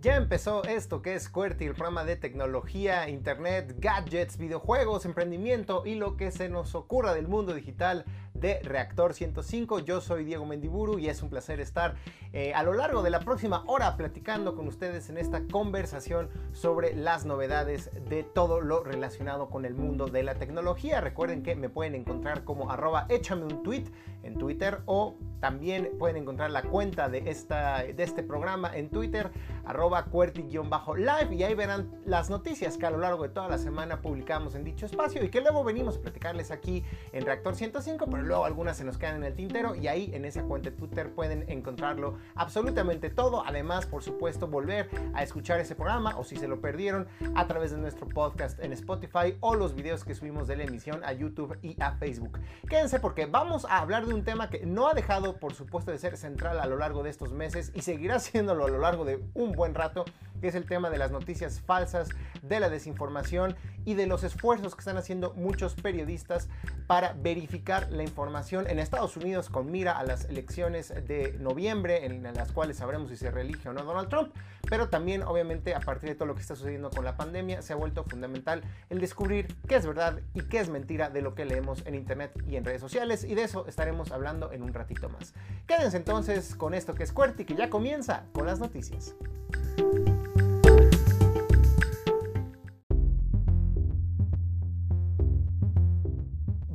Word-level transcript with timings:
Ya 0.00 0.16
empezó 0.16 0.64
esto 0.64 1.02
que 1.02 1.14
es 1.14 1.28
QWERTY, 1.28 1.66
el 1.66 1.74
programa 1.74 2.04
de 2.04 2.16
tecnología, 2.16 3.10
internet, 3.10 3.74
gadgets, 3.78 4.38
videojuegos, 4.38 5.04
emprendimiento 5.04 5.82
y 5.84 5.94
lo 5.94 6.16
que 6.16 6.30
se 6.30 6.48
nos 6.48 6.74
ocurra 6.74 7.12
del 7.12 7.28
mundo 7.28 7.52
digital 7.52 8.06
de 8.32 8.60
Reactor 8.62 9.12
105. 9.12 9.80
Yo 9.80 10.00
soy 10.00 10.24
Diego 10.24 10.46
Mendiburu 10.46 10.98
y 10.98 11.08
es 11.08 11.22
un 11.22 11.28
placer 11.28 11.60
estar 11.60 11.96
eh, 12.32 12.54
a 12.54 12.62
lo 12.62 12.72
largo 12.72 13.02
de 13.02 13.10
la 13.10 13.20
próxima 13.20 13.62
hora 13.66 13.98
platicando 13.98 14.54
con 14.54 14.68
ustedes 14.68 15.10
en 15.10 15.18
esta 15.18 15.42
conversación 15.46 16.30
sobre 16.52 16.94
las 16.94 17.26
novedades 17.26 17.90
de 18.08 18.22
todo 18.22 18.62
lo 18.62 18.82
relacionado 18.82 19.50
con 19.50 19.66
el 19.66 19.74
mundo 19.74 20.06
de 20.06 20.22
la 20.22 20.36
tecnología. 20.36 21.02
Recuerden 21.02 21.42
que 21.42 21.56
me 21.56 21.68
pueden 21.68 21.94
encontrar 21.94 22.44
como 22.44 22.70
arroba 22.70 23.04
échame 23.10 23.44
un 23.44 23.62
tweet 23.62 23.84
en 24.22 24.38
Twitter 24.38 24.80
o 24.86 25.16
también 25.40 25.90
pueden 25.98 26.18
encontrar 26.18 26.50
la 26.50 26.62
cuenta 26.62 27.08
de, 27.08 27.30
esta, 27.30 27.82
de 27.82 28.02
este 28.02 28.22
programa 28.22 28.74
en 28.74 28.90
Twitter 28.90 29.30
arroba 29.64 30.04
cuerti-live 30.04 31.34
y 31.34 31.42
ahí 31.42 31.54
verán 31.54 31.90
las 32.04 32.30
noticias 32.30 32.76
que 32.76 32.86
a 32.86 32.90
lo 32.90 32.98
largo 32.98 33.22
de 33.22 33.28
toda 33.30 33.48
la 33.48 33.58
semana 33.58 34.00
publicamos 34.00 34.54
en 34.54 34.64
dicho 34.64 34.86
espacio 34.86 35.24
y 35.24 35.28
que 35.28 35.40
luego 35.40 35.64
venimos 35.64 35.96
a 35.96 36.00
platicarles 36.00 36.50
aquí 36.50 36.84
en 37.12 37.24
Reactor 37.24 37.54
105, 37.54 38.06
pero 38.10 38.22
luego 38.22 38.44
algunas 38.44 38.76
se 38.76 38.84
nos 38.84 38.98
quedan 38.98 39.16
en 39.16 39.24
el 39.24 39.34
tintero 39.34 39.74
y 39.74 39.88
ahí 39.88 40.10
en 40.14 40.24
esa 40.24 40.42
cuenta 40.42 40.70
de 40.70 40.76
Twitter 40.76 41.12
pueden 41.12 41.48
encontrarlo 41.48 42.16
absolutamente 42.34 43.10
todo. 43.10 43.44
Además, 43.46 43.86
por 43.86 44.02
supuesto, 44.02 44.46
volver 44.46 44.88
a 45.14 45.22
escuchar 45.22 45.60
ese 45.60 45.74
programa 45.74 46.16
o 46.18 46.24
si 46.24 46.36
se 46.36 46.48
lo 46.48 46.60
perdieron 46.60 47.06
a 47.34 47.46
través 47.46 47.70
de 47.70 47.78
nuestro 47.78 48.08
podcast 48.08 48.58
en 48.60 48.72
Spotify 48.72 49.36
o 49.40 49.54
los 49.54 49.74
videos 49.74 50.04
que 50.04 50.14
subimos 50.14 50.48
de 50.48 50.56
la 50.56 50.64
emisión 50.64 51.02
a 51.04 51.12
YouTube 51.12 51.58
y 51.62 51.80
a 51.80 51.92
Facebook. 51.92 52.38
Quédense 52.68 53.00
porque 53.00 53.26
vamos 53.26 53.64
a 53.64 53.78
hablar 53.78 54.06
de 54.06 54.14
un 54.14 54.24
tema 54.24 54.50
que 54.50 54.64
no 54.66 54.88
ha 54.88 54.94
dejado, 54.94 55.38
por 55.38 55.54
supuesto, 55.54 55.90
de 55.90 55.98
ser 55.98 56.16
central 56.16 56.60
a 56.60 56.66
lo 56.66 56.76
largo 56.76 57.02
de 57.02 57.10
estos 57.10 57.32
meses 57.32 57.72
y 57.74 57.82
seguirá 57.82 58.18
siéndolo 58.20 58.64
a 58.64 58.68
lo 58.68 58.78
largo 58.78 59.04
de 59.04 59.22
un 59.34 59.49
buen 59.54 59.74
rato 59.74 60.04
que 60.40 60.48
es 60.48 60.54
el 60.54 60.66
tema 60.66 60.90
de 60.90 60.98
las 60.98 61.10
noticias 61.10 61.60
falsas, 61.60 62.08
de 62.42 62.60
la 62.60 62.68
desinformación 62.68 63.56
y 63.84 63.94
de 63.94 64.06
los 64.06 64.24
esfuerzos 64.24 64.74
que 64.74 64.80
están 64.80 64.96
haciendo 64.96 65.32
muchos 65.34 65.74
periodistas 65.74 66.48
para 66.86 67.12
verificar 67.14 67.88
la 67.90 68.02
información 68.02 68.68
en 68.68 68.78
Estados 68.78 69.16
Unidos 69.16 69.48
con 69.48 69.70
mira 69.70 69.98
a 69.98 70.04
las 70.04 70.24
elecciones 70.24 70.88
de 71.06 71.36
noviembre, 71.38 72.04
en 72.06 72.22
las 72.22 72.52
cuales 72.52 72.78
sabremos 72.78 73.10
si 73.10 73.16
se 73.16 73.30
reelige 73.30 73.68
o 73.68 73.72
no 73.72 73.84
Donald 73.84 74.08
Trump, 74.08 74.34
pero 74.68 74.88
también 74.88 75.22
obviamente 75.22 75.74
a 75.74 75.80
partir 75.80 76.10
de 76.10 76.14
todo 76.14 76.26
lo 76.26 76.34
que 76.34 76.42
está 76.42 76.56
sucediendo 76.56 76.90
con 76.90 77.04
la 77.04 77.16
pandemia 77.16 77.62
se 77.62 77.72
ha 77.72 77.76
vuelto 77.76 78.04
fundamental 78.04 78.62
el 78.88 79.00
descubrir 79.00 79.54
qué 79.68 79.76
es 79.76 79.86
verdad 79.86 80.20
y 80.34 80.42
qué 80.42 80.60
es 80.60 80.68
mentira 80.68 81.10
de 81.10 81.22
lo 81.22 81.34
que 81.34 81.44
leemos 81.44 81.84
en 81.86 81.94
internet 81.94 82.32
y 82.48 82.56
en 82.56 82.64
redes 82.64 82.80
sociales 82.80 83.24
y 83.24 83.34
de 83.34 83.44
eso 83.44 83.66
estaremos 83.66 84.12
hablando 84.12 84.52
en 84.52 84.62
un 84.62 84.74
ratito 84.74 85.08
más. 85.08 85.34
Quédense 85.66 85.96
entonces 85.96 86.54
con 86.54 86.74
esto 86.74 86.94
que 86.94 87.04
es 87.04 87.12
QWERTY 87.12 87.44
que 87.44 87.54
ya 87.54 87.70
comienza 87.70 88.24
con 88.32 88.46
las 88.46 88.58
noticias. 88.58 89.14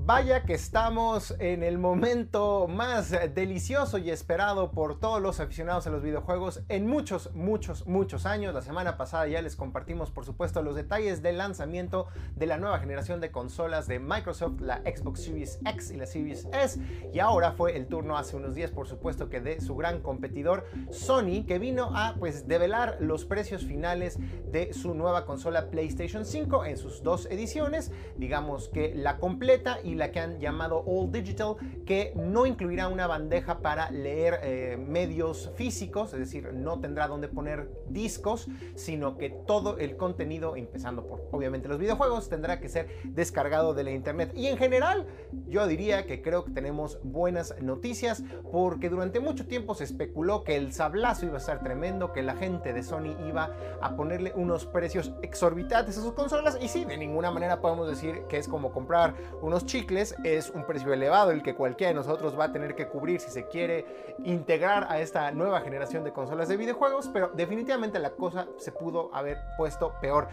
Vaya 0.06 0.44
que 0.44 0.54
estamos 0.54 1.34
en 1.40 1.64
el 1.64 1.80
momento 1.80 2.68
más 2.68 3.10
delicioso 3.34 3.98
y 3.98 4.12
esperado 4.12 4.70
por 4.70 5.00
todos 5.00 5.20
los 5.20 5.40
aficionados 5.40 5.88
a 5.88 5.90
los 5.90 6.04
videojuegos 6.04 6.62
en 6.70 6.86
muchos, 6.86 7.34
muchos, 7.34 7.88
muchos 7.88 8.28
años. 8.28 8.54
La 8.54 8.62
semana 8.62 8.98
pasada 8.98 9.28
ya 9.28 9.42
les 9.42 9.56
compartimos, 9.56 10.12
por 10.12 10.24
supuesto, 10.24 10.62
los 10.62 10.76
detalles 10.76 11.24
del 11.24 11.40
lanzamiento 11.40 12.06
de 12.36 12.46
la 12.46 12.60
nueva 12.60 12.78
generación 12.78 13.20
de 13.20 13.32
consolas 13.32 13.88
de 13.88 13.98
Microsoft, 13.98 14.62
la 14.62 14.82
Xbox 14.82 15.24
Series 15.24 15.60
X 15.66 15.90
y 15.90 15.98
la 15.98 16.06
Series 16.06 16.48
S. 16.54 16.80
Y 17.12 17.18
ahora 17.18 17.54
fue 17.54 17.76
el 17.76 17.88
turno 17.88 18.16
hace 18.16 18.36
unos 18.36 18.54
días, 18.54 18.70
por 18.70 18.88
supuesto, 18.88 19.28
que 19.28 19.42
de 19.42 19.60
su 19.60 19.76
gran 19.76 20.02
competidor 20.02 20.68
Sony, 20.92 21.46
que 21.48 21.58
vino 21.58 21.98
a 21.98 22.14
pues 22.20 22.48
develar 22.48 22.98
los 23.00 23.26
precios 23.26 23.66
finales 23.66 24.20
de 24.52 24.72
su 24.72 24.94
nueva 24.94 25.26
consola 25.26 25.72
PlayStation 25.72 26.26
5 26.26 26.66
en 26.66 26.78
sus 26.78 27.02
dos 27.02 27.26
ediciones. 27.26 27.92
Digamos 28.18 28.70
que 28.70 28.94
la 28.94 29.18
completa 29.18 29.80
y 29.84 29.95
la 29.98 30.12
que 30.12 30.20
han 30.20 30.40
llamado 30.40 30.84
All 30.86 31.12
Digital, 31.12 31.56
que 31.86 32.14
no 32.16 32.46
incluirá 32.46 32.88
una 32.88 33.08
bandeja 33.08 33.60
para 33.60 33.92
leer 33.92 34.40
eh, 34.44 34.78
medios 34.78 35.52
físicos, 35.56 36.14
es 36.14 36.20
decir, 36.20 36.54
no 36.54 36.80
tendrá 36.80 37.08
donde 37.08 37.28
poner 37.28 37.70
discos, 37.90 38.48
sino 38.76 39.18
que 39.18 39.30
todo 39.30 39.78
el 39.78 39.98
contenido, 39.98 40.56
empezando 40.56 41.06
por 41.06 41.28
obviamente 41.32 41.68
los 41.68 41.80
videojuegos, 41.80 42.30
tendrá 42.30 42.60
que 42.60 42.70
ser 42.70 42.90
descargado 43.04 43.74
de 43.74 43.84
la 43.84 43.92
internet. 43.92 44.32
Y 44.36 44.48
en 44.48 44.58
general, 44.58 45.06
yo 45.48 45.66
diría 45.68 46.06
que 46.06 46.22
creo 46.22 46.44
que 46.44 46.52
tenemos 46.52 47.00
buenas 47.04 47.56
noticias, 47.62 48.24
porque 48.52 48.90
durante 48.90 49.20
mucho 49.20 49.48
tiempo 49.48 49.76
se 49.76 49.86
especuló 49.86 50.44
que 50.44 50.56
el 50.56 50.74
sablazo 50.74 51.26
iba 51.26 51.36
a 51.36 51.40
estar 51.40 51.64
tremendo, 51.64 52.12
que 52.12 52.24
la 52.24 52.36
gente 52.36 52.74
de 52.74 52.84
Sony 52.84 53.16
iba 53.28 53.52
a 53.82 53.96
ponerle 53.96 54.34
unos 54.36 54.66
precios 54.66 55.14
exorbitantes 55.22 55.98
a 55.98 56.02
sus 56.02 56.14
consolas, 56.14 56.58
y 56.62 56.68
sí, 56.68 56.86
de 56.86 56.98
ninguna 56.98 57.32
manera 57.32 57.62
podemos 57.62 57.88
decir 57.88 58.24
que 58.28 58.38
es 58.38 58.48
como 58.48 58.72
comprar 58.72 59.16
unos 59.42 59.66
chicos 59.66 59.85
es 60.24 60.50
un 60.50 60.66
precio 60.66 60.92
elevado 60.94 61.32
el 61.32 61.44
que 61.44 61.56
cualquiera 61.56 61.90
de 61.90 61.96
nosotros 61.96 62.38
va 62.38 62.46
a 62.46 62.52
tener 62.52 62.76
que 62.76 62.88
cubrir 62.88 63.20
si 63.22 63.30
se 63.30 63.48
quiere 63.48 64.16
integrar 64.24 64.88
a 64.90 65.00
esta 65.00 65.32
nueva 65.32 65.62
generación 65.62 66.04
de 66.04 66.12
consolas 66.12 66.48
de 66.48 66.58
videojuegos, 66.58 67.10
pero 67.14 67.30
definitivamente 67.30 68.00
la 68.00 68.12
cosa 68.12 68.48
se 68.58 68.72
pudo 68.72 69.10
haber 69.14 69.40
puesto 69.58 69.94
peor. 70.02 70.28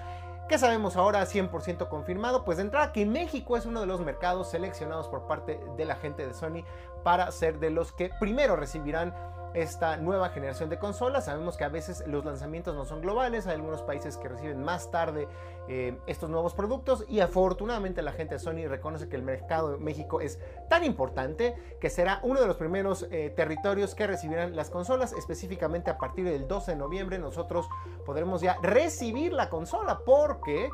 ¿Qué 0.48 0.58
sabemos 0.58 0.96
ahora 0.96 1.22
100% 1.22 1.88
confirmado? 1.88 2.44
Pues 2.44 2.58
de 2.58 2.64
entrada 2.64 2.92
que 2.92 3.06
México 3.06 3.56
es 3.56 3.64
uno 3.64 3.80
de 3.80 3.86
los 3.86 4.00
mercados 4.00 4.50
seleccionados 4.50 5.08
por 5.08 5.26
parte 5.26 5.60
de 5.76 5.84
la 5.84 5.96
gente 5.96 6.26
de 6.26 6.34
Sony 6.34 6.64
para 7.04 7.30
ser 7.30 7.58
de 7.58 7.70
los 7.70 7.92
que 7.92 8.10
primero 8.20 8.56
recibirán 8.56 9.14
esta 9.54 9.96
nueva 9.96 10.30
generación 10.30 10.68
de 10.68 10.78
consolas. 10.78 11.26
Sabemos 11.26 11.56
que 11.56 11.64
a 11.64 11.68
veces 11.68 12.04
los 12.06 12.24
lanzamientos 12.24 12.74
no 12.74 12.84
son 12.84 13.00
globales, 13.00 13.46
hay 13.46 13.54
algunos 13.54 13.82
países 13.82 14.16
que 14.16 14.28
reciben 14.28 14.62
más 14.62 14.90
tarde 14.90 15.28
eh, 15.68 15.96
estos 16.06 16.28
nuevos 16.28 16.54
productos 16.54 17.04
y 17.08 17.20
afortunadamente 17.20 18.02
la 18.02 18.12
gente 18.12 18.34
de 18.34 18.38
Sony 18.40 18.66
reconoce 18.68 19.08
que 19.08 19.16
el 19.16 19.22
mercado 19.22 19.72
de 19.72 19.78
México 19.78 20.20
es 20.20 20.38
tan 20.68 20.84
importante 20.84 21.54
que 21.80 21.90
será 21.90 22.20
uno 22.22 22.40
de 22.40 22.46
los 22.46 22.56
primeros 22.56 23.06
eh, 23.10 23.32
territorios 23.34 23.94
que 23.94 24.06
recibirán 24.06 24.56
las 24.56 24.70
consolas, 24.70 25.12
específicamente 25.12 25.90
a 25.90 25.98
partir 25.98 26.24
del 26.24 26.48
12 26.48 26.72
de 26.72 26.76
noviembre 26.76 27.18
nosotros 27.18 27.68
podremos 28.04 28.40
ya 28.40 28.56
recibir 28.62 29.32
la 29.32 29.48
consola 29.48 30.00
porque 30.04 30.70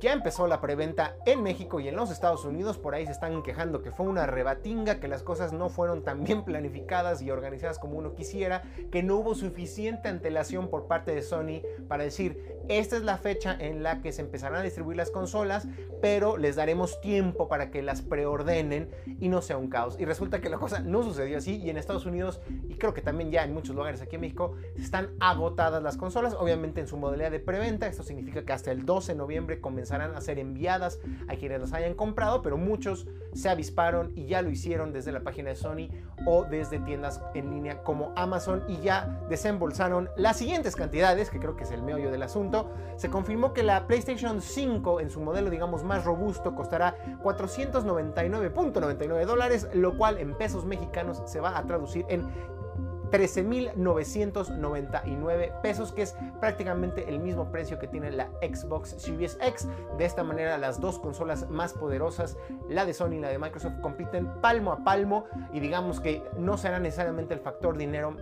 ya 0.00 0.12
empezó 0.12 0.46
la 0.46 0.60
preventa 0.60 1.16
en 1.24 1.42
México 1.42 1.80
y 1.80 1.88
en 1.88 1.96
los 1.96 2.10
Estados 2.10 2.44
Unidos. 2.44 2.78
Por 2.78 2.94
ahí 2.94 3.06
se 3.06 3.12
están 3.12 3.42
quejando 3.42 3.82
que 3.82 3.90
fue 3.90 4.06
una 4.06 4.26
rebatinga, 4.26 5.00
que 5.00 5.08
las 5.08 5.22
cosas 5.22 5.52
no 5.52 5.68
fueron 5.68 6.02
tan 6.02 6.24
bien 6.24 6.44
planificadas 6.44 7.22
y 7.22 7.30
organizadas 7.30 7.78
como 7.78 7.98
uno 7.98 8.14
quisiera, 8.14 8.62
que 8.90 9.02
no 9.02 9.16
hubo 9.16 9.34
suficiente 9.34 10.08
antelación 10.08 10.68
por 10.68 10.86
parte 10.86 11.14
de 11.14 11.22
Sony 11.22 11.62
para 11.88 12.04
decir, 12.04 12.58
esta 12.68 12.96
es 12.96 13.02
la 13.02 13.16
fecha 13.16 13.56
en 13.58 13.82
la 13.82 14.00
que 14.02 14.12
se 14.16 14.22
empezarán 14.22 14.60
a 14.60 14.62
distribuir 14.62 14.96
las 14.96 15.10
consolas, 15.10 15.68
pero 16.00 16.36
les 16.36 16.56
daremos 16.56 17.00
tiempo 17.00 17.48
para 17.48 17.70
que 17.70 17.82
las 17.82 18.02
preordenen 18.02 18.90
y 19.20 19.28
no 19.28 19.42
sea 19.42 19.56
un 19.56 19.68
caos. 19.68 19.96
Y 19.98 20.04
resulta 20.04 20.40
que 20.40 20.48
la 20.48 20.58
cosa 20.58 20.80
no 20.80 21.02
sucedió 21.02 21.38
así 21.38 21.56
y 21.56 21.70
en 21.70 21.76
Estados 21.76 22.06
Unidos, 22.06 22.40
y 22.68 22.74
creo 22.74 22.94
que 22.94 23.02
también 23.02 23.30
ya 23.30 23.44
en 23.44 23.54
muchos 23.54 23.74
lugares 23.74 24.02
aquí 24.02 24.16
en 24.16 24.22
México, 24.22 24.54
están 24.76 25.10
agotadas 25.20 25.82
las 25.82 25.96
consolas, 25.96 26.34
obviamente 26.34 26.80
en 26.80 26.88
su 26.88 26.96
modalidad 26.96 27.30
de 27.30 27.40
preventa. 27.40 27.86
Esto 27.86 28.02
significa 28.02 28.44
que 28.44 28.52
hasta 28.52 28.72
el 28.72 28.84
12 28.84 29.12
de 29.12 29.18
noviembre 29.18 29.60
comenzarán 29.60 30.14
a 30.14 30.20
ser 30.20 30.38
enviadas 30.38 30.98
a 31.28 31.36
quienes 31.36 31.60
las 31.60 31.72
hayan 31.72 31.94
comprado, 31.94 32.42
pero 32.42 32.56
muchos 32.56 33.06
se 33.34 33.48
avisparon 33.48 34.12
y 34.16 34.26
ya 34.26 34.42
lo 34.42 34.50
hicieron 34.50 34.92
desde 34.92 35.12
la 35.12 35.20
página 35.20 35.50
de 35.50 35.56
Sony 35.56 35.88
o 36.26 36.44
desde 36.44 36.78
tiendas 36.80 37.20
en 37.34 37.50
línea 37.50 37.82
como 37.82 38.12
Amazon 38.16 38.64
y 38.68 38.78
ya 38.78 39.20
desembolsaron 39.28 40.08
las 40.16 40.38
siguientes 40.38 40.74
cantidades, 40.76 41.30
que 41.30 41.38
creo 41.38 41.56
que 41.56 41.64
es 41.64 41.70
el 41.70 41.82
meollo 41.82 42.10
del 42.10 42.22
asunto. 42.22 42.70
Se 42.96 43.10
confirmó 43.10 43.52
que 43.52 43.62
la 43.62 43.86
PlayStation 43.86 44.05
5 44.40 45.00
en 45.00 45.10
su 45.10 45.20
modelo 45.20 45.50
digamos 45.50 45.82
más 45.82 46.04
robusto 46.04 46.54
costará 46.54 46.94
499.99 47.22 49.26
dólares, 49.26 49.68
lo 49.74 49.96
cual 49.96 50.18
en 50.18 50.36
pesos 50.36 50.64
mexicanos 50.64 51.24
se 51.26 51.40
va 51.40 51.58
a 51.58 51.66
traducir 51.66 52.06
en 52.08 52.24
13.999 53.10 55.60
pesos, 55.60 55.92
que 55.92 56.02
es 56.02 56.14
prácticamente 56.40 57.08
el 57.08 57.20
mismo 57.20 57.50
precio 57.50 57.78
que 57.78 57.86
tiene 57.86 58.10
la 58.10 58.28
Xbox 58.42 58.96
Series 58.98 59.38
X. 59.40 59.68
De 59.96 60.04
esta 60.04 60.24
manera, 60.24 60.58
las 60.58 60.80
dos 60.80 60.98
consolas 60.98 61.48
más 61.48 61.72
poderosas, 61.72 62.36
la 62.68 62.84
de 62.84 62.92
Sony 62.94 63.12
y 63.12 63.20
la 63.20 63.28
de 63.28 63.38
Microsoft, 63.38 63.80
compiten 63.80 64.26
palmo 64.40 64.72
a 64.72 64.82
palmo 64.84 65.26
y 65.52 65.60
digamos 65.60 66.00
que 66.00 66.24
no 66.36 66.58
será 66.58 66.80
necesariamente 66.80 67.32
el 67.34 67.40
factor 67.40 67.78
dinero 67.78 68.16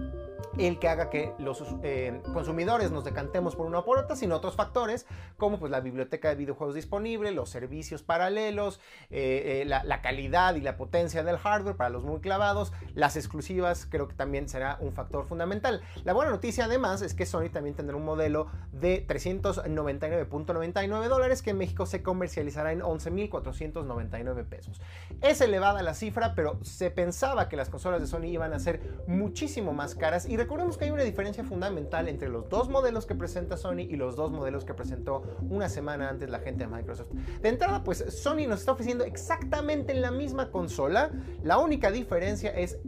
el 0.59 0.79
que 0.79 0.89
haga 0.89 1.11
que 1.11 1.33
los 1.39 1.63
eh, 1.83 2.21
consumidores 2.33 2.91
nos 2.91 3.05
decantemos 3.05 3.57
por 3.57 3.67
una 3.67 3.81
o 3.81 3.85
por 3.85 3.99
otra, 3.99 4.17
sino 4.17 4.37
otros 4.37 4.55
factores 4.55 5.07
como 5.37 5.59
pues 5.59 5.71
la 5.71 5.81
biblioteca 5.81 6.29
de 6.29 6.37
videojuegos 6.37 6.75
disponible, 6.75 7.33
los 7.33 7.51
servicios 7.51 8.03
paralelos, 8.03 8.81
eh, 9.11 9.63
eh, 9.63 9.65
la, 9.65 10.03
calidad 10.03 10.55
y 10.55 10.61
la 10.61 10.77
potencia 10.77 11.23
del 11.23 11.39
hardware 11.39 11.77
para 11.77 11.91
los 11.91 12.05
muy 12.05 12.21
clavados, 12.21 12.73
las 12.95 13.17
exclusivas 13.17 13.87
creo 13.87 14.09
que 14.09 14.15
también 14.15 14.49
será 14.49 14.79
un 14.81 14.93
factor 14.93 15.25
fundamental. 15.25 15.81
La 16.05 16.13
buena 16.13 16.31
noticia 16.31 16.67
además 16.67 17.03
es 17.03 17.15
que 17.15 17.27
Sony 17.27 17.49
también 17.53 17.75
tendrá 17.75 17.97
un 17.97 18.05
modelo 18.05 18.49
de 18.73 19.07
399.99 19.07 21.09
dólares 21.09 21.43
que 21.43 21.51
en 21.51 21.59
México 21.59 21.87
se 21.87 22.03
comercializará 22.03 22.73
en 22.73 22.81
11.499 22.81 24.45
pesos. 24.45 24.81
Es 25.23 25.41
elevada 25.41 25.83
la 25.83 25.95
cifra, 25.95 26.35
pero 26.35 26.59
se 26.63 26.91
pensaba 26.91 27.49
que 27.49 27.57
las 27.57 27.71
consolas 27.71 28.01
de 28.01 28.07
Sony 28.07 28.27
iban 28.27 28.53
a 28.53 28.59
ser 28.59 28.81
muchísimo 29.07 29.73
más 29.73 29.95
caras 29.95 30.27
Y 30.35 30.37
recordemos 30.37 30.77
que 30.77 30.87
hay 30.87 30.91
una 30.91 31.05
diferencia 31.05 31.45
fundamental 31.45 32.09
entre 32.09 32.29
los 32.29 32.49
dos 32.49 32.69
modelos 32.69 33.07
que 33.07 33.15
presenta 33.15 33.57
Sony 33.57 33.83
y 33.83 33.95
los 33.95 34.17
dos 34.17 34.33
modelos 34.33 34.65
que 34.65 34.75
presentó 34.75 35.23
una 35.49 35.69
semana 35.69 36.09
antes 36.09 36.29
la 36.29 36.41
gente 36.41 36.65
de 36.65 36.71
Microsoft. 36.73 37.13
De 37.41 37.49
entrada, 37.51 37.85
pues 37.85 38.05
Sony 38.09 38.49
nos 38.49 38.59
está 38.59 38.73
ofreciendo 38.73 39.05
exactamente 39.05 39.95
la 39.95 40.11
misma 40.11 40.51
consola. 40.51 41.13
La 41.45 41.59
única 41.59 41.93
diferencia 41.93 42.51
es 42.51 42.81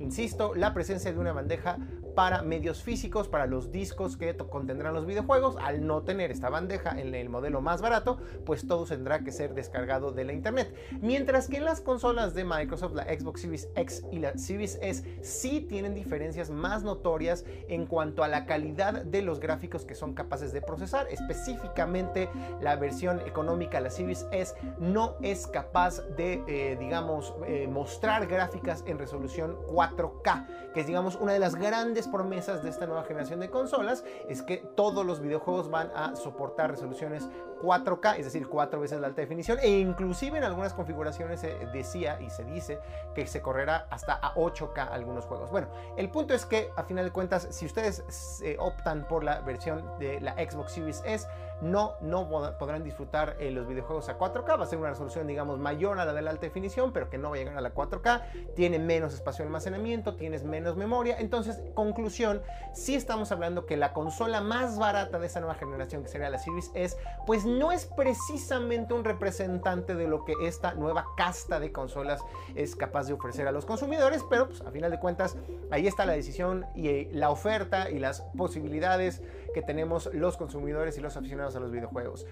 insisto, 0.00 0.56
la 0.56 0.74
presencia 0.74 1.12
de 1.12 1.20
una 1.20 1.32
bandeja 1.32 1.78
para 2.18 2.42
medios 2.42 2.82
físicos, 2.82 3.28
para 3.28 3.46
los 3.46 3.70
discos 3.70 4.16
que 4.16 4.36
contendrán 4.36 4.92
los 4.92 5.06
videojuegos. 5.06 5.54
Al 5.62 5.86
no 5.86 6.02
tener 6.02 6.32
esta 6.32 6.50
bandeja 6.50 6.98
en 6.98 7.14
el 7.14 7.28
modelo 7.28 7.60
más 7.60 7.80
barato, 7.80 8.18
pues 8.44 8.66
todo 8.66 8.86
tendrá 8.86 9.20
que 9.20 9.30
ser 9.30 9.54
descargado 9.54 10.10
de 10.10 10.24
la 10.24 10.32
internet. 10.32 10.74
Mientras 11.00 11.46
que 11.46 11.58
en 11.58 11.64
las 11.64 11.80
consolas 11.80 12.34
de 12.34 12.44
Microsoft, 12.44 12.96
la 12.96 13.04
Xbox 13.04 13.42
Series 13.42 13.68
X 13.76 14.02
y 14.10 14.18
la 14.18 14.36
Series 14.36 14.80
S 14.82 15.20
sí 15.22 15.60
tienen 15.60 15.94
diferencias 15.94 16.50
más 16.50 16.82
notorias 16.82 17.44
en 17.68 17.86
cuanto 17.86 18.24
a 18.24 18.28
la 18.28 18.46
calidad 18.46 19.04
de 19.04 19.22
los 19.22 19.38
gráficos 19.38 19.84
que 19.84 19.94
son 19.94 20.12
capaces 20.14 20.52
de 20.52 20.60
procesar. 20.60 21.06
Específicamente 21.10 22.28
la 22.60 22.74
versión 22.74 23.20
económica, 23.20 23.80
la 23.80 23.90
Series 23.90 24.26
S, 24.32 24.56
no 24.80 25.14
es 25.22 25.46
capaz 25.46 26.00
de, 26.16 26.42
eh, 26.48 26.76
digamos, 26.80 27.32
eh, 27.46 27.68
mostrar 27.68 28.26
gráficas 28.26 28.82
en 28.88 28.98
resolución 28.98 29.56
4K, 29.68 30.72
que 30.74 30.80
es, 30.80 30.88
digamos, 30.88 31.14
una 31.14 31.32
de 31.32 31.38
las 31.38 31.54
grandes 31.54 32.07
promesas 32.10 32.62
de 32.62 32.70
esta 32.70 32.86
nueva 32.86 33.04
generación 33.04 33.40
de 33.40 33.50
consolas 33.50 34.04
es 34.28 34.42
que 34.42 34.58
todos 34.58 35.04
los 35.04 35.20
videojuegos 35.20 35.70
van 35.70 35.90
a 35.94 36.16
soportar 36.16 36.70
resoluciones 36.70 37.28
4K, 37.62 38.18
es 38.18 38.24
decir, 38.24 38.48
cuatro 38.48 38.80
veces 38.80 39.00
la 39.00 39.08
alta 39.08 39.20
definición, 39.20 39.58
e 39.60 39.78
inclusive 39.78 40.38
en 40.38 40.44
algunas 40.44 40.74
configuraciones 40.74 41.40
se 41.40 41.54
decía 41.72 42.20
y 42.20 42.30
se 42.30 42.44
dice 42.44 42.78
que 43.14 43.26
se 43.26 43.42
correrá 43.42 43.86
hasta 43.90 44.14
a 44.14 44.34
8K 44.34 44.88
algunos 44.90 45.24
juegos. 45.24 45.50
Bueno, 45.50 45.68
el 45.96 46.08
punto 46.10 46.34
es 46.34 46.46
que 46.46 46.70
a 46.76 46.84
final 46.84 47.06
de 47.06 47.10
cuentas, 47.10 47.48
si 47.50 47.66
ustedes 47.66 48.40
eh, 48.42 48.56
optan 48.58 49.06
por 49.08 49.24
la 49.24 49.40
versión 49.40 49.84
de 49.98 50.20
la 50.20 50.34
Xbox 50.34 50.72
Series 50.72 51.02
S, 51.04 51.26
no, 51.60 51.94
no 52.00 52.28
podrán 52.58 52.84
disfrutar 52.84 53.36
eh, 53.40 53.50
los 53.50 53.66
videojuegos 53.66 54.08
a 54.08 54.18
4K, 54.18 54.58
va 54.58 54.64
a 54.64 54.66
ser 54.66 54.78
una 54.78 54.90
resolución 54.90 55.26
digamos 55.26 55.58
mayor 55.58 55.98
a 55.98 56.04
la 56.04 56.12
de 56.12 56.22
la 56.22 56.30
alta 56.30 56.42
definición, 56.42 56.92
pero 56.92 57.10
que 57.10 57.18
no 57.18 57.30
va 57.30 57.36
a 57.36 57.38
llegar 57.38 57.56
a 57.56 57.60
la 57.60 57.74
4K, 57.74 58.54
tiene 58.54 58.78
menos 58.78 59.14
espacio 59.14 59.44
de 59.44 59.48
almacenamiento, 59.48 60.14
tienes 60.14 60.44
menos 60.44 60.76
memoria, 60.76 61.16
entonces 61.18 61.60
conclusión, 61.74 62.42
si 62.72 62.94
estamos 62.94 63.32
hablando 63.32 63.66
que 63.66 63.76
la 63.76 63.92
consola 63.92 64.40
más 64.40 64.78
barata 64.78 65.18
de 65.18 65.26
esta 65.26 65.40
nueva 65.40 65.54
generación, 65.54 66.02
que 66.02 66.08
sería 66.08 66.30
la 66.30 66.38
Series 66.38 66.70
S, 66.74 66.96
pues 67.26 67.44
no 67.44 67.72
es 67.72 67.86
precisamente 67.86 68.94
un 68.94 69.04
representante 69.04 69.94
de 69.94 70.06
lo 70.06 70.24
que 70.24 70.34
esta 70.42 70.74
nueva 70.74 71.06
casta 71.16 71.60
de 71.60 71.72
consolas 71.72 72.22
es 72.54 72.76
capaz 72.76 73.06
de 73.06 73.14
ofrecer 73.14 73.46
a 73.48 73.52
los 73.52 73.64
consumidores, 73.64 74.24
pero 74.28 74.48
pues, 74.48 74.60
a 74.60 74.70
final 74.70 74.90
de 74.90 74.98
cuentas 74.98 75.36
ahí 75.70 75.86
está 75.86 76.06
la 76.06 76.12
decisión 76.12 76.66
y 76.74 76.88
eh, 76.88 77.10
la 77.12 77.30
oferta 77.30 77.90
y 77.90 77.98
las 77.98 78.22
posibilidades 78.36 79.22
que 79.52 79.62
tenemos 79.62 80.10
los 80.12 80.36
consumidores 80.36 80.98
y 80.98 81.00
los 81.00 81.16
aficionados 81.16 81.56
a 81.56 81.60
los 81.60 81.70
videojuegos. 81.70 82.26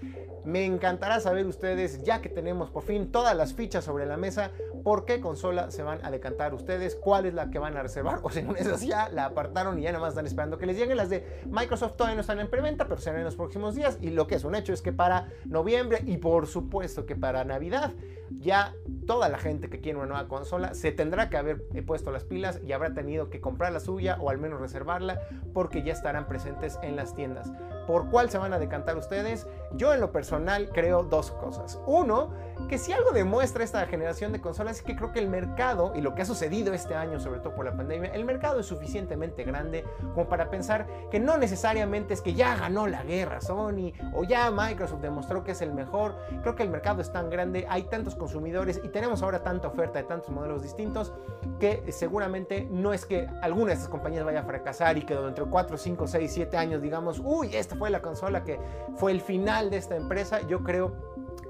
Me 0.44 0.64
encantará 0.64 1.20
saber 1.20 1.46
ustedes, 1.46 2.02
ya 2.02 2.20
que 2.20 2.28
tenemos 2.28 2.70
por 2.70 2.82
fin 2.82 3.10
todas 3.10 3.36
las 3.36 3.54
fichas 3.54 3.84
sobre 3.84 4.06
la 4.06 4.16
mesa, 4.16 4.50
por 4.82 5.04
qué 5.04 5.20
consola 5.20 5.70
se 5.70 5.82
van 5.82 6.04
a 6.04 6.10
decantar 6.10 6.54
ustedes, 6.54 6.94
cuál 6.94 7.26
es 7.26 7.34
la 7.34 7.50
que 7.50 7.58
van 7.58 7.76
a 7.76 7.82
reservar, 7.82 8.20
o 8.22 8.30
según 8.30 8.56
esas 8.58 8.82
ya 8.82 9.08
la 9.08 9.26
apartaron 9.26 9.78
y 9.78 9.82
ya 9.82 9.92
nada 9.92 10.00
más 10.00 10.10
están 10.10 10.26
esperando 10.26 10.58
que 10.58 10.66
les 10.66 10.76
lleguen. 10.76 10.96
Las 10.96 11.10
de 11.10 11.42
Microsoft 11.46 11.96
todavía 11.96 12.14
no 12.16 12.20
están 12.20 12.40
en 12.40 12.48
preventa, 12.48 12.86
pero 12.86 13.00
serán 13.00 13.20
en 13.20 13.24
los 13.24 13.36
próximos 13.36 13.74
días. 13.74 13.98
Y 14.00 14.10
lo 14.10 14.26
que 14.26 14.36
es 14.36 14.44
un 14.44 14.54
hecho 14.54 14.72
es 14.72 14.82
que 14.82 14.92
para 14.92 15.28
noviembre 15.44 16.02
y 16.06 16.18
por 16.18 16.46
supuesto 16.46 17.06
que 17.06 17.16
para 17.16 17.44
Navidad, 17.44 17.92
ya 18.30 18.74
toda 19.06 19.28
la 19.28 19.38
gente 19.38 19.68
que 19.68 19.80
quiere 19.80 19.98
una 19.98 20.08
nueva 20.08 20.28
consola 20.28 20.74
se 20.74 20.92
tendrá 20.92 21.30
que 21.30 21.36
haber 21.36 21.66
puesto 21.86 22.10
las 22.10 22.24
pilas 22.24 22.60
y 22.66 22.72
habrá 22.72 22.94
tenido 22.94 23.30
que 23.30 23.40
comprar 23.40 23.72
la 23.72 23.80
suya 23.80 24.18
o 24.20 24.30
al 24.30 24.38
menos 24.38 24.60
reservarla 24.60 25.20
porque 25.52 25.82
ya 25.82 25.92
estarán 25.92 26.26
presentes 26.26 26.78
en 26.82 26.96
las 26.96 27.14
tiendas. 27.14 27.52
¿Por 27.86 28.10
cuál 28.10 28.30
se 28.30 28.38
van 28.38 28.52
a 28.52 28.58
decantar 28.58 28.96
ustedes? 28.96 29.46
Yo 29.72 29.92
en 29.94 30.00
lo 30.00 30.12
personal 30.12 30.70
creo 30.72 31.04
dos 31.04 31.30
cosas. 31.30 31.78
Uno, 31.86 32.30
que 32.68 32.78
si 32.78 32.92
algo 32.92 33.12
demuestra 33.12 33.62
esta 33.62 33.86
generación 33.86 34.32
de 34.32 34.40
consolas 34.40 34.78
es 34.78 34.82
que 34.82 34.96
creo 34.96 35.12
que 35.12 35.20
el 35.20 35.28
mercado 35.28 35.92
y 35.94 36.00
lo 36.00 36.14
que 36.14 36.22
ha 36.22 36.24
sucedido 36.24 36.72
este 36.72 36.94
año, 36.94 37.20
sobre 37.20 37.40
todo 37.40 37.54
por 37.54 37.64
la 37.64 37.76
pandemia, 37.76 38.10
el 38.12 38.24
mercado 38.24 38.60
es 38.60 38.66
suficientemente 38.66 39.44
grande 39.44 39.84
como 40.14 40.28
para 40.28 40.50
pensar 40.50 40.86
que 41.10 41.20
no 41.20 41.38
necesariamente 41.38 42.14
es 42.14 42.20
que 42.20 42.34
ya 42.34 42.56
ganó 42.56 42.86
la 42.86 43.02
guerra 43.04 43.40
Sony 43.40 43.92
o 44.14 44.24
ya 44.24 44.50
Microsoft 44.50 45.00
demostró 45.00 45.44
que 45.44 45.52
es 45.52 45.62
el 45.62 45.72
mejor. 45.72 46.16
Creo 46.42 46.56
que 46.56 46.62
el 46.62 46.70
mercado 46.70 47.00
es 47.00 47.12
tan 47.12 47.30
grande, 47.30 47.66
hay 47.68 47.84
tantos 47.84 48.14
consumidores 48.14 48.80
y 48.82 48.88
tenemos 48.88 49.22
ahora 49.22 49.42
tanta 49.42 49.68
oferta 49.68 49.98
de 50.00 50.04
tantos 50.04 50.30
modelos 50.30 50.62
distintos 50.62 51.12
que 51.60 51.84
seguramente 51.92 52.66
no 52.70 52.92
es 52.92 53.06
que 53.06 53.28
alguna 53.42 53.68
de 53.68 53.74
estas 53.74 53.88
compañías 53.88 54.24
vaya 54.24 54.40
a 54.40 54.44
fracasar 54.44 54.98
y 54.98 55.02
que 55.02 55.14
dentro 55.14 55.46
de 55.46 55.50
4, 55.50 55.76
5, 55.76 56.06
6, 56.06 56.30
7 56.32 56.56
años 56.56 56.82
digamos, 56.82 57.20
uy, 57.22 57.54
esta 57.54 57.75
fue 57.78 57.90
la 57.90 58.02
consola 58.02 58.44
que 58.44 58.58
fue 58.96 59.12
el 59.12 59.20
final 59.20 59.70
de 59.70 59.76
esta 59.76 59.96
empresa. 59.96 60.40
Yo 60.46 60.62
creo 60.62 60.92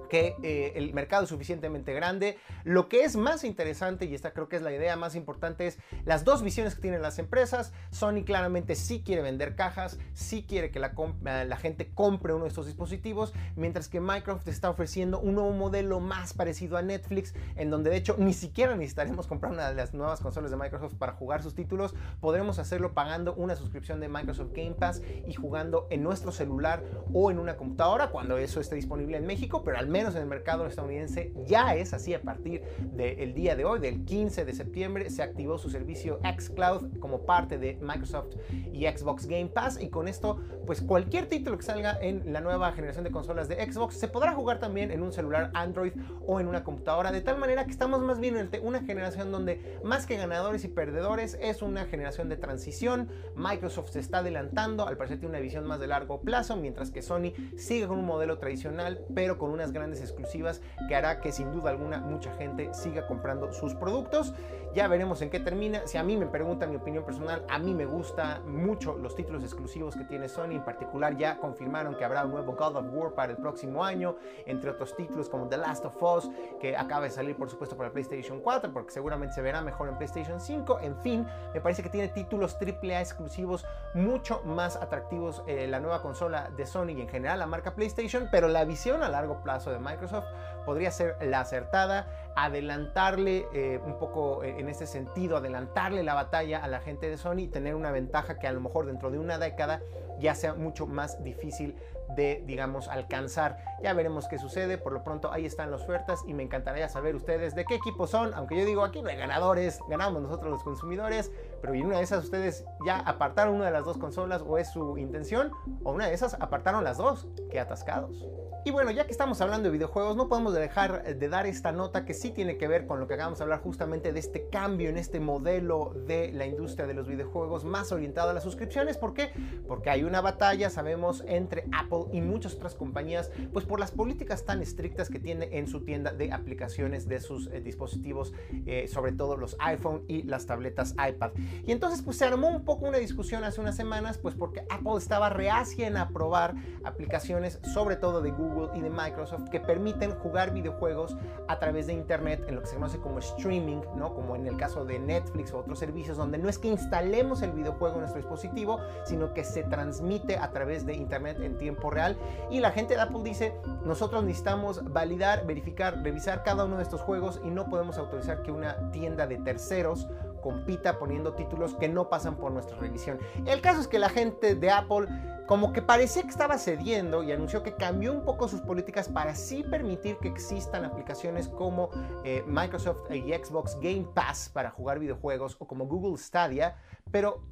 que 0.08 0.37
eh, 0.43 0.73
el 0.76 0.93
mercado 0.94 1.25
es 1.25 1.29
suficientemente 1.29 1.93
grande. 1.94 2.38
Lo 2.64 2.88
que 2.88 3.05
es 3.05 3.17
más 3.17 3.44
interesante, 3.44 4.06
y 4.06 4.14
esta 4.14 4.32
creo 4.32 4.49
que 4.49 4.56
es 4.56 4.62
la 4.62 4.73
idea 4.73 4.97
más 4.97 5.14
importante, 5.14 5.67
es 5.67 5.79
las 6.05 6.25
dos 6.25 6.43
visiones 6.43 6.75
que 6.75 6.82
tienen 6.82 7.03
las 7.03 7.19
empresas. 7.19 7.73
Sony 7.91 8.25
claramente 8.25 8.75
sí 8.75 9.03
quiere 9.05 9.23
vender 9.23 9.56
cajas, 9.56 9.99
sí 10.14 10.44
quiere 10.47 10.70
que 10.70 10.81
la, 10.81 11.56
gente 11.56 11.91
compre 11.94 12.35
uno 12.35 12.44
de 12.44 12.49
estos 12.49 12.67
dispositivos, 12.67 13.32
mientras 13.56 13.88
que 13.88 14.00
Microsoft 14.00 14.49
está 14.49 14.70
ofreciendo 14.70 15.20
un 15.20 15.35
nuevo 15.35 15.53
modelo 15.53 16.00
más 16.00 16.32
parecido 16.35 16.76
a 16.76 16.82
Netflix, 16.82 17.35
en 17.56 17.70
donde 17.70 17.91
de 17.91 17.97
hecho 17.97 18.17
ni 18.19 18.32
siquiera 18.32 18.75
necesitaremos 18.75 19.26
comprar 19.26 19.52
una 19.52 19.69
de 19.69 19.75
las 19.75 19.94
nuevas 19.94 20.20
consolas 20.20 20.50
de 20.50 20.56
Microsoft 20.56 20.94
para 20.94 21.12
jugar 21.12 21.43
sus 21.43 21.55
títulos, 21.55 21.94
podremos 22.20 22.59
hacerlo 22.59 22.93
pagando 22.93 23.35
una 23.35 23.56
suscripción 23.56 24.00
de 24.00 24.09
Microsoft 24.09 24.52
Game 24.52 24.73
Pass 24.73 25.02
y 25.26 25.35
jugando 25.35 25.87
en 25.91 26.02
nuestro 26.02 26.32
celular 26.32 26.82
o 27.12 27.31
en 27.31 27.38
una 27.38 27.56
computadora 27.56 28.11
cuando 28.11 28.38
eso 28.38 28.61
esté 28.61 28.76
disponible 28.76 29.17
en 29.17 29.26
México, 29.26 29.62
pero 29.64 29.79
al 29.79 29.88
en 29.96 30.16
el 30.16 30.26
mercado 30.26 30.66
estadounidense 30.66 31.32
ya 31.46 31.75
es 31.75 31.94
así 31.94 32.12
a 32.12 32.20
partir 32.20 32.62
del 32.93 33.32
día 33.32 33.56
de 33.56 33.64
hoy, 33.64 33.81
del 33.81 34.04
15 34.04 34.44
de 34.44 34.52
septiembre, 34.52 35.08
se 35.08 35.22
activó 35.22 35.56
su 35.56 35.70
servicio 35.70 36.20
xCloud 36.22 36.98
como 36.98 37.22
parte 37.22 37.56
de 37.56 37.78
Microsoft 37.81 38.34
y 38.75 38.84
Xbox 38.87 39.26
Game 39.26 39.46
Pass. 39.46 39.81
Y 39.81 39.88
con 39.88 40.06
esto 40.06 40.38
pues 40.66 40.82
cualquier 40.82 41.28
título 41.28 41.56
que 41.56 41.62
salga 41.62 41.98
en 41.98 42.31
la 42.31 42.43
nueva 42.43 42.72
generación 42.72 43.04
de 43.04 43.10
consolas 43.10 43.48
de 43.48 43.72
Xbox 43.72 43.96
se 43.96 44.08
podrá 44.08 44.32
jugar 44.32 44.58
también 44.58 44.90
en 44.90 45.02
un 45.02 45.12
celular 45.12 45.50
Android 45.54 45.93
o 46.26 46.40
en 46.40 46.49
una 46.49 46.62
computadora, 46.62 47.10
de 47.10 47.22
tal 47.22 47.38
manera 47.38 47.64
que 47.64 47.70
estamos 47.70 48.02
más 48.02 48.20
bien 48.20 48.37
en 48.37 48.50
una 48.62 48.82
generación 48.82 49.32
donde 49.32 49.78
más 49.82 50.04
que 50.04 50.16
ganadores 50.16 50.64
y 50.64 50.69
perdedores 50.69 51.38
es 51.40 51.62
una 51.62 51.87
generación 51.87 52.28
de 52.28 52.37
transición, 52.37 53.09
Microsoft 53.35 53.92
se 53.92 54.00
está 54.00 54.18
adelantando, 54.18 54.87
al 54.87 54.99
parecer 54.99 55.18
tiene 55.18 55.30
una 55.30 55.40
visión 55.40 55.64
más 55.64 55.80
de 55.80 55.87
largo 55.87 56.21
plazo, 56.21 56.56
mientras 56.56 56.90
que 56.90 57.00
Sony 57.00 57.32
sigue 57.56 57.87
con 57.87 57.99
un 57.99 58.04
modelo 58.04 58.38
tradicional 58.38 59.00
pero 59.14 59.38
con 59.38 59.50
unas 59.50 59.73
grandes 59.73 59.86
exclusivas 59.93 60.61
que 60.88 60.95
hará 60.95 61.21
que 61.21 61.33
sin 61.33 61.52
duda 61.52 61.71
alguna 61.71 61.99
mucha 61.99 62.33
gente 62.35 62.73
siga 62.75 63.07
comprando 63.07 63.52
sus 63.52 63.75
productos. 63.75 64.35
Ya 64.75 64.88
veremos 64.88 65.23
en 65.23 65.31
qué 65.31 65.40
termina. 65.40 65.87
Si 65.87 65.97
a 65.97 66.02
mí 66.02 66.19
me 66.19 66.26
preguntan 66.26 66.69
mi 66.69 66.76
opinión 66.76 67.02
personal, 67.02 67.43
a 67.49 67.59
mí 67.59 67.73
me 67.73 67.87
gusta 67.87 68.43
mucho 68.45 68.99
los 68.99 69.14
títulos 69.16 69.43
exclusivos 69.43 69.97
que 69.97 70.05
tiene 70.05 70.28
Sony. 70.28 70.50
En 70.50 70.64
particular 70.64 71.16
ya 71.16 71.38
confirmaron 71.38 71.97
que 71.97 72.05
habrá 72.05 72.26
un 72.26 72.33
nuevo 72.33 72.52
God 72.52 72.76
of 72.76 72.87
War 72.93 73.12
para 73.12 73.33
el 73.33 73.38
próximo 73.38 73.83
año, 73.83 74.16
entre 74.45 74.69
otros 74.69 74.95
títulos 74.95 75.31
como 75.31 75.49
The 75.49 75.57
Last 75.57 75.87
of 75.87 76.02
Us, 76.02 76.31
que 76.61 76.76
acaba 76.76 77.05
de 77.05 77.11
salir 77.11 77.37
por 77.37 77.49
supuesto 77.49 77.75
para 77.75 77.90
PlayStation 77.90 78.40
4, 78.40 78.71
porque 78.75 78.93
seguramente 78.93 79.35
se 79.35 79.40
verá 79.40 79.62
mejor 79.62 79.88
en 79.88 79.97
PlayStation 79.97 80.40
5. 80.40 80.81
En 80.81 80.97
fin, 80.99 81.26
me 81.55 81.61
parece 81.62 81.83
que 81.83 81.88
tiene 81.88 82.09
títulos 82.09 82.59
AAA 82.61 83.00
exclusivos 83.00 83.64
mucho 83.95 84.43
más 84.45 84.76
atractivos 84.76 85.43
eh, 85.47 85.66
la 85.66 85.81
nueva 85.81 86.02
consola 86.02 86.50
de 86.55 86.66
Sony 86.66 86.90
y 86.90 87.00
en 87.00 87.09
general 87.09 87.38
la 87.38 87.47
marca 87.47 87.75
PlayStation, 87.75 88.28
pero 88.31 88.49
la 88.49 88.64
visión 88.64 89.02
a 89.02 89.09
largo 89.09 89.43
plazo 89.43 89.71
de 89.71 89.75
Microsoft 89.80 90.26
podría 90.64 90.90
ser 90.90 91.16
la 91.21 91.40
acertada, 91.40 92.09
adelantarle 92.37 93.47
eh, 93.52 93.80
un 93.85 93.99
poco 93.99 94.42
eh, 94.42 94.56
en 94.59 94.68
este 94.68 94.87
sentido, 94.87 95.37
adelantarle 95.37 96.02
la 96.02 96.14
batalla 96.14 96.62
a 96.62 96.68
la 96.68 96.80
gente 96.80 97.09
de 97.09 97.16
Sony 97.16 97.40
y 97.40 97.49
tener 97.49 97.75
una 97.75 97.90
ventaja 97.90 98.38
que 98.38 98.47
a 98.47 98.52
lo 98.52 98.61
mejor 98.61 98.87
dentro 98.87 99.11
de 99.11 99.18
una 99.18 99.38
década 99.38 99.80
ya 100.18 100.35
sea 100.35 100.54
mucho 100.54 100.87
más 100.87 101.23
difícil 101.23 101.76
de, 102.14 102.42
digamos, 102.47 102.88
alcanzar. 102.88 103.59
Ya 103.83 103.92
veremos 103.92 104.28
qué 104.28 104.38
sucede. 104.38 104.78
Por 104.78 104.92
lo 104.92 105.02
pronto, 105.02 105.33
ahí 105.33 105.45
están 105.45 105.71
las 105.71 105.83
ofertas 105.83 106.23
y 106.26 106.35
me 106.35 106.42
encantaría 106.42 106.88
saber 106.88 107.14
ustedes 107.16 107.54
de 107.54 107.64
qué 107.64 107.75
equipo 107.75 108.06
son. 108.06 108.33
Aunque 108.35 108.56
yo 108.56 108.64
digo, 108.64 108.85
aquí 108.85 109.02
no 109.02 109.09
hay 109.09 109.16
ganadores, 109.16 109.80
ganamos 109.88 110.23
nosotros 110.23 110.50
los 110.50 110.62
consumidores. 110.62 111.30
Pero 111.61 111.75
y 111.75 111.83
una 111.83 111.99
de 111.99 112.04
esas 112.04 112.25
ustedes 112.25 112.64
ya 112.85 112.99
apartaron 113.00 113.56
una 113.56 113.66
de 113.66 113.73
las 113.73 113.85
dos 113.85 113.99
consolas 113.99 114.42
o 114.47 114.59
es 114.59 114.71
su 114.71 114.97
intención. 114.99 115.50
O 115.85 115.92
una 115.92 116.06
de 116.06 116.14
esas 116.14 116.35
apartaron 116.35 116.85
las 116.85 116.99
dos. 116.99 117.26
Qué 117.50 117.61
atascados. 117.61 118.26
Y 118.66 118.73
bueno, 118.73 118.90
ya 118.90 119.06
que 119.06 119.12
estamos 119.12 119.40
hablando 119.40 119.68
de 119.68 119.73
videojuegos, 119.75 120.16
no 120.16 120.28
podemos 120.28 120.52
dejar 120.52 121.16
de 121.16 121.28
dar 121.28 121.46
esta 121.46 121.70
nota 121.70 122.04
que 122.04 122.14
sí 122.14 122.32
tiene 122.32 122.56
que 122.56 122.66
ver 122.66 122.88
con 122.88 122.99
lo 122.99 123.06
que 123.06 123.14
acabamos 123.14 123.38
de 123.38 123.44
hablar 123.44 123.61
justamente 123.61 124.12
de 124.12 124.18
este 124.18 124.49
cambio 124.49 124.88
en 124.88 124.99
este 124.99 125.20
modelo 125.20 125.94
de 126.08 126.32
la 126.32 126.46
industria 126.46 126.88
de 126.88 126.94
los 126.94 127.06
videojuegos 127.06 127.64
más 127.64 127.92
orientado 127.92 128.30
a 128.30 128.32
las 128.32 128.42
suscripciones. 128.42 128.99
¿Por 128.99 129.14
qué? 129.14 129.30
Porque 129.68 129.88
hay 129.90 130.02
una 130.02 130.20
batalla, 130.20 130.68
sabemos, 130.68 131.23
entre 131.28 131.68
Apple 131.70 132.06
y 132.12 132.20
muchas 132.20 132.54
otras 132.54 132.75
compañías, 132.75 133.30
pues 133.52 133.64
por 133.64 133.78
las 133.78 133.92
políticas 133.92 134.44
tan 134.44 134.61
estrictas 134.61 135.11
que 135.11 135.20
tiene 135.20 135.49
en 135.52 135.68
su 135.68 135.85
tienda 135.85 136.12
de 136.12 136.32
aplicaciones 136.32 137.06
de 137.06 137.20
sus 137.20 137.46
eh, 137.52 137.61
dispositivos, 137.61 138.32
eh, 138.66 138.88
sobre 138.88 139.12
todo 139.12 139.37
los 139.37 139.54
iPhone 139.61 140.02
y 140.08 140.25
las 140.25 140.46
tabletas 140.46 140.92
iPad. 140.94 141.30
Y 141.64 141.70
entonces 141.70 142.02
pues 142.02 142.18
se 142.18 142.25
armó 142.25 142.49
un 142.49 142.64
poco 142.64 142.87
una 142.87 142.99
discusión 142.99 143.44
hace 143.44 143.61
unas 143.61 143.76
semanas, 143.76 144.18
pues 144.18 144.35
porque 144.35 144.62
Apple 144.70 144.94
estaba 144.96 145.28
reacia 145.28 145.87
en 145.87 145.96
aprobar 145.96 146.56
aplicaciones, 146.82 147.61
sobre 147.73 147.94
todo 147.94 148.23
de 148.23 148.32
Google 148.32 148.55
y 148.75 148.80
de 148.80 148.90
Microsoft, 148.90 149.48
que 149.50 149.60
permiten 149.60 150.14
jugar 150.18 150.52
videojuegos 150.52 151.16
a 151.48 151.58
través 151.58 151.86
de 151.86 151.92
Internet 151.92 152.44
en 152.48 152.56
lo 152.56 152.62
que 152.62 152.68
se 152.68 152.76
conoce 152.76 152.98
como 152.98 153.18
streaming, 153.18 153.82
¿no? 153.96 154.14
Como 154.14 154.36
en 154.36 154.46
el 154.46 154.56
caso 154.56 154.84
de 154.84 154.98
Netflix 154.98 155.52
o 155.52 155.58
otros 155.58 155.78
servicios, 155.78 156.16
donde 156.16 156.38
no 156.38 156.48
es 156.48 156.58
que 156.58 156.68
instalemos 156.68 157.42
el 157.42 157.52
videojuego 157.52 157.94
en 157.94 158.00
nuestro 158.00 158.20
dispositivo, 158.20 158.80
sino 159.04 159.32
que 159.34 159.44
se 159.44 159.62
transmite 159.64 160.38
a 160.38 160.50
través 160.50 160.86
de 160.86 160.94
Internet 160.94 161.38
en 161.40 161.56
tiempo 161.56 161.90
real. 161.90 162.16
Y 162.50 162.60
la 162.60 162.70
gente 162.70 162.94
de 162.94 163.00
Apple 163.00 163.20
dice, 163.22 163.54
nosotros 163.84 164.25
necesitamos 164.25 164.82
validar, 164.92 165.46
verificar, 165.46 166.02
revisar 166.02 166.42
cada 166.42 166.64
uno 166.64 166.76
de 166.76 166.82
estos 166.82 167.00
juegos 167.00 167.40
y 167.44 167.50
no 167.50 167.68
podemos 167.68 167.98
autorizar 167.98 168.42
que 168.42 168.50
una 168.50 168.90
tienda 168.90 169.26
de 169.26 169.36
terceros 169.38 170.08
compita 170.47 170.97
poniendo 171.00 171.33
títulos 171.33 171.75
que 171.75 171.88
no 171.88 172.09
pasan 172.09 172.37
por 172.37 172.53
nuestra 172.53 172.79
revisión. 172.79 173.19
El 173.47 173.61
caso 173.61 173.81
es 173.81 173.88
que 173.88 173.99
la 173.99 174.09
gente 174.09 174.55
de 174.55 174.71
Apple 174.71 175.09
como 175.49 175.73
que 175.73 175.83
parecía 175.83 176.23
que 176.23 176.29
estaba 176.29 176.57
cediendo 176.57 177.25
y 177.25 177.33
anunció 177.33 177.65
que 177.65 177.75
cambió 177.75 178.12
un 178.12 178.25
poco 178.25 178.47
sus 178.47 178.61
políticas 178.61 179.09
para 179.09 179.35
sí 179.35 179.65
permitir 179.65 180.19
que 180.19 180.29
existan 180.29 180.85
aplicaciones 180.85 181.49
como 181.49 181.91
eh, 182.23 182.45
Microsoft 182.47 183.11
y 183.11 183.33
Xbox 183.33 183.76
Game 183.81 184.07
Pass 184.15 184.49
para 184.53 184.71
jugar 184.71 185.00
videojuegos 185.00 185.57
o 185.59 185.67
como 185.67 185.87
Google 185.87 186.17
Stadia, 186.17 186.76
pero 187.11 187.43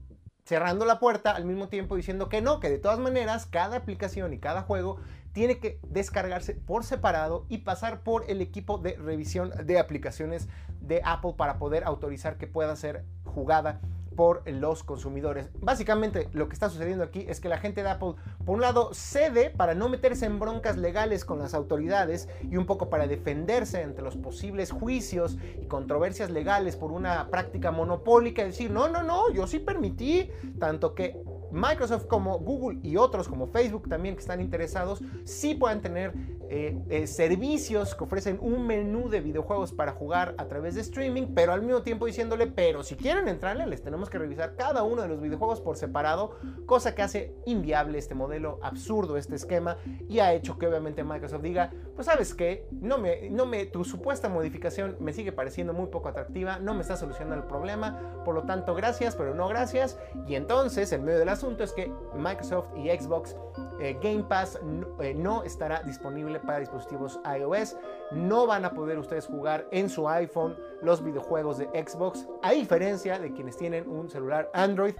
cerrando 0.44 0.84
la 0.84 1.00
puerta 1.00 1.32
al 1.32 1.46
mismo 1.46 1.68
tiempo 1.68 1.96
diciendo 1.96 2.28
que 2.28 2.42
no, 2.42 2.60
que 2.60 2.70
de 2.70 2.78
todas 2.78 3.00
maneras 3.00 3.46
cada 3.46 3.78
aplicación 3.78 4.32
y 4.32 4.38
cada 4.38 4.62
juego 4.62 5.00
tiene 5.34 5.58
que 5.58 5.78
descargarse 5.88 6.54
por 6.54 6.84
separado 6.84 7.44
y 7.50 7.58
pasar 7.58 8.00
por 8.00 8.30
el 8.30 8.40
equipo 8.40 8.78
de 8.78 8.96
revisión 8.96 9.50
de 9.64 9.78
aplicaciones 9.78 10.48
de 10.80 11.02
Apple 11.04 11.34
para 11.36 11.58
poder 11.58 11.84
autorizar 11.84 12.38
que 12.38 12.46
pueda 12.46 12.74
ser 12.76 13.04
jugada 13.24 13.80
por 14.14 14.48
los 14.48 14.84
consumidores. 14.84 15.50
Básicamente 15.60 16.28
lo 16.32 16.48
que 16.48 16.54
está 16.54 16.70
sucediendo 16.70 17.02
aquí 17.02 17.26
es 17.28 17.40
que 17.40 17.48
la 17.48 17.58
gente 17.58 17.82
de 17.82 17.90
Apple, 17.90 18.14
por 18.44 18.54
un 18.54 18.60
lado, 18.60 18.94
cede 18.94 19.50
para 19.50 19.74
no 19.74 19.88
meterse 19.88 20.26
en 20.26 20.38
broncas 20.38 20.76
legales 20.76 21.24
con 21.24 21.40
las 21.40 21.52
autoridades 21.52 22.28
y 22.48 22.56
un 22.56 22.66
poco 22.66 22.88
para 22.88 23.08
defenderse 23.08 23.82
entre 23.82 24.04
los 24.04 24.16
posibles 24.16 24.70
juicios 24.70 25.36
y 25.60 25.66
controversias 25.66 26.30
legales 26.30 26.76
por 26.76 26.92
una 26.92 27.28
práctica 27.28 27.72
monopólica, 27.72 28.44
decir, 28.44 28.70
no, 28.70 28.88
no, 28.88 29.02
no, 29.02 29.32
yo 29.32 29.48
sí 29.48 29.58
permití, 29.58 30.30
tanto 30.60 30.94
que 30.94 31.20
Microsoft 31.54 32.06
como 32.06 32.38
Google 32.38 32.80
y 32.82 32.96
otros 32.96 33.28
como 33.28 33.46
Facebook 33.46 33.88
también 33.88 34.14
que 34.16 34.20
están 34.20 34.40
interesados, 34.40 35.00
sí 35.24 35.54
puedan 35.54 35.80
tener 35.80 36.12
eh, 36.50 36.78
eh, 36.90 37.06
servicios 37.06 37.94
que 37.94 38.04
ofrecen 38.04 38.38
un 38.40 38.66
menú 38.66 39.08
de 39.08 39.20
videojuegos 39.20 39.72
para 39.72 39.92
jugar 39.92 40.34
a 40.38 40.46
través 40.46 40.74
de 40.74 40.80
streaming, 40.82 41.28
pero 41.34 41.52
al 41.52 41.62
mismo 41.62 41.82
tiempo 41.82 42.06
diciéndole, 42.06 42.46
pero 42.46 42.82
si 42.82 42.96
quieren 42.96 43.28
entrarle, 43.28 43.66
les 43.66 43.82
tenemos 43.82 44.10
que 44.10 44.18
revisar 44.18 44.56
cada 44.56 44.82
uno 44.82 45.02
de 45.02 45.08
los 45.08 45.20
videojuegos 45.20 45.60
por 45.60 45.76
separado, 45.76 46.36
cosa 46.66 46.94
que 46.94 47.02
hace 47.02 47.34
inviable 47.46 47.98
este 47.98 48.14
modelo 48.14 48.58
absurdo, 48.62 49.16
este 49.16 49.36
esquema, 49.36 49.78
y 50.08 50.18
ha 50.18 50.32
hecho 50.34 50.58
que 50.58 50.66
obviamente 50.66 51.04
Microsoft 51.04 51.42
diga, 51.42 51.72
pues 51.94 52.06
sabes 52.06 52.34
que 52.34 52.66
no 52.72 52.98
me, 52.98 53.30
no 53.30 53.46
me, 53.46 53.66
tu 53.66 53.84
supuesta 53.84 54.28
modificación 54.28 54.96
me 55.00 55.12
sigue 55.12 55.32
pareciendo 55.32 55.72
muy 55.72 55.86
poco 55.86 56.08
atractiva, 56.08 56.58
no 56.58 56.74
me 56.74 56.80
está 56.80 56.96
solucionando 56.96 57.36
el 57.36 57.44
problema, 57.44 58.22
por 58.24 58.34
lo 58.34 58.42
tanto 58.42 58.74
gracias, 58.74 59.14
pero 59.14 59.34
no 59.34 59.46
gracias, 59.48 59.98
y 60.26 60.34
entonces 60.34 60.90
en 60.92 61.04
medio 61.04 61.18
de 61.18 61.24
las 61.26 61.34
asunto 61.34 61.64
es 61.64 61.72
que 61.72 61.92
Microsoft 62.16 62.68
y 62.76 62.88
Xbox 62.88 63.36
eh, 63.80 63.98
Game 64.00 64.22
Pass 64.22 64.58
eh, 65.00 65.14
no 65.14 65.42
estará 65.42 65.82
disponible 65.82 66.38
para 66.40 66.60
dispositivos 66.60 67.20
iOS. 67.38 67.76
No 68.12 68.46
van 68.46 68.64
a 68.64 68.70
poder 68.70 68.98
ustedes 68.98 69.26
jugar 69.26 69.66
en 69.72 69.90
su 69.90 70.08
iPhone 70.08 70.56
los 70.80 71.02
videojuegos 71.02 71.58
de 71.58 71.66
Xbox, 71.66 72.26
a 72.42 72.52
diferencia 72.52 73.18
de 73.18 73.32
quienes 73.32 73.56
tienen 73.56 73.88
un 73.88 74.08
celular 74.08 74.50
Android 74.54 74.94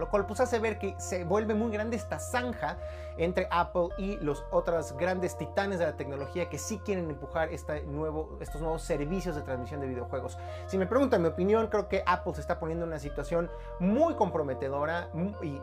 lo 0.00 0.08
cual 0.08 0.26
pues 0.26 0.40
hace 0.40 0.58
ver 0.58 0.78
que 0.78 0.94
se 0.98 1.24
vuelve 1.24 1.54
muy 1.54 1.70
grande 1.70 1.96
esta 1.96 2.18
zanja 2.18 2.78
entre 3.16 3.46
Apple 3.50 3.88
y 3.98 4.16
los 4.16 4.44
otros 4.50 4.96
grandes 4.96 5.36
titanes 5.36 5.78
de 5.78 5.84
la 5.84 5.96
tecnología 5.96 6.48
que 6.48 6.58
sí 6.58 6.78
quieren 6.78 7.10
empujar 7.10 7.50
este 7.50 7.82
nuevo, 7.82 8.38
estos 8.40 8.62
nuevos 8.62 8.82
servicios 8.82 9.36
de 9.36 9.42
transmisión 9.42 9.80
de 9.80 9.88
videojuegos. 9.88 10.38
Si 10.66 10.78
me 10.78 10.86
preguntan 10.86 11.20
mi 11.20 11.28
opinión, 11.28 11.66
creo 11.66 11.88
que 11.88 12.02
Apple 12.06 12.34
se 12.34 12.40
está 12.40 12.58
poniendo 12.58 12.84
en 12.84 12.90
una 12.90 12.98
situación 12.98 13.50
muy 13.78 14.14
comprometedora 14.14 15.10
y 15.42 15.60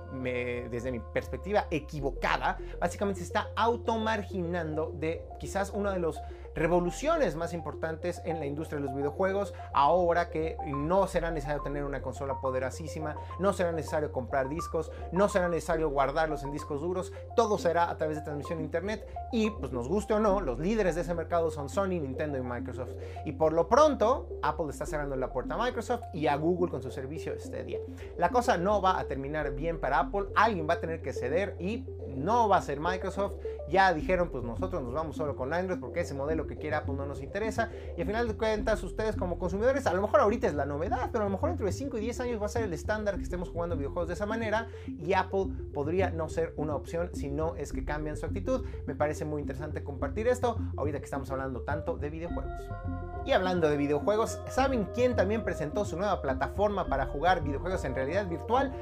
desde 0.70 0.92
mi 0.92 1.00
perspectiva 1.00 1.66
equivocada. 1.72 2.60
Básicamente 2.80 3.22
se 3.22 3.26
está 3.26 3.50
automarginando 3.56 4.92
de 4.94 5.26
quizás 5.40 5.72
uno 5.74 5.92
de 5.92 6.00
los 6.00 6.22
revoluciones 6.58 7.36
más 7.36 7.54
importantes 7.54 8.22
en 8.26 8.40
la 8.40 8.46
industria 8.46 8.80
de 8.80 8.88
los 8.88 8.96
videojuegos, 8.96 9.54
ahora 9.74 10.30
que 10.30 10.58
no 10.66 11.08
será 11.08 11.32
necesario 11.32 11.62
tener 11.62 11.84
una 11.84 12.02
consola 12.02 12.42
poderosísima, 12.42 13.16
no 13.40 13.54
será 13.54 13.72
necesario 13.72 14.12
comprar 14.12 14.50
discos, 14.50 14.92
no 15.12 15.30
será 15.30 15.50
necesario 15.50 15.90
guardarlos 15.90 16.44
en 16.44 16.52
discos 16.52 16.82
duros, 16.82 17.14
todo 17.36 17.58
será 17.58 17.90
a 17.90 17.98
través 17.98 18.18
de 18.18 18.24
transmisión 18.24 18.58
de 18.58 18.66
internet 18.66 19.08
y 19.32 19.52
pues 19.52 19.72
nos 19.72 19.88
guste 19.88 20.14
o 20.14 20.20
no, 20.20 20.42
los 20.42 20.60
líderes 20.60 20.96
de 20.96 21.02
ese 21.02 21.14
mercado 21.14 21.52
son 21.52 21.70
Sony, 21.70 22.00
Nintendo 22.00 22.38
y 22.38 22.42
Microsoft. 22.42 22.94
Y 23.26 23.34
por 23.34 23.54
lo 23.54 23.68
pronto, 23.68 24.28
Apple 24.42 24.68
está 24.70 24.86
cerrando 24.86 25.16
la 25.16 25.32
puerta 25.32 25.56
a 25.56 25.58
Microsoft 25.58 26.04
y 26.14 26.28
a 26.28 26.36
Google 26.36 26.72
con 26.72 26.82
su 26.82 26.92
servicio 26.92 27.34
Stadia. 27.40 27.80
La 28.18 28.30
cosa 28.30 28.58
no 28.58 28.82
va 28.82 29.00
a 29.00 29.06
terminar 29.06 29.52
bien 29.52 29.80
para 29.80 30.00
Apple, 30.00 30.26
alguien 30.36 30.68
va 30.68 30.76
a 30.76 30.80
tener 30.80 31.02
que 31.02 31.14
ceder 31.14 31.56
y 31.60 31.86
no 32.08 32.50
va 32.50 32.58
a 32.58 32.62
ser 32.62 32.80
Microsoft. 32.80 33.36
Ya 33.70 33.94
dijeron, 33.94 34.30
pues 34.30 34.44
nosotros 34.44 34.82
nos 34.84 34.94
vamos 34.94 35.16
solo 35.16 35.36
con 35.36 35.54
Android 35.54 35.80
porque 35.80 36.02
ese 36.02 36.14
modelo 36.14 36.48
que 36.48 36.58
quiere 36.58 36.76
Apple 36.76 36.96
no 36.96 37.06
nos 37.06 37.22
interesa. 37.22 37.70
Y 37.98 38.02
al 38.02 38.08
final 38.08 38.28
de 38.28 38.38
cuentas, 38.38 38.82
ustedes 38.84 39.16
como 39.16 39.38
consumidores, 39.38 39.88
a 39.88 39.94
lo 39.94 40.02
mejor 40.02 40.22
ahorita 40.22 40.48
es 40.48 40.54
la 40.54 40.66
novedad, 40.66 41.10
pero 41.12 41.24
a 41.24 41.28
lo 41.28 41.32
mejor 41.32 41.50
dentro 41.50 41.66
de 41.66 41.72
5 41.72 41.98
y 41.98 42.02
10 42.02 42.20
años 42.22 42.42
va 42.42 42.46
a 42.46 42.50
ser 42.50 42.64
el 42.64 42.74
estándar 42.74 43.18
que 43.18 43.24
estemos 43.24 43.50
jugando 43.50 43.76
videojuegos 43.76 44.08
de 44.08 44.14
esa 44.14 44.26
manera. 44.26 44.68
Y 44.88 45.14
Apple 45.14 45.48
podría 45.74 46.10
no 46.10 46.30
ser 46.30 46.54
una 46.58 46.76
opción 46.76 47.10
si 47.14 47.30
no 47.30 47.56
es 47.56 47.74
que 47.74 47.84
cambian 47.84 48.18
su 48.18 48.26
actitud. 48.26 48.66
Me 48.86 48.96
parece 48.96 49.26
muy 49.26 49.42
interesante 49.42 49.84
compartir 49.84 50.28
esto 50.28 50.58
ahorita 50.78 51.00
que 51.00 51.06
estamos 51.06 51.30
hablando 51.32 51.62
tanto 51.62 51.98
de 51.98 52.10
videojuegos. 52.10 52.54
Y 53.26 53.34
hablando 53.34 53.70
de 53.70 53.76
videojuegos, 53.76 54.40
¿saben 54.50 54.88
quién 54.94 55.16
también 55.16 55.44
presentó 55.44 55.84
su 55.84 55.98
nueva 55.98 56.22
plataforma 56.22 56.88
para 56.88 57.08
jugar 57.08 57.44
videojuegos 57.44 57.84
en 57.84 57.94
realidad 57.94 58.28
virtual? 58.28 58.74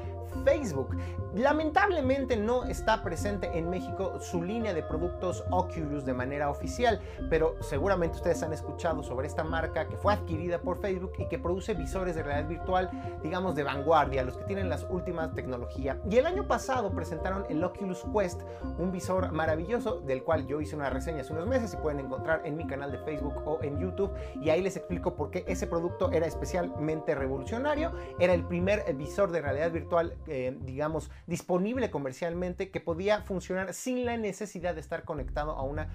Facebook. 0.44 0.96
Lamentablemente 1.34 2.36
no 2.36 2.64
está 2.64 3.02
presente 3.02 3.58
en 3.58 3.68
México 3.68 4.18
su 4.20 4.42
línea 4.42 4.72
de 4.72 4.82
productos 4.82 5.44
Oculus 5.50 6.04
de 6.04 6.14
manera 6.14 6.50
oficial, 6.50 7.00
pero 7.28 7.56
seguramente 7.60 8.16
ustedes 8.16 8.42
han 8.42 8.52
escuchado 8.52 9.02
sobre 9.02 9.26
esta 9.26 9.44
marca 9.44 9.88
que 9.88 9.96
fue 9.96 10.14
adquirida 10.14 10.58
por 10.60 10.80
Facebook 10.80 11.12
y 11.18 11.28
que 11.28 11.38
produce 11.38 11.74
visores 11.74 12.14
de 12.14 12.22
realidad 12.22 12.48
virtual, 12.48 12.90
digamos 13.22 13.54
de 13.54 13.64
vanguardia, 13.64 14.22
los 14.22 14.38
que 14.38 14.44
tienen 14.44 14.68
las 14.68 14.86
últimas 14.88 15.34
tecnologías. 15.34 15.98
Y 16.08 16.16
el 16.16 16.26
año 16.26 16.46
pasado 16.46 16.90
presentaron 16.92 17.44
el 17.48 17.62
Oculus 17.62 18.04
Quest, 18.14 18.42
un 18.78 18.92
visor 18.92 19.32
maravilloso 19.32 20.00
del 20.00 20.22
cual 20.22 20.46
yo 20.46 20.60
hice 20.60 20.76
una 20.76 20.90
reseña 20.90 21.20
hace 21.20 21.32
unos 21.32 21.46
meses 21.46 21.74
y 21.74 21.76
pueden 21.76 22.00
encontrar 22.00 22.42
en 22.44 22.56
mi 22.56 22.66
canal 22.66 22.92
de 22.92 22.98
Facebook 22.98 23.34
o 23.44 23.58
en 23.62 23.78
YouTube 23.78 24.12
y 24.40 24.50
ahí 24.50 24.62
les 24.62 24.76
explico 24.76 25.14
por 25.14 25.30
qué 25.30 25.44
ese 25.46 25.66
producto 25.66 26.10
era 26.12 26.26
especialmente 26.26 27.14
revolucionario, 27.14 27.92
era 28.18 28.34
el 28.34 28.44
primer 28.44 28.84
visor 28.94 29.30
de 29.30 29.40
realidad 29.40 29.70
virtual 29.70 30.15
eh, 30.26 30.56
digamos, 30.62 31.10
disponible 31.26 31.90
comercialmente 31.90 32.70
que 32.70 32.80
podía 32.80 33.22
funcionar 33.22 33.74
sin 33.74 34.04
la 34.04 34.16
necesidad 34.16 34.74
de 34.74 34.80
estar 34.80 35.04
conectado 35.04 35.52
a 35.52 35.62
una 35.62 35.88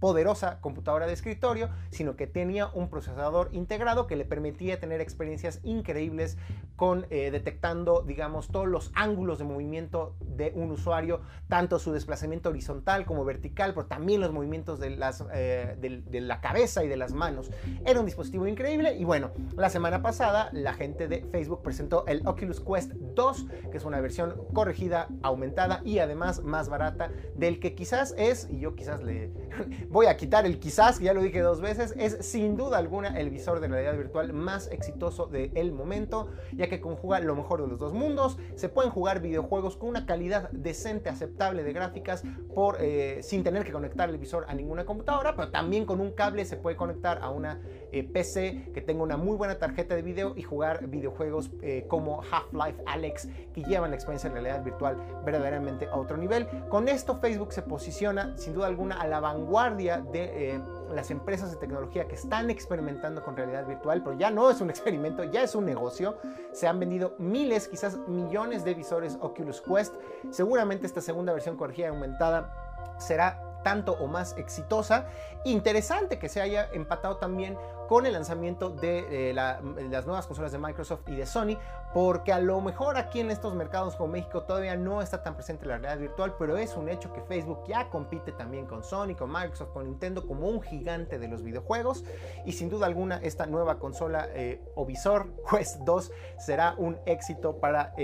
poderosa 0.00 0.60
computadora 0.60 1.06
de 1.06 1.12
escritorio, 1.12 1.70
sino 1.90 2.16
que 2.16 2.26
tenía 2.26 2.68
un 2.68 2.88
procesador 2.88 3.48
integrado 3.52 4.06
que 4.06 4.16
le 4.16 4.24
permitía 4.24 4.78
tener 4.78 5.00
experiencias 5.00 5.60
increíbles 5.62 6.36
con 6.76 7.06
eh, 7.10 7.30
detectando, 7.30 8.02
digamos, 8.02 8.48
todos 8.48 8.68
los 8.68 8.92
ángulos 8.94 9.38
de 9.38 9.44
movimiento 9.44 10.14
de 10.20 10.52
un 10.54 10.70
usuario, 10.70 11.22
tanto 11.48 11.78
su 11.78 11.92
desplazamiento 11.92 12.50
horizontal 12.50 13.06
como 13.06 13.24
vertical, 13.24 13.72
pero 13.74 13.86
también 13.86 14.20
los 14.20 14.32
movimientos 14.32 14.78
de, 14.78 14.90
las, 14.90 15.24
eh, 15.32 15.76
de, 15.78 16.20
la 16.20 16.40
cabeza 16.40 16.84
y 16.84 16.88
de 16.88 16.96
las 16.96 17.12
manos. 17.12 17.50
Era 17.84 18.00
un 18.00 18.06
dispositivo 18.06 18.46
increíble 18.46 18.94
y 18.94 19.04
bueno, 19.04 19.30
la 19.56 19.70
semana 19.70 20.02
pasada 20.02 20.50
la 20.52 20.74
gente 20.74 21.08
de 21.08 21.22
Facebook 21.32 21.62
presentó 21.62 22.06
el 22.06 22.26
Oculus 22.26 22.60
Quest 22.60 22.92
2, 22.92 23.46
que 23.70 23.78
es 23.78 23.84
una 23.84 24.00
versión 24.00 24.34
corregida, 24.52 25.08
aumentada 25.22 25.80
y 25.84 25.98
además 25.98 26.42
más 26.42 26.68
barata 26.68 27.10
del 27.34 27.58
que 27.58 27.74
quizás 27.74 28.14
es, 28.18 28.48
y 28.50 28.60
yo 28.60 28.74
quizás 28.74 29.02
le 29.02 29.30
voy 29.96 30.06
a 30.08 30.16
quitar 30.18 30.44
el 30.44 30.58
quizás, 30.58 30.98
que 30.98 31.06
ya 31.06 31.14
lo 31.14 31.22
dije 31.22 31.40
dos 31.40 31.62
veces, 31.62 31.94
es 31.96 32.18
sin 32.20 32.54
duda 32.54 32.76
alguna 32.76 33.18
el 33.18 33.30
visor 33.30 33.60
de 33.60 33.68
realidad 33.68 33.96
virtual 33.96 34.34
más 34.34 34.70
exitoso 34.70 35.24
del 35.24 35.72
momento, 35.72 36.28
ya 36.52 36.68
que 36.68 36.82
conjuga 36.82 37.18
lo 37.20 37.34
mejor 37.34 37.62
de 37.62 37.68
los 37.68 37.78
dos 37.78 37.94
mundos. 37.94 38.36
Se 38.56 38.68
pueden 38.68 38.90
jugar 38.90 39.22
videojuegos 39.22 39.78
con 39.78 39.88
una 39.88 40.04
calidad 40.04 40.50
decente, 40.50 41.08
aceptable 41.08 41.62
de 41.62 41.72
gráficas, 41.72 42.24
por, 42.54 42.76
eh, 42.78 43.22
sin 43.22 43.42
tener 43.42 43.64
que 43.64 43.72
conectar 43.72 44.10
el 44.10 44.18
visor 44.18 44.44
a 44.48 44.54
ninguna 44.54 44.84
computadora, 44.84 45.34
pero 45.34 45.50
también 45.50 45.86
con 45.86 46.02
un 46.02 46.12
cable 46.12 46.44
se 46.44 46.58
puede 46.58 46.76
conectar 46.76 47.20
a 47.22 47.30
una 47.30 47.62
eh, 47.98 48.04
PC, 48.04 48.72
que 48.72 48.80
tenga 48.80 49.02
una 49.02 49.16
muy 49.16 49.36
buena 49.36 49.58
tarjeta 49.58 49.94
de 49.94 50.02
video 50.02 50.34
y 50.36 50.42
jugar 50.42 50.86
videojuegos 50.86 51.50
eh, 51.62 51.84
como 51.88 52.22
Half-Life 52.22 52.82
Alex, 52.86 53.28
que 53.54 53.62
llevan 53.62 53.90
la 53.90 53.96
experiencia 53.96 54.28
de 54.30 54.34
realidad 54.34 54.64
virtual 54.64 54.96
verdaderamente 55.24 55.86
a 55.86 55.96
otro 55.96 56.16
nivel. 56.16 56.46
Con 56.68 56.88
esto 56.88 57.18
Facebook 57.18 57.52
se 57.52 57.62
posiciona 57.62 58.36
sin 58.36 58.54
duda 58.54 58.66
alguna 58.66 59.00
a 59.00 59.06
la 59.06 59.20
vanguardia 59.20 59.98
de 59.98 60.54
eh, 60.54 60.60
las 60.92 61.10
empresas 61.10 61.50
de 61.50 61.56
tecnología 61.56 62.06
que 62.06 62.14
están 62.14 62.50
experimentando 62.50 63.22
con 63.22 63.36
realidad 63.36 63.66
virtual, 63.66 64.02
pero 64.02 64.16
ya 64.16 64.30
no 64.30 64.50
es 64.50 64.60
un 64.60 64.70
experimento, 64.76 65.24
ya 65.24 65.42
es 65.42 65.54
un 65.54 65.64
negocio. 65.64 66.18
Se 66.52 66.66
han 66.66 66.78
vendido 66.78 67.14
miles, 67.18 67.68
quizás 67.68 67.98
millones 68.08 68.64
de 68.64 68.74
visores 68.74 69.18
Oculus 69.20 69.60
Quest. 69.60 69.94
Seguramente 70.30 70.86
esta 70.86 71.00
segunda 71.00 71.32
versión 71.32 71.56
corregida 71.56 71.86
y 71.86 71.90
aumentada 71.90 72.52
será 72.98 73.46
tanto 73.66 73.94
o 73.94 74.06
más 74.06 74.38
exitosa. 74.38 75.06
Interesante 75.44 76.20
que 76.20 76.28
se 76.28 76.40
haya 76.40 76.68
empatado 76.72 77.16
también 77.16 77.58
con 77.88 78.06
el 78.06 78.12
lanzamiento 78.12 78.70
de 78.70 79.30
eh, 79.30 79.34
las 79.34 80.06
nuevas 80.06 80.26
consolas 80.26 80.52
de 80.52 80.58
Microsoft 80.58 81.08
y 81.08 81.16
de 81.16 81.26
Sony, 81.26 81.56
porque 81.94 82.32
a 82.32 82.38
lo 82.38 82.60
mejor 82.60 82.96
aquí 82.96 83.20
en 83.20 83.30
estos 83.30 83.54
mercados 83.54 83.96
como 83.96 84.12
México 84.12 84.42
todavía 84.42 84.76
no 84.76 85.00
está 85.00 85.22
tan 85.22 85.34
presente 85.34 85.66
la 85.66 85.78
realidad 85.78 85.98
virtual, 85.98 86.34
pero 86.38 86.56
es 86.56 86.76
un 86.76 86.88
hecho 86.88 87.12
que 87.12 87.22
Facebook 87.22 87.60
ya 87.66 87.88
compite 87.88 88.32
también 88.32 88.66
con 88.66 88.82
Sony, 88.82 89.14
con 89.16 89.30
Microsoft, 89.30 89.70
con 89.72 89.84
Nintendo 89.84 90.26
como 90.26 90.48
un 90.48 90.60
gigante 90.60 91.18
de 91.18 91.28
los 91.28 91.42
videojuegos 91.42 92.04
y 92.44 92.52
sin 92.52 92.68
duda 92.68 92.86
alguna 92.86 93.16
esta 93.18 93.46
nueva 93.46 93.78
consola 93.78 94.28
eh, 94.34 94.60
o 94.74 94.84
visor 94.84 95.28
Quest 95.50 95.80
2 95.80 96.12
será 96.38 96.74
un 96.76 96.98
éxito 97.06 97.58
para 97.58 97.94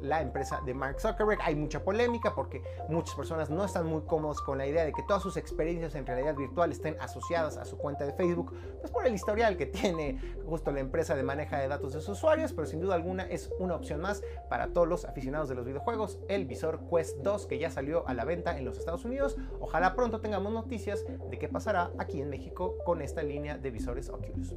la 0.00 0.22
empresa 0.22 0.60
de 0.64 0.74
Mark 0.74 1.00
Zuckerberg. 1.00 1.40
Hay 1.42 1.54
mucha 1.54 1.82
polémica 1.82 2.34
porque 2.34 2.62
muchas 2.88 3.14
personas 3.14 3.50
no 3.50 3.64
están 3.64 3.86
muy 3.86 4.02
cómodos 4.02 4.40
con 4.40 4.58
la 4.58 4.66
idea 4.66 4.84
de 4.84 4.92
que 4.92 5.02
todas 5.02 5.22
sus 5.22 5.36
experiencias 5.36 5.94
en 5.94 6.06
realidad 6.06 6.34
virtual 6.34 6.72
estén 6.72 6.96
asociadas 7.00 7.56
a 7.56 7.64
su 7.64 7.76
cuenta 7.76 8.04
de 8.04 8.12
Facebook, 8.12 8.54
pues 8.80 8.90
por 8.90 9.06
el 9.06 9.12
que 9.32 9.66
tiene 9.66 10.18
justo 10.46 10.72
la 10.72 10.80
empresa 10.80 11.16
de 11.16 11.22
maneja 11.22 11.58
de 11.58 11.66
datos 11.66 11.94
de 11.94 12.00
sus 12.00 12.18
usuarios, 12.18 12.52
pero 12.52 12.66
sin 12.66 12.80
duda 12.80 12.94
alguna 12.94 13.22
es 13.24 13.50
una 13.58 13.74
opción 13.74 14.00
más 14.00 14.22
para 14.50 14.68
todos 14.74 14.86
los 14.86 15.06
aficionados 15.06 15.48
de 15.48 15.54
los 15.54 15.64
videojuegos, 15.64 16.18
el 16.28 16.44
visor 16.44 16.80
Quest 16.90 17.18
2 17.22 17.46
que 17.46 17.58
ya 17.58 17.70
salió 17.70 18.06
a 18.06 18.12
la 18.12 18.26
venta 18.26 18.58
en 18.58 18.66
los 18.66 18.76
Estados 18.76 19.06
Unidos. 19.06 19.38
Ojalá 19.58 19.94
pronto 19.94 20.20
tengamos 20.20 20.52
noticias 20.52 21.04
de 21.30 21.38
qué 21.38 21.48
pasará 21.48 21.92
aquí 21.98 22.20
en 22.20 22.28
México 22.28 22.76
con 22.84 23.00
esta 23.00 23.22
línea 23.22 23.56
de 23.56 23.70
visores 23.70 24.10
Oculus. 24.10 24.54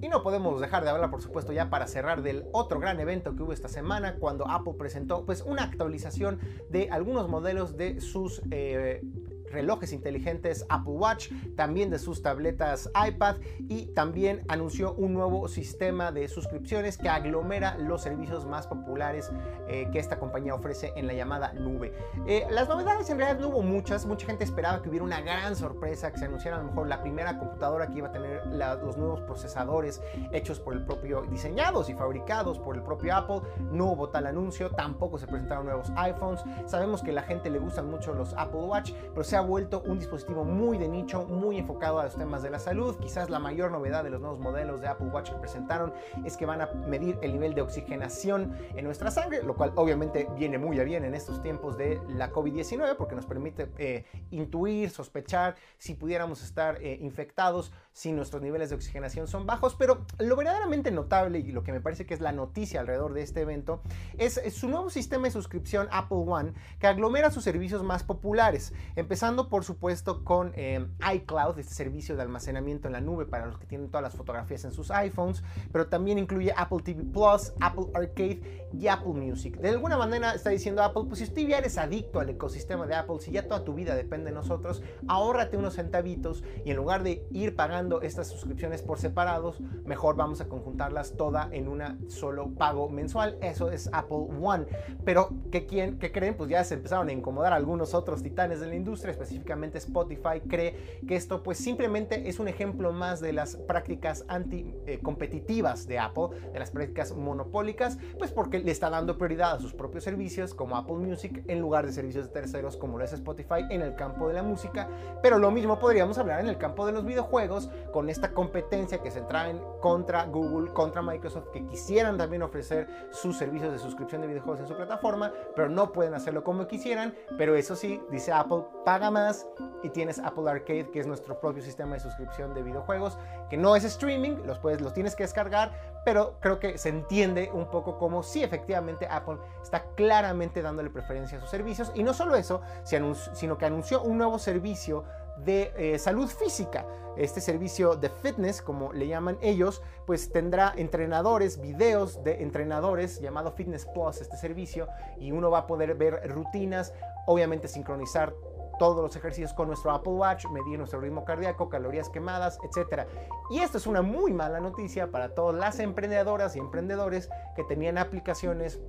Y 0.00 0.08
no 0.08 0.24
podemos 0.24 0.60
dejar 0.60 0.82
de 0.82 0.90
hablar, 0.90 1.10
por 1.10 1.22
supuesto, 1.22 1.52
ya 1.52 1.70
para 1.70 1.86
cerrar 1.86 2.22
del 2.22 2.46
otro 2.52 2.80
gran 2.80 2.98
evento 2.98 3.36
que 3.36 3.44
hubo 3.44 3.52
esta 3.52 3.68
semana, 3.68 4.16
cuando 4.16 4.48
Apple 4.48 4.74
presentó 4.76 5.24
pues 5.24 5.42
una 5.42 5.62
actualización 5.62 6.40
de 6.68 6.90
algunos 6.90 7.28
modelos 7.28 7.76
de 7.76 8.00
sus 8.00 8.42
eh, 8.50 9.02
relojes 9.50 9.92
inteligentes 9.92 10.66
Apple 10.68 10.94
Watch, 10.94 11.30
también 11.56 11.90
de 11.90 11.98
sus 11.98 12.22
tabletas 12.22 12.90
iPad 13.08 13.36
y 13.68 13.86
también 13.86 14.44
anunció 14.48 14.94
un 14.94 15.14
nuevo 15.14 15.48
sistema 15.48 16.12
de 16.12 16.28
suscripciones 16.28 16.98
que 16.98 17.08
aglomera 17.08 17.76
los 17.78 18.02
servicios 18.02 18.46
más 18.46 18.66
populares 18.66 19.30
eh, 19.68 19.88
que 19.92 19.98
esta 19.98 20.18
compañía 20.18 20.54
ofrece 20.54 20.92
en 20.96 21.06
la 21.06 21.14
llamada 21.14 21.52
nube. 21.52 21.92
Eh, 22.26 22.46
las 22.50 22.68
novedades 22.68 23.08
en 23.10 23.18
realidad 23.18 23.40
no 23.40 23.48
hubo 23.48 23.62
muchas, 23.62 24.06
mucha 24.06 24.26
gente 24.26 24.44
esperaba 24.44 24.82
que 24.82 24.88
hubiera 24.88 25.04
una 25.04 25.20
gran 25.20 25.56
sorpresa, 25.56 26.12
que 26.12 26.18
se 26.18 26.24
anunciara 26.26 26.56
a 26.56 26.60
lo 26.60 26.66
mejor 26.66 26.88
la 26.88 27.02
primera 27.02 27.38
computadora 27.38 27.86
que 27.88 27.98
iba 27.98 28.08
a 28.08 28.12
tener 28.12 28.46
los 28.46 28.96
nuevos 28.96 29.20
procesadores 29.22 30.00
hechos 30.32 30.60
por 30.60 30.74
el 30.74 30.84
propio, 30.84 31.22
diseñados 31.22 31.88
y 31.88 31.94
fabricados 31.94 32.58
por 32.58 32.76
el 32.76 32.82
propio 32.82 33.14
Apple. 33.14 33.40
No 33.70 33.86
hubo 33.86 34.08
tal 34.08 34.26
anuncio, 34.26 34.70
tampoco 34.70 35.18
se 35.18 35.26
presentaron 35.26 35.66
nuevos 35.66 35.90
iPhones. 35.96 36.42
Sabemos 36.66 37.02
que 37.02 37.10
a 37.10 37.14
la 37.14 37.22
gente 37.22 37.50
le 37.50 37.58
gustan 37.58 37.90
mucho 37.90 38.14
los 38.14 38.34
Apple 38.34 38.60
Watch, 38.60 38.92
pero 39.10 39.24
se 39.24 39.35
ha 39.36 39.40
vuelto 39.40 39.82
un 39.86 39.98
dispositivo 39.98 40.44
muy 40.44 40.78
de 40.78 40.88
nicho, 40.88 41.24
muy 41.26 41.58
enfocado 41.58 42.00
a 42.00 42.04
los 42.04 42.16
temas 42.16 42.42
de 42.42 42.50
la 42.50 42.58
salud. 42.58 42.96
Quizás 42.96 43.30
la 43.30 43.38
mayor 43.38 43.70
novedad 43.70 44.02
de 44.02 44.10
los 44.10 44.20
nuevos 44.20 44.38
modelos 44.38 44.80
de 44.80 44.88
Apple 44.88 45.08
Watch 45.08 45.30
que 45.30 45.36
presentaron 45.36 45.92
es 46.24 46.36
que 46.36 46.46
van 46.46 46.62
a 46.62 46.66
medir 46.66 47.18
el 47.22 47.32
nivel 47.32 47.54
de 47.54 47.62
oxigenación 47.62 48.56
en 48.74 48.84
nuestra 48.84 49.10
sangre, 49.10 49.42
lo 49.42 49.54
cual 49.54 49.72
obviamente 49.76 50.28
viene 50.36 50.58
muy 50.58 50.80
a 50.80 50.84
bien 50.84 51.04
en 51.04 51.14
estos 51.14 51.42
tiempos 51.42 51.76
de 51.76 52.00
la 52.08 52.32
COVID-19 52.32 52.96
porque 52.96 53.14
nos 53.14 53.26
permite 53.26 53.70
eh, 53.78 54.04
intuir, 54.30 54.90
sospechar 54.90 55.56
si 55.78 55.94
pudiéramos 55.94 56.42
estar 56.42 56.82
eh, 56.82 56.98
infectados 57.00 57.72
si 57.96 58.12
nuestros 58.12 58.42
niveles 58.42 58.68
de 58.68 58.74
oxigenación 58.74 59.26
son 59.26 59.46
bajos. 59.46 59.74
Pero 59.74 60.04
lo 60.18 60.36
verdaderamente 60.36 60.90
notable 60.90 61.38
y 61.38 61.50
lo 61.50 61.64
que 61.64 61.72
me 61.72 61.80
parece 61.80 62.04
que 62.04 62.12
es 62.12 62.20
la 62.20 62.30
noticia 62.30 62.80
alrededor 62.80 63.14
de 63.14 63.22
este 63.22 63.40
evento 63.40 63.80
es 64.18 64.38
su 64.54 64.68
nuevo 64.68 64.90
sistema 64.90 65.24
de 65.24 65.30
suscripción 65.30 65.88
Apple 65.90 66.18
One 66.26 66.52
que 66.78 66.88
aglomera 66.88 67.30
sus 67.30 67.42
servicios 67.42 67.82
más 67.82 68.02
populares, 68.02 68.74
empezando 68.96 69.48
por 69.48 69.64
supuesto 69.64 70.24
con 70.24 70.52
eh, 70.56 70.86
iCloud, 71.14 71.58
este 71.58 71.72
servicio 71.72 72.16
de 72.16 72.22
almacenamiento 72.22 72.86
en 72.86 72.92
la 72.92 73.00
nube 73.00 73.24
para 73.24 73.46
los 73.46 73.58
que 73.58 73.64
tienen 73.64 73.88
todas 73.88 74.02
las 74.02 74.14
fotografías 74.14 74.66
en 74.66 74.72
sus 74.72 74.90
iPhones, 74.90 75.42
pero 75.72 75.86
también 75.86 76.18
incluye 76.18 76.52
Apple 76.54 76.82
TV 76.84 77.02
Plus, 77.02 77.54
Apple 77.62 77.86
Arcade 77.94 78.65
y 78.78 78.88
Apple 78.88 79.12
Music. 79.12 79.58
De 79.58 79.70
alguna 79.70 79.96
manera 79.96 80.34
está 80.34 80.50
diciendo 80.50 80.82
Apple, 80.82 81.04
pues 81.08 81.20
si 81.20 81.26
tú 81.28 81.40
ya 81.40 81.58
eres 81.58 81.78
adicto 81.78 82.20
al 82.20 82.28
ecosistema 82.28 82.86
de 82.86 82.94
Apple, 82.94 83.16
si 83.20 83.30
ya 83.32 83.46
toda 83.46 83.64
tu 83.64 83.74
vida 83.74 83.94
depende 83.94 84.30
de 84.30 84.34
nosotros, 84.34 84.82
ahórrate 85.08 85.56
unos 85.56 85.74
centavitos 85.74 86.44
y 86.64 86.70
en 86.70 86.76
lugar 86.76 87.02
de 87.02 87.26
ir 87.30 87.56
pagando 87.56 88.02
estas 88.02 88.28
suscripciones 88.28 88.82
por 88.82 88.98
separados, 88.98 89.60
mejor 89.84 90.16
vamos 90.16 90.40
a 90.40 90.48
conjuntarlas 90.48 91.16
toda 91.16 91.48
en 91.52 91.68
una 91.68 91.98
solo 92.08 92.50
pago 92.50 92.88
mensual. 92.88 93.38
Eso 93.40 93.70
es 93.70 93.88
Apple 93.92 94.26
One. 94.40 94.66
Pero 95.04 95.30
¿qué, 95.50 95.66
quién, 95.66 95.98
qué 95.98 96.12
creen? 96.12 96.36
Pues 96.36 96.50
ya 96.50 96.64
se 96.64 96.74
empezaron 96.74 97.08
a 97.08 97.12
incomodar 97.12 97.52
algunos 97.52 97.94
otros 97.94 98.22
titanes 98.22 98.60
de 98.60 98.66
la 98.66 98.74
industria 98.74 99.12
específicamente 99.12 99.78
Spotify, 99.78 100.40
cree 100.46 101.00
que 101.06 101.16
esto 101.16 101.42
pues 101.42 101.58
simplemente 101.58 102.28
es 102.28 102.38
un 102.38 102.48
ejemplo 102.48 102.92
más 102.92 103.20
de 103.20 103.32
las 103.32 103.56
prácticas 103.56 104.24
anticompetitivas 104.28 105.84
eh, 105.84 105.88
de 105.88 105.98
Apple, 105.98 106.28
de 106.52 106.58
las 106.58 106.70
prácticas 106.70 107.14
monopólicas, 107.14 107.98
pues 108.18 108.32
porque 108.32 108.65
le 108.66 108.72
está 108.72 108.90
dando 108.90 109.16
prioridad 109.16 109.52
a 109.52 109.60
sus 109.60 109.72
propios 109.72 110.02
servicios 110.02 110.52
como 110.52 110.76
Apple 110.76 110.96
Music 110.96 111.44
en 111.46 111.60
lugar 111.60 111.86
de 111.86 111.92
servicios 111.92 112.26
de 112.26 112.32
terceros 112.32 112.76
como 112.76 112.98
lo 112.98 113.04
es 113.04 113.12
Spotify 113.12 113.64
en 113.70 113.80
el 113.80 113.94
campo 113.94 114.26
de 114.26 114.34
la 114.34 114.42
música, 114.42 114.88
pero 115.22 115.38
lo 115.38 115.52
mismo 115.52 115.78
podríamos 115.78 116.18
hablar 116.18 116.40
en 116.40 116.48
el 116.48 116.58
campo 116.58 116.84
de 116.84 116.90
los 116.90 117.04
videojuegos 117.04 117.70
con 117.92 118.10
esta 118.10 118.32
competencia 118.32 118.98
que 118.98 119.12
se 119.12 119.20
traen 119.20 119.60
contra 119.80 120.24
Google, 120.24 120.72
contra 120.72 121.00
Microsoft, 121.00 121.50
que 121.52 121.64
quisieran 121.64 122.18
también 122.18 122.42
ofrecer 122.42 122.88
sus 123.12 123.38
servicios 123.38 123.72
de 123.72 123.78
suscripción 123.78 124.20
de 124.20 124.26
videojuegos 124.26 124.58
en 124.58 124.66
su 124.66 124.74
plataforma, 124.74 125.32
pero 125.54 125.68
no 125.68 125.92
pueden 125.92 126.14
hacerlo 126.14 126.42
como 126.42 126.66
quisieran, 126.66 127.14
pero 127.38 127.54
eso 127.54 127.76
sí, 127.76 128.02
dice 128.10 128.32
Apple, 128.32 128.64
paga 128.84 129.12
más 129.12 129.46
y 129.84 129.90
tienes 129.90 130.18
Apple 130.18 130.50
Arcade, 130.50 130.90
que 130.90 130.98
es 130.98 131.06
nuestro 131.06 131.38
propio 131.38 131.62
sistema 131.62 131.94
de 131.94 132.00
suscripción 132.00 132.52
de 132.52 132.64
videojuegos, 132.64 133.16
que 133.48 133.56
no 133.56 133.76
es 133.76 133.84
streaming, 133.84 134.38
los, 134.44 134.58
puedes, 134.58 134.80
los 134.80 134.92
tienes 134.92 135.14
que 135.14 135.24
descargar, 135.24 135.72
pero 136.04 136.38
creo 136.40 136.60
que 136.60 136.78
se 136.78 136.88
entiende 136.88 137.50
un 137.52 137.66
poco 137.70 137.98
como 137.98 138.22
si 138.22 138.42
efectivamente 138.42 139.06
Apple 139.10 139.38
está 139.62 139.84
claramente 139.96 140.62
dándole 140.62 140.90
preferencia 140.90 141.38
a 141.38 141.40
sus 141.40 141.50
servicios. 141.50 141.90
Y 141.94 142.02
no 142.02 142.14
solo 142.14 142.36
eso, 142.36 142.60
sino 142.84 143.58
que 143.58 143.66
anunció 143.66 144.02
un 144.02 144.18
nuevo 144.18 144.38
servicio 144.38 145.04
de 145.38 145.72
eh, 145.76 145.98
salud 145.98 146.28
física. 146.28 146.86
Este 147.16 147.40
servicio 147.40 147.96
de 147.96 148.10
fitness, 148.10 148.60
como 148.60 148.92
le 148.92 149.08
llaman 149.08 149.38
ellos, 149.40 149.82
pues 150.06 150.30
tendrá 150.30 150.74
entrenadores, 150.76 151.60
videos 151.60 152.22
de 152.22 152.42
entrenadores 152.42 153.20
llamado 153.20 153.52
Fitness 153.52 153.86
Plus, 153.86 154.20
este 154.20 154.36
servicio, 154.36 154.86
y 155.18 155.32
uno 155.32 155.50
va 155.50 155.60
a 155.60 155.66
poder 155.66 155.94
ver 155.94 156.30
rutinas, 156.30 156.92
obviamente 157.26 157.68
sincronizar 157.68 158.34
todos 158.78 159.02
los 159.02 159.16
ejercicios 159.16 159.52
con 159.54 159.68
nuestro 159.68 159.90
Apple 159.90 160.12
Watch, 160.12 160.46
medir 160.46 160.78
nuestro 160.78 161.00
ritmo 161.00 161.24
cardíaco, 161.24 161.68
calorías 161.68 162.08
quemadas, 162.08 162.58
etc. 162.62 163.06
Y 163.50 163.60
esto 163.60 163.78
es 163.78 163.86
una 163.86 164.02
muy 164.02 164.32
mala 164.32 164.60
noticia 164.60 165.10
para 165.10 165.34
todas 165.34 165.56
las 165.56 165.78
emprendedoras 165.80 166.56
y 166.56 166.58
emprendedores 166.58 167.28
que 167.54 167.64
tenían 167.64 167.98
aplicaciones 167.98 168.80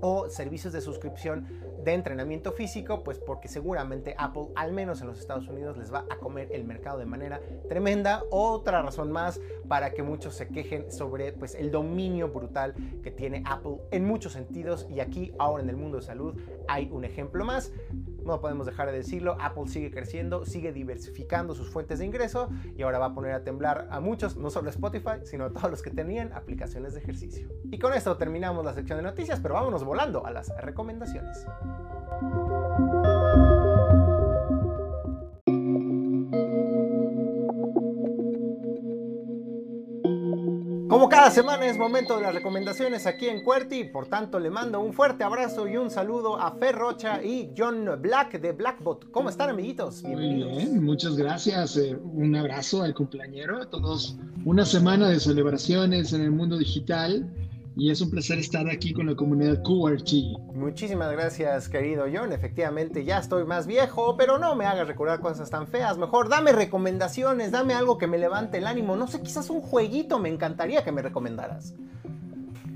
o 0.00 0.28
servicios 0.28 0.72
de 0.72 0.80
suscripción 0.80 1.46
de 1.84 1.94
entrenamiento 1.94 2.52
físico, 2.52 3.02
pues 3.02 3.18
porque 3.18 3.48
seguramente 3.48 4.14
Apple, 4.18 4.48
al 4.56 4.72
menos 4.72 5.00
en 5.00 5.08
los 5.08 5.18
Estados 5.18 5.48
Unidos, 5.48 5.76
les 5.76 5.92
va 5.92 6.04
a 6.10 6.16
comer 6.16 6.48
el 6.52 6.64
mercado 6.64 6.98
de 6.98 7.06
manera 7.06 7.40
tremenda. 7.68 8.22
Otra 8.30 8.82
razón 8.82 9.12
más 9.12 9.40
para 9.68 9.92
que 9.92 10.02
muchos 10.02 10.34
se 10.34 10.48
quejen 10.48 10.90
sobre 10.90 11.32
pues, 11.32 11.54
el 11.54 11.70
dominio 11.70 12.28
brutal 12.28 12.74
que 13.02 13.10
tiene 13.10 13.42
Apple 13.46 13.76
en 13.90 14.04
muchos 14.04 14.32
sentidos. 14.32 14.86
Y 14.90 15.00
aquí, 15.00 15.32
ahora 15.38 15.62
en 15.62 15.70
el 15.70 15.76
mundo 15.76 15.98
de 15.98 16.02
salud, 16.02 16.40
hay 16.68 16.88
un 16.90 17.04
ejemplo 17.04 17.44
más. 17.44 17.72
No 18.24 18.40
podemos 18.40 18.66
dejar 18.66 18.90
de 18.90 18.98
decirlo, 18.98 19.36
Apple 19.40 19.68
sigue 19.68 19.90
creciendo, 19.90 20.44
sigue 20.44 20.72
diversificando 20.72 21.54
sus 21.54 21.70
fuentes 21.70 21.98
de 21.98 22.04
ingreso 22.04 22.50
y 22.76 22.82
ahora 22.82 22.98
va 22.98 23.06
a 23.06 23.14
poner 23.14 23.32
a 23.32 23.42
temblar 23.42 23.88
a 23.90 24.00
muchos, 24.00 24.36
no 24.36 24.50
solo 24.50 24.68
Spotify, 24.68 25.20
sino 25.24 25.46
a 25.46 25.50
todos 25.50 25.70
los 25.70 25.82
que 25.82 25.90
tenían 25.90 26.32
aplicaciones 26.34 26.92
de 26.92 27.00
ejercicio. 27.00 27.48
Y 27.70 27.78
con 27.78 27.94
esto 27.94 28.16
terminamos 28.16 28.64
la 28.64 28.74
sección 28.74 28.98
de 28.98 29.04
noticias, 29.04 29.40
pero 29.40 29.54
vámonos 29.54 29.84
volando 29.84 30.26
a 30.26 30.30
las 30.30 30.54
recomendaciones. 30.60 31.46
Como 40.88 41.08
cada 41.10 41.30
semana 41.30 41.66
es 41.66 41.78
momento 41.78 42.16
de 42.16 42.22
las 42.22 42.34
recomendaciones 42.34 43.06
aquí 43.06 43.28
en 43.28 43.44
Cuerti, 43.44 43.84
por 43.84 44.08
tanto 44.08 44.40
le 44.40 44.50
mando 44.50 44.80
un 44.80 44.92
fuerte 44.92 45.22
abrazo 45.22 45.68
y 45.68 45.76
un 45.76 45.90
saludo 45.90 46.40
a 46.40 46.50
Fer 46.56 46.74
Rocha 46.74 47.22
y 47.22 47.52
John 47.56 47.88
Black 48.00 48.40
de 48.40 48.52
Blackbot. 48.52 49.10
¿Cómo 49.10 49.28
están 49.28 49.50
amiguitos? 49.50 50.02
Bienvenidos. 50.02 50.52
Muy 50.52 50.64
bien, 50.64 50.84
muchas 50.84 51.16
gracias. 51.16 51.76
Eh, 51.76 51.96
un 51.96 52.34
abrazo 52.34 52.82
al 52.82 52.94
cumpleañero, 52.94 53.66
todos 53.68 54.16
una 54.44 54.64
semana 54.64 55.08
de 55.08 55.20
celebraciones 55.20 56.12
en 56.14 56.22
el 56.22 56.30
mundo 56.30 56.56
digital 56.56 57.30
y 57.78 57.92
es 57.92 58.00
un 58.00 58.10
placer 58.10 58.38
estar 58.40 58.68
aquí 58.68 58.92
con 58.92 59.06
la 59.06 59.14
comunidad 59.14 59.62
QRT. 59.62 60.10
Muchísimas 60.52 61.12
gracias, 61.12 61.68
querido 61.68 62.06
John. 62.12 62.32
Efectivamente, 62.32 63.04
ya 63.04 63.18
estoy 63.18 63.44
más 63.44 63.68
viejo, 63.68 64.16
pero 64.16 64.36
no 64.36 64.56
me 64.56 64.66
hagas 64.66 64.88
recordar 64.88 65.20
cosas 65.20 65.48
tan 65.48 65.68
feas. 65.68 65.96
Mejor 65.96 66.28
dame 66.28 66.50
recomendaciones, 66.50 67.52
dame 67.52 67.74
algo 67.74 67.96
que 67.96 68.08
me 68.08 68.18
levante 68.18 68.58
el 68.58 68.66
ánimo. 68.66 68.96
No 68.96 69.06
sé, 69.06 69.22
quizás 69.22 69.48
un 69.48 69.60
jueguito 69.60 70.18
me 70.18 70.28
encantaría 70.28 70.82
que 70.82 70.90
me 70.90 71.02
recomendaras. 71.02 71.74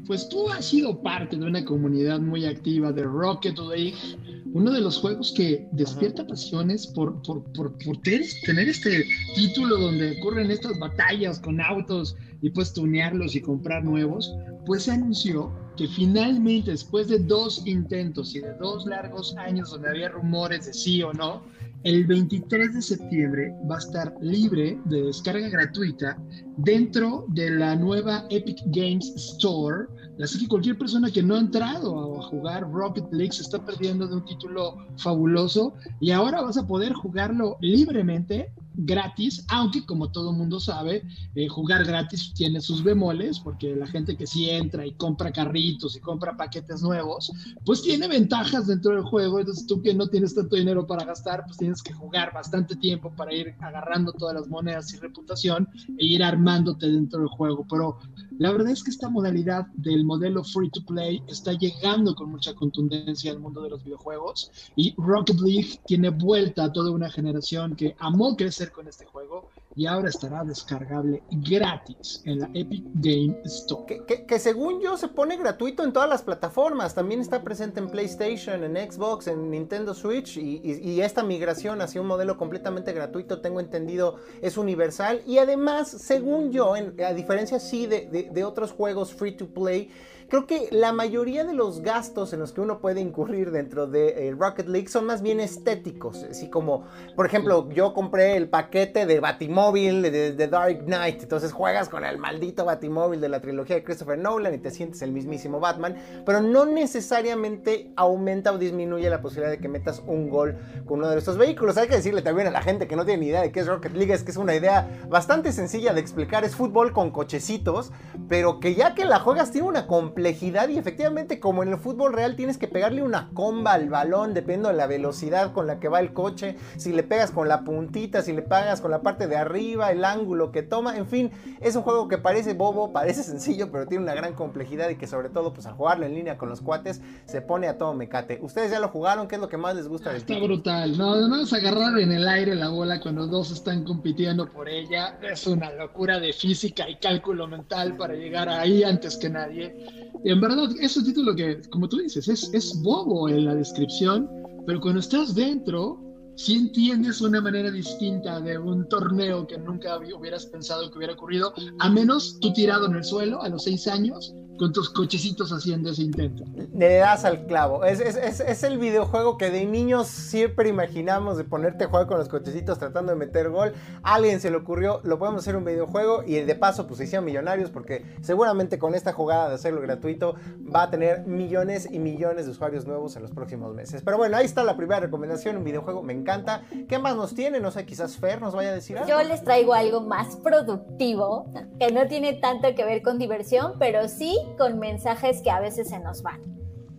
Pues 0.07 0.29
tú 0.29 0.49
has 0.51 0.67
sido 0.67 1.01
parte 1.03 1.37
de 1.37 1.47
una 1.47 1.65
comunidad 1.65 2.21
muy 2.21 2.47
activa 2.47 2.93
de 2.93 3.03
Rocket 3.03 3.59
League, 3.59 4.17
uno 4.53 4.71
de 4.71 4.81
los 4.81 4.99
juegos 4.99 5.33
que 5.35 5.67
despierta 5.73 6.27
pasiones 6.27 6.87
por, 6.87 7.23
por, 7.23 7.43
por, 7.53 7.73
por 7.79 7.97
tener 8.03 8.69
este 8.69 9.05
título 9.35 9.79
donde 9.79 10.19
ocurren 10.19 10.51
estas 10.51 10.79
batallas 10.79 11.41
con 11.41 11.61
autos 11.61 12.17
y 12.43 12.51
puedes 12.51 12.73
tunearlos 12.73 13.35
y 13.35 13.41
comprar 13.41 13.85
nuevos 13.85 14.35
pues 14.65 14.85
se 14.85 14.93
anunció 14.93 15.53
que 15.77 15.89
finalmente, 15.89 16.71
después 16.71 17.09
de 17.09 17.19
dos 17.19 17.67
intentos 17.67 18.35
y 18.35 18.41
de 18.41 18.53
dos 18.55 18.87
largos 18.87 19.35
años 19.37 19.71
donde 19.71 19.89
había 19.89 20.09
rumores 20.11 20.67
de 20.67 20.75
sí 20.75 21.03
o 21.03 21.13
no, 21.13 21.43
el 21.85 22.07
23 22.07 22.75
de 22.75 22.83
septiembre 22.83 23.55
va 23.69 23.77
a 23.77 23.79
estar 23.79 24.15
libre 24.21 24.79
de 24.85 25.03
descarga 25.03 25.49
gratuita 25.49 26.17
dentro 26.57 27.25
de 27.29 27.51
la 27.51 27.75
nueva 27.75 28.27
Epic 28.31 28.59
Games 28.67 29.13
Store. 29.17 29.87
Así 30.23 30.39
que 30.39 30.49
cualquier 30.49 30.79
persona 30.79 31.11
que 31.11 31.23
no 31.23 31.35
ha 31.35 31.41
entrado 31.41 32.21
a 32.21 32.23
jugar 32.23 32.71
Rocket 32.71 33.13
League 33.13 33.33
se 33.33 33.43
está 33.43 33.65
perdiendo 33.65 34.07
de 34.07 34.17
un 34.17 34.25
título 34.25 34.77
fabuloso 34.97 35.75
y 36.01 36.13
ahora 36.13 36.43
vas 36.43 36.57
a 36.57 36.67
poder 36.67 36.93
jugarlo 36.93 37.57
libremente 37.61 38.53
gratis, 38.75 39.45
aunque 39.49 39.85
como 39.85 40.11
todo 40.11 40.33
mundo 40.33 40.61
sabe, 40.61 41.05
eh, 41.35 41.49
jugar 41.49 41.85
gratis 41.85 42.33
tiene 42.35 42.61
sus 42.61 42.83
bemoles, 42.83 43.39
porque 43.41 43.75
la 43.77 43.87
gente 43.87 44.17
que 44.17 44.27
sí 44.27 44.49
entra 44.51 44.87
y 44.87 44.93
compra 44.93 45.33
carritos 45.33 45.97
y 45.97 46.01
compra 46.01 46.37
paquetes 46.37 46.83
nuevos, 46.83 47.33
pues 47.65 47.83
tiene 47.83 48.09
ventajas 48.09 48.67
dentro 48.67 48.93
del 48.93 49.05
juego, 49.05 49.39
entonces 49.41 49.67
tú 49.67 49.83
que 49.83 49.95
no 49.95 50.09
tienes 50.09 50.35
tanto 50.35 50.57
dinero 50.57 50.87
para 50.87 51.05
gastar, 51.05 51.45
pues 51.45 51.57
tienes 51.57 51.83
que 51.83 51.93
jugar 51.93 52.33
bastante 52.33 52.77
tiempo 52.77 53.13
para 53.15 53.35
ir 53.35 53.55
agarrando 53.61 54.13
todas 54.13 54.35
las 54.35 54.49
monedas 54.49 54.93
y 54.95 54.99
reputación 54.99 55.69
e 55.99 56.07
ir 56.07 56.23
armándote 56.23 56.87
dentro 56.87 57.21
del 57.21 57.29
juego, 57.29 57.67
pero 57.69 57.99
la 58.39 58.51
verdad 58.51 58.73
es 58.73 58.83
que 58.83 58.91
esta 58.91 59.09
modalidad 59.09 59.67
del 59.75 60.05
modelo 60.05 60.43
free 60.45 60.71
to 60.71 60.83
play 60.85 61.23
está 61.27 61.53
llegando 61.53 62.15
con 62.15 62.31
mucha 62.31 62.55
contundencia 62.55 63.31
al 63.31 63.41
mundo 63.41 63.63
de 63.63 63.71
los 63.71 63.85
videojuegos 63.85 64.51
y 64.75 64.95
Rocket 64.97 65.41
League 65.41 65.81
tiene 65.87 66.11
vuelta 66.11 66.65
a 66.65 66.73
toda 66.73 66.91
una 66.91 67.11
generación 67.11 67.77
que 67.77 67.95
amó 67.99 68.37
crecer 68.37 68.73
con 68.73 68.89
este 68.89 69.05
juego 69.05 69.49
y 69.75 69.87
ahora 69.87 70.09
estará 70.09 70.45
descargable 70.45 71.23
gratis 71.31 72.23
en 72.25 72.41
la 72.41 72.51
Epic 72.55 72.85
Game 72.95 73.41
Store. 73.45 74.03
Que, 74.07 74.39
según 74.39 74.81
yo 74.81 74.97
se 74.97 75.09
pone 75.09 75.37
gratuito 75.37 75.83
en 75.85 75.93
todas 75.93 76.09
las 76.09 76.23
plataformas, 76.23 76.95
también 76.95 77.21
está 77.21 77.43
presente 77.43 77.81
en 77.81 77.91
PlayStation, 77.91 78.65
en 78.65 78.93
Xbox, 78.93 79.29
en 79.29 79.51
Nintendo 79.51 79.95
Switch 79.95 80.37
y, 80.37 81.01
esta 81.03 81.23
migración 81.23 81.81
hacia 81.81 82.01
un 82.01 82.07
modelo 82.07 82.37
completamente 82.37 82.93
gratuito, 82.93 83.41
tengo 83.41 83.59
entendido, 83.59 84.17
es 84.41 84.57
universal 84.57 85.21
y 85.27 85.39
además, 85.39 85.89
según 85.89 86.53
yo, 86.53 86.75
a 86.75 87.13
diferencia 87.13 87.59
sí 87.59 87.87
de, 87.87 88.29
de 88.31 88.45
otros 88.45 88.73
juegos 88.73 89.13
free 89.13 89.33
to 89.33 89.47
play, 89.47 89.91
creo 90.33 90.47
que 90.47 90.69
la 90.71 90.95
mayoría 90.95 91.45
de 91.45 91.53
los 91.53 91.83
gastos 91.83 92.33
en 92.33 92.41
los 92.41 92.53
que 92.53 92.63
uno 92.63 92.79
puede 92.79 93.03
incurrir 93.03 93.51
dentro 93.51 93.87
de 93.87 94.29
eh, 94.29 94.35
Rocket 94.35 94.67
League 94.67 94.89
son 94.89 95.05
más 95.05 95.21
bien 95.21 95.41
estéticos. 95.41 96.23
Así 96.23 96.49
como, 96.49 96.87
por 97.15 97.27
ejemplo, 97.27 97.69
yo 97.69 97.93
compré 97.93 98.39
el 98.39 98.49
paquete 98.49 99.05
de 99.05 99.21
Batimóvil 99.21 100.01
de, 100.01 100.33
de, 100.33 100.49
Dark 100.49 100.87
Knight. 100.87 101.23
Entonces 101.23 101.53
juegas 101.53 101.91
con 101.91 102.03
el 102.07 102.17
maldito 102.17 102.65
Batimóvil 102.65 103.21
de 103.21 103.29
la 103.29 103.43
trilogía 103.43 103.77
de 103.77 103.85
Christopher 103.85 104.17
Nolan 104.17 104.55
y 104.55 104.59
te 104.59 104.71
sientes 104.71 105.03
el 105.03 105.13
mismísimo 105.13 105.61
Batman. 105.61 105.97
Pero 106.25 106.41
no 106.41 106.65
necesariamente 106.65 107.93
aumenta 107.97 108.53
o 108.53 108.57
disminuye 108.57 109.11
la 109.11 109.21
posibilidad 109.21 109.51
de 109.51 109.59
que 109.59 109.69
metas 109.69 110.03
un 110.07 110.31
gol 110.31 110.57
con 110.87 111.01
uno 111.01 111.11
de 111.11 111.19
estos 111.19 111.37
vehículos. 111.37 111.77
Hay 111.77 111.89
que 111.89 111.97
decirle 111.97 112.23
también 112.23 112.49
a 112.49 112.53
la 112.53 112.63
gente 112.63 112.89
que 112.89 112.97
no 112.97 113.05
tiene 113.05 113.21
ni 113.21 113.27
idea 113.27 113.43
de 113.43 113.53
qué 113.53 113.61
es 113.61 113.67
Rocket 113.67 113.93
League. 113.93 114.15
Es 114.15 114.23
que 114.23 114.31
es 114.31 114.39
una 114.39 114.55
idea 114.55 115.03
bastante 115.11 115.53
sencilla 115.53 115.93
de 115.93 116.01
explicar. 116.01 116.43
Es 116.43 116.57
fútbol 116.57 116.95
con 116.95 117.11
cochecitos. 117.11 117.93
Pero 118.31 118.61
que 118.61 118.75
ya 118.75 118.95
que 118.95 119.05
la 119.05 119.21
juegas 119.21 119.51
tiene 119.51 119.69
una 119.69 119.87
complejidad 119.87 120.22
y 120.31 120.79
efectivamente 120.79 121.41
como 121.41 121.63
en 121.63 121.71
el 121.71 121.79
fútbol 121.79 122.13
real 122.13 122.37
tienes 122.37 122.59
que 122.59 122.69
pegarle 122.69 123.03
una 123.03 123.31
comba 123.35 123.73
al 123.73 123.89
balón 123.89 124.35
dependiendo 124.35 124.69
de 124.69 124.75
la 124.75 124.87
velocidad 124.87 125.53
con 125.53 125.67
la 125.67 125.81
que 125.81 125.89
va 125.89 126.01
el 126.01 126.13
coche, 126.13 126.57
si 126.77 126.93
le 126.93 127.03
pegas 127.03 127.31
con 127.31 127.49
la 127.49 127.65
puntita, 127.65 128.23
si 128.23 128.33
le 128.33 128.43
pegas 128.43 128.81
con 128.81 128.91
la 128.91 129.03
parte 129.03 129.27
de 129.27 129.37
arriba, 129.37 129.91
el 129.91 130.05
ángulo 130.05 130.53
que 130.53 130.63
toma, 130.63 130.97
en 130.97 131.07
fin, 131.07 131.31
es 131.61 131.77
un 131.77 131.83
juego 131.83 132.09
que 132.09 132.19
parece 132.19 132.55
bobo, 132.55 132.93
parece 132.93 133.23
sencillo, 133.23 133.71
pero 133.71 133.87
tiene 133.87 134.05
una 134.05 134.15
gran 134.15 134.35
complejidad 134.35 134.89
y 134.91 134.97
que 134.97 135.07
sobre 135.07 135.29
todo 135.29 135.53
pues 135.53 135.67
al 135.67 135.75
jugarlo 135.75 136.07
en 136.07 136.15
línea 136.15 136.39
con 136.39 136.49
los 136.49 136.61
cuates 136.61 137.01
se 137.25 137.41
pone 137.41 137.69
a 137.69 137.79
todo 137.79 137.95
mecate. 137.95 138.39
¿Ustedes 138.43 138.71
ya 138.71 138.81
lo 138.81 138.89
jugaron? 138.89 139.29
¿Qué 139.29 139.37
es 139.37 139.41
lo 139.41 139.49
que 139.49 139.57
más 139.57 139.75
les 139.75 139.89
gusta 139.89 140.11
del 140.11 140.19
Está 140.19 140.39
brutal, 140.39 140.97
no, 140.97 141.29
no 141.29 141.43
es 141.43 141.53
agarrar 141.53 141.99
en 141.99 142.13
el 142.13 142.29
aire 142.29 142.55
la 142.55 142.69
bola 142.69 143.01
cuando 143.01 143.27
dos 143.27 143.51
están 143.51 143.85
compitiendo 143.85 144.49
por 144.49 144.69
ella, 144.69 145.19
es 145.23 145.47
una 145.47 145.73
locura 145.73 146.21
de 146.21 146.33
física 146.33 146.89
y 146.89 146.97
cálculo 146.97 147.47
mental 147.47 147.97
para 147.97 148.15
llegar 148.15 148.49
ahí 148.49 148.85
antes 148.85 149.17
que 149.17 149.29
nadie 149.29 150.12
en 150.25 150.41
verdad, 150.41 150.69
es 150.81 150.97
un 150.97 151.05
título 151.05 151.35
que, 151.35 151.61
como 151.71 151.89
tú 151.89 151.99
dices, 151.99 152.29
es, 152.29 152.83
bobo 152.83 153.29
en 153.29 153.45
la 153.45 153.55
descripción, 153.55 154.29
pero 154.67 154.81
cuando 154.81 155.01
estás 155.01 155.35
dentro, 155.35 156.01
si 156.37 156.55
entiendes 156.55 157.21
una 157.21 157.41
manera 157.41 157.71
distinta 157.71 158.41
de 158.41 158.59
un 158.59 158.89
torneo 158.89 159.47
que 159.47 159.59
nunca 159.59 159.99
hubieras 159.99 160.47
pensado 160.47 160.91
que 160.91 160.99
hubiera 160.99 161.15
ocurrido, 161.15 161.53
a 161.81 161.91
menos 161.91 162.39
tú 162.41 162.53
tirado 162.53 162.87
en 162.87 162.97
el 162.97 163.05
suelo 163.05 163.43
a 163.43 163.49
los 163.49 163.65
seis 163.65 163.87
años, 163.87 164.35
con 164.63 164.73
tus 164.73 164.91
cochecitos 164.91 165.53
haciendo 165.53 165.91
ese 165.91 166.03
intento. 166.03 166.45
Le 166.73 166.99
das 166.99 167.25
al 167.25 167.47
clavo. 167.47 167.85
Es, 167.85 167.99
es, 167.99 168.39
es, 168.39 168.63
el 168.63 168.79
videojuego 168.79 169.37
que 169.37 169.51
de 169.51 169.67
niños 169.67 170.07
siempre 170.07 170.69
imaginamos 170.69 171.37
de 171.37 171.43
ponerte 171.43 171.83
a 171.83 171.89
jugar 171.89 172.07
con 172.07 172.19
los 172.19 172.29
cochecitos 172.29 172.79
tratando 172.79 173.11
de 173.11 173.19
meter 173.19 173.51
gol. 173.51 173.73
A 174.05 174.15
alguien 174.15 174.39
se 174.39 174.53
le 174.53 174.59
ocurrió, 174.59 175.01
lo 175.03 175.19
podemos 175.19 175.41
hacer 175.41 175.57
un 175.57 175.65
videojuego 175.65 176.23
y 176.25 176.35
de 176.35 176.55
paso 176.55 176.87
pues 176.87 176.99
se 176.99 177.05
hicieron 177.07 177.25
millonarios 177.25 177.71
porque 177.71 178.05
seguramente 178.21 178.79
con 178.79 178.95
esta 178.95 179.13
jugada 179.13 179.49
de 179.49 179.57
hacerlo 179.57 179.81
gratuito 179.81 180.37
va 180.73 180.85
a 180.85 180.91
tener 180.91 181.27
millones 181.27 181.89
y 181.91 181.99
millones 181.99 182.45
de 182.45 182.53
usuarios 182.53 182.87
nuevos 182.87 183.17
en 183.17 183.23
los 183.23 183.33
próximos 183.33 183.75
meses. 183.75 184.03
Pero 184.05 184.17
bueno, 184.17 184.37
ahí 184.37 184.45
está 184.45 184.63
la 184.63 184.77
primera 184.77 185.01
recomendación, 185.01 185.57
un 185.57 185.65
videojuego, 185.65 186.05
me 186.05 186.13
encanta. 186.13 186.63
¿Qué 186.89 187.01
más 187.01 187.17
nos 187.17 187.35
tiene? 187.35 187.59
No 187.59 187.73
sé, 187.73 187.85
quizás 187.85 188.17
Fer 188.17 188.41
nos 188.41 188.55
vaya 188.55 188.71
a 188.71 188.75
decir 188.75 188.97
algo. 188.97 189.11
Yo 189.11 189.21
les 189.25 189.43
traigo 189.43 189.75
algo 189.75 190.03
más 190.03 190.37
productivo, 190.37 191.51
que 191.81 191.91
no 191.91 192.07
tiene 192.07 192.35
tanto 192.35 192.73
que 192.77 192.85
ver 192.85 193.03
con 193.03 193.19
diversión, 193.19 193.73
pero 193.81 194.07
sí 194.07 194.39
con 194.57 194.79
mensajes 194.79 195.43
que 195.43 195.51
a 195.51 195.61
veces 195.61 195.89
se 195.89 195.99
nos 195.99 196.23
van. 196.23 196.53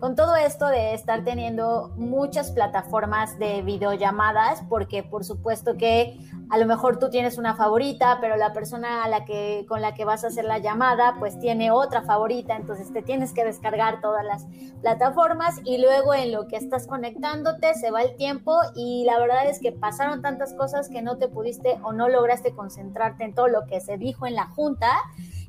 Con 0.04 0.18
todo 0.18 0.36
esto 0.36 0.68
de 0.68 0.94
estar 0.94 1.24
teniendo 1.24 1.94
muchas 1.96 2.52
plataformas 2.52 3.40
de 3.40 3.62
videollamadas, 3.62 4.62
porque 4.68 5.02
por 5.02 5.24
supuesto 5.24 5.78
que 5.78 6.20
a 6.50 6.58
lo 6.58 6.66
mejor 6.66 7.00
tú 7.00 7.10
tienes 7.10 7.38
una 7.38 7.56
favorita, 7.56 8.18
pero 8.20 8.36
la 8.36 8.52
persona 8.52 9.06
a 9.06 9.08
la 9.08 9.24
que, 9.24 9.66
con 9.70 9.82
la 9.82 9.94
que 9.94 10.04
vas 10.04 10.26
a 10.26 10.28
hacer 10.28 10.44
la 10.44 10.58
llamada 10.58 11.16
pues 11.20 11.40
tiene 11.40 11.72
otra 11.72 12.02
favorita, 12.02 12.58
entonces 12.58 12.92
te 12.92 13.02
tienes 13.02 13.32
que 13.32 13.46
descargar 13.46 14.02
todas 14.02 14.26
las 14.26 14.46
plataformas 14.82 15.62
y 15.64 15.78
luego 15.78 16.14
en 16.14 16.34
lo 16.34 16.50
que 16.50 16.58
estás 16.58 16.86
conectándote 16.86 17.74
se 17.74 17.90
va 17.90 18.02
el 18.02 18.18
tiempo 18.18 18.60
y 18.76 19.06
la 19.06 19.18
verdad 19.20 19.48
es 19.48 19.62
que 19.62 19.72
pasaron 19.72 20.22
tantas 20.22 20.54
cosas 20.54 20.90
que 20.90 21.02
no 21.02 21.18
te 21.18 21.30
pudiste 21.30 21.80
o 21.82 21.94
no 21.94 22.10
lograste 22.10 22.54
concentrarte 22.54 23.24
en 23.24 23.34
todo 23.34 23.48
lo 23.48 23.66
que 23.68 23.80
se 23.80 23.98
dijo 23.98 24.28
en 24.28 24.36
la 24.36 24.48
junta 24.48 24.92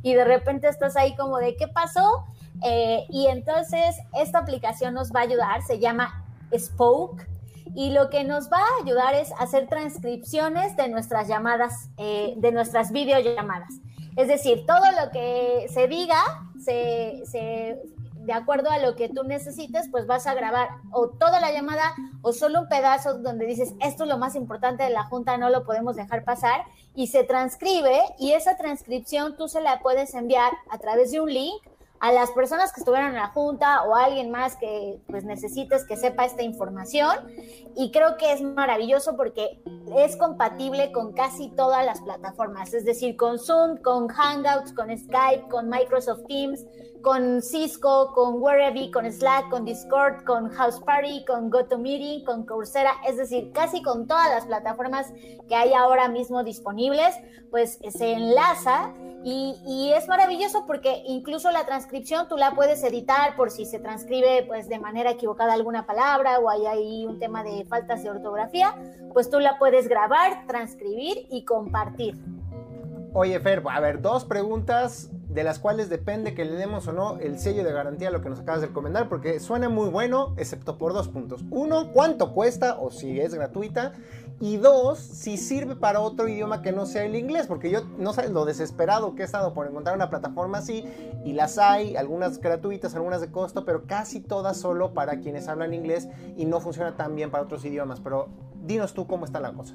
y 0.05 0.12
de 0.12 0.25
repente 0.25 0.69
estás 0.69 0.97
ahí 0.97 1.17
como 1.17 1.38
de 1.38 1.57
qué 1.57 1.67
pasó. 1.67 2.27
Eh, 2.62 3.07
y 3.09 3.27
entonces 3.27 3.97
esta 4.12 4.38
aplicación 4.38 4.93
nos 4.93 5.11
va 5.12 5.21
a 5.21 5.23
ayudar, 5.23 5.62
se 5.62 5.81
llama 5.81 6.25
Spoke. 6.57 7.27
Y 7.75 7.90
lo 7.90 8.11
que 8.11 8.23
nos 8.23 8.53
va 8.53 8.59
a 8.59 8.83
ayudar 8.85 9.14
es 9.14 9.33
hacer 9.38 9.67
transcripciones 9.67 10.77
de 10.77 10.88
nuestras 10.88 11.27
llamadas, 11.27 11.88
eh, 11.97 12.35
de 12.37 12.53
nuestras 12.53 12.93
videollamadas. 12.93 13.71
Es 14.17 14.29
decir, 14.29 14.67
todo 14.67 14.85
lo 15.03 15.11
que 15.11 15.67
se 15.73 15.88
diga, 15.88 16.21
se, 16.62 17.23
se, 17.25 17.81
de 18.24 18.32
acuerdo 18.32 18.70
a 18.70 18.78
lo 18.78 18.96
que 18.96 19.08
tú 19.08 19.24
necesites, 19.24 19.88
pues 19.90 20.06
vas 20.06 20.26
a 20.26 20.34
grabar 20.34 20.68
o 20.90 21.08
toda 21.08 21.40
la 21.40 21.52
llamada 21.52 21.94
o 22.22 22.32
solo 22.32 22.62
un 22.62 22.68
pedazo 22.68 23.18
donde 23.18 23.46
dices, 23.46 23.74
esto 23.80 24.04
es 24.04 24.08
lo 24.08 24.18
más 24.18 24.34
importante 24.34 24.82
de 24.82 24.90
la 24.90 25.04
junta, 25.04 25.37
no 25.37 25.50
lo 25.50 25.64
podemos 25.64 25.96
dejar 25.96 26.24
pasar, 26.24 26.62
y 26.94 27.08
se 27.08 27.24
transcribe 27.24 28.00
y 28.18 28.32
esa 28.32 28.56
transcripción 28.56 29.37
tú 29.37 29.48
se 29.48 29.60
la 29.60 29.80
puedes 29.80 30.14
enviar 30.14 30.52
a 30.70 30.78
través 30.78 31.12
de 31.12 31.20
un 31.20 31.32
link 31.32 31.62
a 32.04 32.12
las 32.12 32.30
personas 32.32 32.70
que 32.70 32.80
estuvieron 32.80 33.10
en 33.10 33.16
la 33.16 33.28
junta 33.28 33.82
o 33.84 33.94
a 33.94 34.04
alguien 34.04 34.30
más 34.30 34.56
que 34.56 35.00
pues 35.06 35.24
necesites 35.24 35.87
que 35.87 35.96
sepa 35.96 36.26
esta 36.26 36.42
información. 36.42 37.16
Y 37.76 37.92
creo 37.92 38.18
que 38.18 38.32
es 38.32 38.42
maravilloso 38.42 39.16
porque 39.16 39.62
es 39.96 40.16
compatible 40.16 40.92
con 40.92 41.14
casi 41.14 41.48
todas 41.48 41.87
las 41.87 42.02
plataformas, 42.02 42.74
es 42.74 42.84
decir, 42.84 43.16
con 43.16 43.38
Zoom, 43.38 43.78
con 43.78 44.08
Hangouts, 44.08 44.74
con 44.74 44.94
Skype, 44.96 45.48
con 45.48 45.70
Microsoft 45.70 46.26
Teams, 46.28 46.66
con 47.05 47.43
Cisco, 47.43 48.12
con 48.14 48.43
Wherever, 48.43 48.90
con 48.90 49.05
Slack, 49.12 49.51
con 49.51 49.67
Discord, 49.67 50.25
con 50.25 50.49
House 50.49 50.81
Party, 50.81 51.23
con 51.27 51.51
GoToMeeting, 51.51 52.25
con 52.25 52.47
Coursera, 52.47 52.93
es 53.07 53.19
decir, 53.19 53.53
casi 53.53 53.83
con 53.83 54.07
todas 54.07 54.31
las 54.31 54.47
plataformas 54.47 55.12
que 55.47 55.55
hay 55.55 55.75
ahora 55.75 56.09
mismo 56.09 56.43
disponibles, 56.43 57.14
pues 57.51 57.79
se 57.90 58.12
enlaza 58.14 58.95
y, 59.23 59.93
es 59.95 60.09
maravilloso 60.09 60.64
porque 60.67 61.03
incluso 61.07 61.51
la 61.51 61.67
transcripción 61.67 62.27
tú 62.27 62.37
la 62.37 62.53
puedes 62.53 62.83
editar 62.83 63.37
por 63.37 63.51
si 63.51 63.67
se 63.67 63.79
transcribe 63.79 64.45
pues 64.49 64.69
de 64.69 64.79
manera 64.79 65.11
equivocada 65.11 65.53
alguna 65.53 65.87
palabra 65.87 66.38
o 66.40 66.49
hay 66.49 66.67
ahí 66.67 67.07
un 67.07 67.19
tema 67.19 67.45
de 67.45 67.67
faltas 67.67 68.03
de 68.03 68.11
ortografía, 68.11 68.75
pues 69.12 69.29
tú 69.29 69.40
la 69.40 69.59
puedes 69.59 69.88
grabar, 69.88 70.47
transcribir 70.47 71.27
y 71.31 71.45
compartir. 71.45 72.17
Oye, 73.12 73.38
Fer, 73.40 73.62
a 73.71 73.81
ver, 73.81 74.01
dos 74.01 74.25
preguntas 74.25 75.11
de 75.35 75.42
las 75.42 75.59
cuales 75.59 75.88
depende 75.88 76.33
que 76.33 76.44
le 76.44 76.53
demos 76.53 76.87
o 76.87 76.92
no 76.92 77.18
el 77.18 77.40
sello 77.40 77.64
de 77.64 77.73
garantía 77.73 78.09
a 78.09 78.11
lo 78.12 78.23
que 78.23 78.31
nos 78.31 78.38
acabas 78.38 78.61
de 78.61 78.68
recomendar, 78.68 79.09
porque 79.09 79.40
suena 79.40 79.68
muy 79.68 79.88
bueno, 79.88 80.33
excepto 80.37 80.79
por 80.79 80.92
dos 80.92 81.09
puntos. 81.09 81.44
Uno, 81.51 81.90
cuánto 81.92 82.33
cuesta 82.33 82.79
o 82.79 82.92
si 82.92 83.20
es 83.20 83.35
gratuita. 83.35 83.92
Y 84.40 84.57
dos, 84.57 84.99
si 84.99 85.37
sirve 85.37 85.77
para 85.77 86.01
otro 86.01 86.29
idioma 86.29 86.61
que 86.61 86.73
no 86.73 86.87
sea 86.87 87.05
el 87.05 87.14
inglés, 87.16 87.47
porque 87.47 87.70
yo 87.70 87.83
no 87.99 88.12
sé 88.12 88.29
lo 88.31 88.44
desesperado 88.44 89.14
que 89.14 89.23
he 89.23 89.25
estado 89.25 89.55
por 89.55 89.66
encontrar 89.66 89.97
una 89.97 90.11
plataforma 90.11 90.59
así, 90.59 90.85
y 91.25 91.33
las 91.33 91.59
hay, 91.59 91.97
algunas 91.97 92.40
gratuitas, 92.40 92.94
algunas 92.94 93.20
de 93.20 93.31
costo, 93.31 93.64
pero 93.64 93.87
casi 93.87 94.20
todas 94.20 94.57
solo 94.57 94.92
para 94.92 95.20
quienes 95.20 95.49
hablan 95.49 95.73
inglés 95.73 96.09
y 96.37 96.47
no 96.47 96.61
funciona 96.61 96.97
tan 96.97 97.14
bien 97.14 97.31
para 97.31 97.44
otros 97.44 97.64
idiomas. 97.64 98.01
Pero 98.01 98.29
dinos 98.64 98.92
tú 98.92 99.07
cómo 99.07 99.25
está 99.25 99.40
la 99.40 99.53
cosa. 99.53 99.75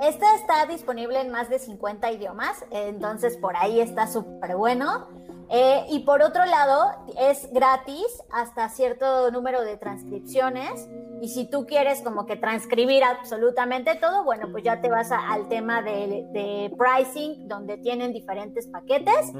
Esta 0.00 0.34
está 0.36 0.66
disponible 0.66 1.20
en 1.20 1.30
más 1.30 1.48
de 1.50 1.58
50 1.58 2.12
idiomas, 2.12 2.64
entonces 2.70 3.36
por 3.36 3.56
ahí 3.56 3.80
está 3.80 4.06
súper 4.06 4.56
bueno. 4.56 5.08
Eh, 5.50 5.86
y 5.88 6.00
por 6.00 6.22
otro 6.22 6.44
lado, 6.44 6.90
es 7.18 7.50
gratis 7.52 8.22
hasta 8.30 8.68
cierto 8.68 9.30
número 9.30 9.62
de 9.62 9.76
transcripciones. 9.76 10.88
Y 11.22 11.30
si 11.30 11.48
tú 11.50 11.66
quieres 11.66 12.02
como 12.02 12.26
que 12.26 12.36
transcribir 12.36 13.02
absolutamente 13.02 13.94
todo, 13.96 14.24
bueno, 14.24 14.48
pues 14.52 14.62
ya 14.62 14.80
te 14.80 14.90
vas 14.90 15.10
al 15.10 15.48
tema 15.48 15.82
de, 15.82 16.70
pricing, 16.78 17.48
donde 17.48 17.78
tienen 17.78 18.12
diferentes 18.12 18.66
paquetes, 18.68 19.32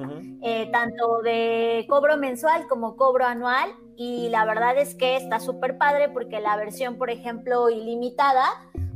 eh, 0.42 0.68
tanto 0.72 1.20
de 1.22 1.86
cobro 1.88 2.16
mensual 2.16 2.66
como 2.68 2.96
cobro 2.96 3.26
anual. 3.26 3.70
Y 3.96 4.28
la 4.30 4.44
verdad 4.44 4.78
es 4.78 4.94
que 4.94 5.16
está 5.16 5.40
súper 5.40 5.76
padre 5.76 6.08
porque 6.08 6.40
la 6.40 6.56
versión, 6.56 6.96
por 6.96 7.10
ejemplo, 7.10 7.68
ilimitada, 7.68 8.48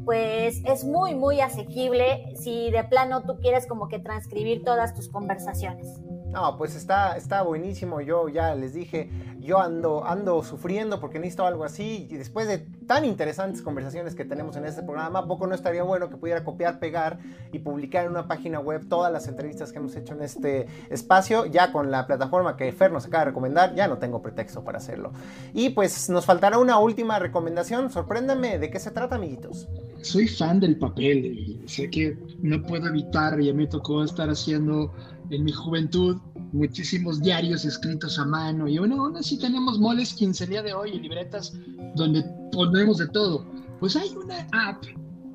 pues 0.04 0.60
es 0.64 0.84
muy, 0.84 1.14
muy 1.14 1.40
asequible 1.40 2.34
si 2.36 2.70
de 2.70 2.84
plano 2.84 3.22
tú 3.22 3.38
quieres 3.40 3.66
como 3.66 3.88
que 3.88 3.98
transcribir 3.98 4.62
todas 4.64 4.94
tus 4.94 5.08
conversaciones. 5.08 6.00
No, 6.32 6.56
pues 6.56 6.74
está, 6.74 7.16
está 7.16 7.42
buenísimo. 7.42 8.00
Yo 8.00 8.28
ya 8.30 8.54
les 8.54 8.72
dije, 8.72 9.10
yo 9.38 9.58
ando, 9.58 10.04
ando 10.04 10.42
sufriendo 10.42 10.98
porque 10.98 11.18
necesito 11.18 11.46
algo 11.46 11.64
así. 11.64 12.08
Y 12.10 12.16
después 12.16 12.48
de 12.48 12.58
tan 12.86 13.04
interesantes 13.04 13.60
conversaciones 13.60 14.14
que 14.14 14.24
tenemos 14.24 14.56
en 14.56 14.64
este 14.64 14.82
programa, 14.82 15.28
poco 15.28 15.46
no 15.46 15.54
estaría 15.54 15.82
bueno 15.82 16.08
que 16.08 16.16
pudiera 16.16 16.42
copiar, 16.42 16.78
pegar 16.78 17.18
y 17.52 17.58
publicar 17.58 18.06
en 18.06 18.12
una 18.12 18.28
página 18.28 18.60
web 18.60 18.88
todas 18.88 19.12
las 19.12 19.28
entrevistas 19.28 19.72
que 19.72 19.78
hemos 19.78 19.94
hecho 19.94 20.14
en 20.14 20.22
este 20.22 20.68
espacio. 20.88 21.44
Ya 21.44 21.70
con 21.70 21.90
la 21.90 22.06
plataforma 22.06 22.56
que 22.56 22.72
Fer 22.72 22.92
nos 22.92 23.04
acaba 23.04 23.24
de 23.24 23.30
recomendar, 23.30 23.74
ya 23.74 23.86
no 23.86 23.98
tengo 23.98 24.22
pretexto 24.22 24.64
para 24.64 24.78
hacerlo. 24.78 25.12
Y 25.52 25.70
pues 25.70 26.08
nos 26.08 26.24
faltará 26.24 26.58
una 26.58 26.78
última 26.78 27.18
recomendación. 27.18 27.90
Sorpréndame 27.90 28.58
de 28.58 28.70
qué 28.70 28.80
se 28.80 28.90
trata, 28.90 29.16
amiguitos. 29.16 29.68
Soy 30.00 30.26
fan 30.26 30.58
del 30.58 30.78
papel 30.78 31.62
sé 31.66 31.90
que 31.90 32.16
no 32.40 32.62
puedo 32.62 32.88
evitar, 32.88 33.40
ya 33.40 33.52
me 33.54 33.66
tocó 33.66 34.02
estar 34.02 34.28
haciendo 34.28 34.92
en 35.32 35.44
mi 35.44 35.52
juventud 35.52 36.18
muchísimos 36.52 37.20
diarios 37.20 37.64
escritos 37.64 38.18
a 38.18 38.26
mano 38.26 38.68
y 38.68 38.78
bueno, 38.78 39.02
aún 39.02 39.16
así 39.16 39.38
tenemos 39.38 39.78
moles 39.78 40.12
quince 40.12 40.46
día 40.46 40.62
de 40.62 40.74
hoy 40.74 40.90
y 40.92 41.00
libretas 41.00 41.52
donde 41.96 42.22
ponemos 42.52 42.98
de 42.98 43.08
todo. 43.08 43.46
Pues 43.80 43.96
hay 43.96 44.10
una 44.10 44.46
app 44.52 44.84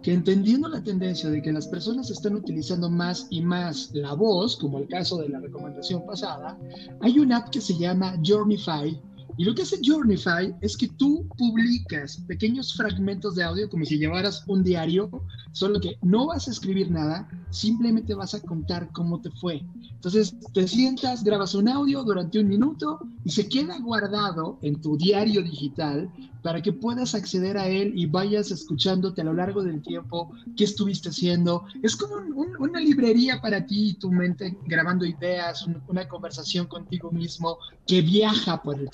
que 0.04 0.14
entendiendo 0.14 0.70
la 0.70 0.84
tendencia 0.84 1.30
de 1.30 1.42
que 1.42 1.52
las 1.52 1.68
personas 1.68 2.12
están 2.12 2.36
utilizando 2.36 2.90
más 2.90 3.28
y 3.32 3.42
más 3.42 3.90
la 3.94 4.14
voz, 4.14 4.56
como 4.56 4.78
el 4.78 4.88
caso 4.88 5.18
de 5.18 5.30
la 5.30 5.40
recomendación 5.40 6.06
pasada, 6.06 6.58
hay 7.02 7.20
una 7.20 7.38
app 7.38 7.50
que 7.50 7.60
se 7.60 7.78
llama 7.78 8.16
Journeyfy 8.24 9.02
y 9.38 9.46
lo 9.46 9.54
que 9.54 9.62
hace 9.62 9.80
Journeyfy 9.84 10.56
es 10.62 10.76
que 10.76 10.88
tú 10.88 11.28
publicas 11.38 12.18
pequeños 12.28 12.74
fragmentos 12.74 13.36
de 13.36 13.44
audio 13.44 13.70
como 13.70 13.86
si 13.86 14.00
llevaras 14.00 14.44
un 14.48 14.64
diario, 14.64 15.10
solo 15.52 15.80
que 15.80 15.98
no 16.02 16.28
vas 16.28 16.48
a 16.48 16.52
escribir 16.52 16.90
nada, 16.90 17.30
simplemente 17.52 18.16
vas 18.16 18.34
a 18.34 18.42
contar 18.42 18.90
cómo 18.92 19.22
te 19.22 19.30
fue. 19.30 19.64
Entonces 19.92 20.36
te 20.54 20.68
sientas, 20.68 21.24
grabas 21.24 21.54
un 21.54 21.70
audio 21.70 22.04
durante 22.04 22.40
un 22.40 22.48
minuto 22.48 23.00
y 23.24 23.30
se 23.30 23.48
queda 23.48 23.78
guardado 23.80 24.58
en 24.64 24.82
tu 24.82 24.98
diario 24.98 25.44
digital 25.44 26.12
para 26.42 26.62
que 26.62 26.72
puedas 26.74 27.14
acceder 27.14 27.58
a 27.58 27.68
él 27.68 27.92
y 27.96 28.06
vayas 28.06 28.52
escuchándote 28.52 29.22
a 29.22 29.26
lo 29.26 29.34
largo 29.34 29.64
del 29.64 29.82
tiempo 29.82 30.32
qué 30.56 30.64
estuviste 30.64 31.10
haciendo. 31.10 31.66
Es 31.84 31.96
como 31.96 32.16
una 32.60 32.80
librería 32.80 33.42
para 33.42 33.66
ti 33.66 33.90
y 33.90 33.94
tu 33.96 34.12
mente 34.12 34.58
grabando 34.66 35.06
ideas, 35.06 35.68
una 35.88 36.08
conversación 36.08 36.68
contigo 36.68 37.12
mismo 37.12 37.58
que 37.86 38.02
viaja 38.02 38.62
por 38.62 38.80
el 38.80 38.90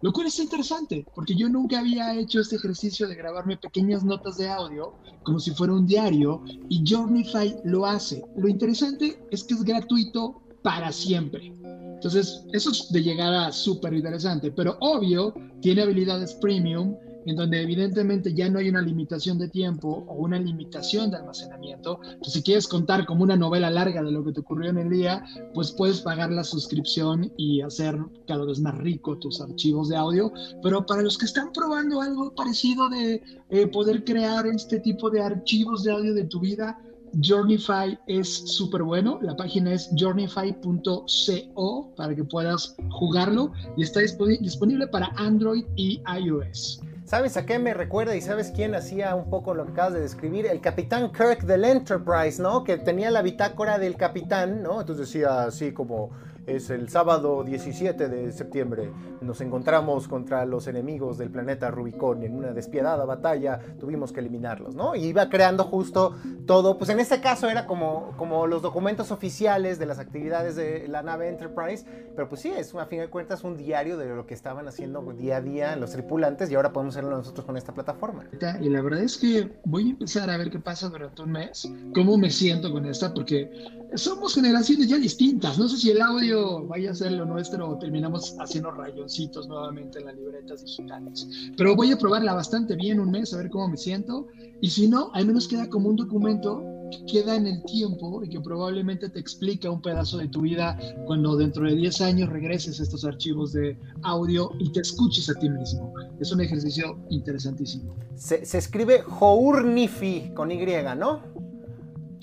Lo 0.00 0.12
cual 0.12 0.26
es 0.26 0.38
interesante, 0.38 1.06
porque 1.14 1.34
yo 1.34 1.48
nunca 1.48 1.78
había 1.78 2.14
hecho 2.18 2.40
este 2.40 2.56
ejercicio 2.56 3.06
de 3.06 3.14
grabarme 3.14 3.56
pequeñas 3.56 4.04
notas 4.04 4.36
de 4.36 4.48
audio 4.48 4.94
como 5.22 5.38
si 5.38 5.52
fuera 5.52 5.72
un 5.72 5.86
diario 5.86 6.42
y 6.68 6.82
Journeyfy 6.84 7.56
lo 7.64 7.86
hace. 7.86 8.22
Lo 8.36 8.48
interesante 8.48 9.22
es 9.30 9.44
que 9.44 9.54
es 9.54 9.62
gratuito 9.62 10.42
para 10.62 10.92
siempre. 10.92 11.52
Entonces, 11.94 12.44
eso 12.52 12.70
es 12.70 12.90
de 12.90 13.02
llegada 13.02 13.52
súper 13.52 13.94
interesante, 13.94 14.50
pero 14.50 14.76
obvio, 14.80 15.32
tiene 15.60 15.82
habilidades 15.82 16.34
premium 16.34 16.96
en 17.26 17.36
donde 17.36 17.62
evidentemente 17.62 18.34
ya 18.34 18.48
no 18.48 18.58
hay 18.58 18.68
una 18.68 18.80
limitación 18.80 19.38
de 19.38 19.48
tiempo 19.48 20.04
o 20.06 20.14
una 20.14 20.38
limitación 20.38 21.10
de 21.10 21.18
almacenamiento. 21.18 22.00
Entonces, 22.02 22.32
si 22.34 22.42
quieres 22.42 22.68
contar 22.68 23.06
como 23.06 23.22
una 23.22 23.36
novela 23.36 23.70
larga 23.70 24.02
de 24.02 24.10
lo 24.10 24.24
que 24.24 24.32
te 24.32 24.40
ocurrió 24.40 24.70
en 24.70 24.78
el 24.78 24.90
día, 24.90 25.24
pues 25.54 25.72
puedes 25.72 26.00
pagar 26.00 26.30
la 26.30 26.44
suscripción 26.44 27.32
y 27.36 27.60
hacer 27.60 27.98
cada 28.26 28.44
vez 28.44 28.60
más 28.60 28.76
rico 28.78 29.18
tus 29.18 29.40
archivos 29.40 29.88
de 29.88 29.96
audio. 29.96 30.32
Pero 30.62 30.84
para 30.86 31.02
los 31.02 31.18
que 31.18 31.26
están 31.26 31.52
probando 31.52 32.00
algo 32.00 32.34
parecido 32.34 32.88
de 32.88 33.22
eh, 33.50 33.66
poder 33.66 34.04
crear 34.04 34.46
este 34.46 34.80
tipo 34.80 35.10
de 35.10 35.22
archivos 35.22 35.84
de 35.84 35.92
audio 35.92 36.14
de 36.14 36.24
tu 36.24 36.40
vida, 36.40 36.78
Journeyfy 37.20 37.98
es 38.06 38.28
súper 38.28 38.82
bueno. 38.82 39.18
La 39.22 39.36
página 39.36 39.72
es 39.72 39.90
journeyfy.co 39.96 41.92
para 41.96 42.14
que 42.14 42.24
puedas 42.24 42.74
jugarlo 42.90 43.52
y 43.76 43.82
está 43.82 44.00
disponible 44.00 44.86
para 44.86 45.12
Android 45.16 45.64
y 45.76 46.00
iOS. 46.18 46.80
¿Sabes 47.12 47.36
a 47.36 47.44
qué 47.44 47.58
me 47.58 47.74
recuerda 47.74 48.16
y 48.16 48.22
sabes 48.22 48.52
quién 48.56 48.74
hacía 48.74 49.14
un 49.14 49.28
poco 49.28 49.52
lo 49.52 49.66
que 49.66 49.72
acabas 49.72 49.92
de 49.92 50.00
describir? 50.00 50.46
El 50.46 50.62
capitán 50.62 51.12
Kirk 51.12 51.42
del 51.42 51.66
Enterprise, 51.66 52.40
¿no? 52.40 52.64
Que 52.64 52.78
tenía 52.78 53.10
la 53.10 53.20
bitácora 53.20 53.78
del 53.78 53.98
capitán, 53.98 54.62
¿no? 54.62 54.80
Entonces 54.80 55.08
decía 55.08 55.42
así 55.42 55.72
como 55.72 56.08
es 56.46 56.70
el 56.70 56.88
sábado 56.88 57.44
17 57.44 58.08
de 58.08 58.32
septiembre. 58.32 58.90
Nos 59.20 59.40
encontramos 59.40 60.08
contra 60.08 60.44
los 60.44 60.66
enemigos 60.66 61.18
del 61.18 61.30
planeta 61.30 61.70
Rubicón 61.70 62.22
en 62.22 62.34
una 62.34 62.52
despiadada 62.52 63.04
batalla. 63.04 63.60
Tuvimos 63.78 64.12
que 64.12 64.20
eliminarlos, 64.20 64.74
¿no? 64.74 64.94
Y 64.94 65.04
iba 65.04 65.28
creando 65.28 65.64
justo 65.64 66.16
todo. 66.46 66.78
Pues 66.78 66.90
en 66.90 67.00
este 67.00 67.20
caso 67.20 67.48
era 67.48 67.66
como, 67.66 68.12
como 68.16 68.46
los 68.46 68.62
documentos 68.62 69.10
oficiales 69.10 69.78
de 69.78 69.86
las 69.86 69.98
actividades 69.98 70.56
de 70.56 70.88
la 70.88 71.02
nave 71.02 71.28
Enterprise. 71.28 71.84
Pero 72.14 72.28
pues 72.28 72.40
sí, 72.40 72.50
es 72.50 72.74
a 72.74 72.86
fin 72.86 73.00
de 73.00 73.08
cuentas 73.08 73.44
un 73.44 73.56
diario 73.56 73.96
de 73.96 74.08
lo 74.08 74.26
que 74.26 74.34
estaban 74.34 74.66
haciendo 74.66 75.02
día 75.12 75.36
a 75.36 75.40
día 75.40 75.76
los 75.76 75.92
tripulantes 75.92 76.50
y 76.50 76.54
ahora 76.54 76.72
podemos 76.72 76.94
hacerlo 76.94 77.16
nosotros 77.16 77.46
con 77.46 77.56
esta 77.56 77.72
plataforma. 77.72 78.24
Y 78.60 78.68
la 78.68 78.82
verdad 78.82 79.02
es 79.02 79.16
que 79.16 79.50
voy 79.64 79.88
a 79.88 79.90
empezar 79.90 80.30
a 80.30 80.36
ver 80.36 80.50
qué 80.50 80.58
pasa 80.58 80.88
durante 80.88 81.22
un 81.22 81.32
mes, 81.32 81.70
cómo 81.94 82.16
me 82.18 82.30
siento 82.30 82.72
con 82.72 82.86
esta, 82.86 83.12
porque 83.12 83.50
somos 83.94 84.34
generaciones 84.34 84.88
ya 84.88 84.98
distintas. 84.98 85.58
No 85.58 85.68
sé 85.68 85.76
si 85.76 85.90
el 85.90 86.00
audio 86.00 86.66
vaya 86.66 86.90
a 86.90 86.94
ser 86.94 87.12
lo 87.12 87.24
nuestro 87.24 87.68
o 87.68 87.78
terminamos 87.78 88.34
haciendo 88.38 88.70
rayoncitos 88.70 89.48
nuevamente 89.48 89.98
en 89.98 90.06
las 90.06 90.16
libretas 90.16 90.64
digitales. 90.64 91.26
Pero 91.56 91.76
voy 91.76 91.92
a 91.92 91.98
probarla 91.98 92.34
bastante 92.34 92.76
bien 92.76 93.00
un 93.00 93.10
mes, 93.10 93.32
a 93.34 93.38
ver 93.38 93.50
cómo 93.50 93.68
me 93.68 93.76
siento. 93.76 94.28
Y 94.60 94.70
si 94.70 94.88
no, 94.88 95.10
al 95.14 95.26
menos 95.26 95.48
queda 95.48 95.68
como 95.68 95.88
un 95.88 95.96
documento 95.96 96.62
que 96.90 97.04
queda 97.06 97.36
en 97.36 97.46
el 97.46 97.62
tiempo 97.64 98.22
y 98.22 98.28
que 98.28 98.40
probablemente 98.40 99.08
te 99.08 99.18
explica 99.18 99.70
un 99.70 99.80
pedazo 99.80 100.18
de 100.18 100.28
tu 100.28 100.42
vida 100.42 100.78
cuando 101.06 101.36
dentro 101.36 101.64
de 101.64 101.74
10 101.74 102.00
años 102.02 102.28
regreses 102.28 102.78
a 102.80 102.82
estos 102.82 103.04
archivos 103.04 103.52
de 103.52 103.78
audio 104.02 104.50
y 104.58 104.70
te 104.72 104.80
escuches 104.80 105.28
a 105.30 105.34
ti 105.34 105.48
mismo. 105.48 105.92
Es 106.20 106.32
un 106.32 106.40
ejercicio 106.40 106.98
interesantísimo. 107.10 107.94
Se, 108.14 108.44
se 108.44 108.58
escribe 108.58 109.02
Journifi 109.02 110.32
con 110.34 110.50
Y, 110.50 110.58
¿no? 110.96 111.22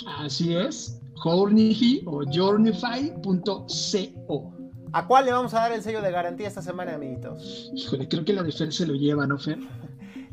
Así 0.05 0.55
es. 0.55 0.98
Journeyfy 1.23 2.03
o 2.05 2.23
journeyfy.co. 2.23 4.53
¿A 4.91 5.07
cuál 5.07 5.25
le 5.25 5.31
vamos 5.31 5.53
a 5.53 5.59
dar 5.59 5.71
el 5.71 5.83
sello 5.83 6.01
de 6.01 6.11
garantía 6.11 6.47
esta 6.47 6.63
semana, 6.63 6.95
amiguitos? 6.95 7.71
Híjole, 7.75 8.07
creo 8.07 8.25
que 8.25 8.33
la 8.33 8.41
de 8.43 8.51
se 8.51 8.87
lo 8.87 8.95
lleva, 8.95 9.27
¿no, 9.27 9.37
Fer? 9.37 9.59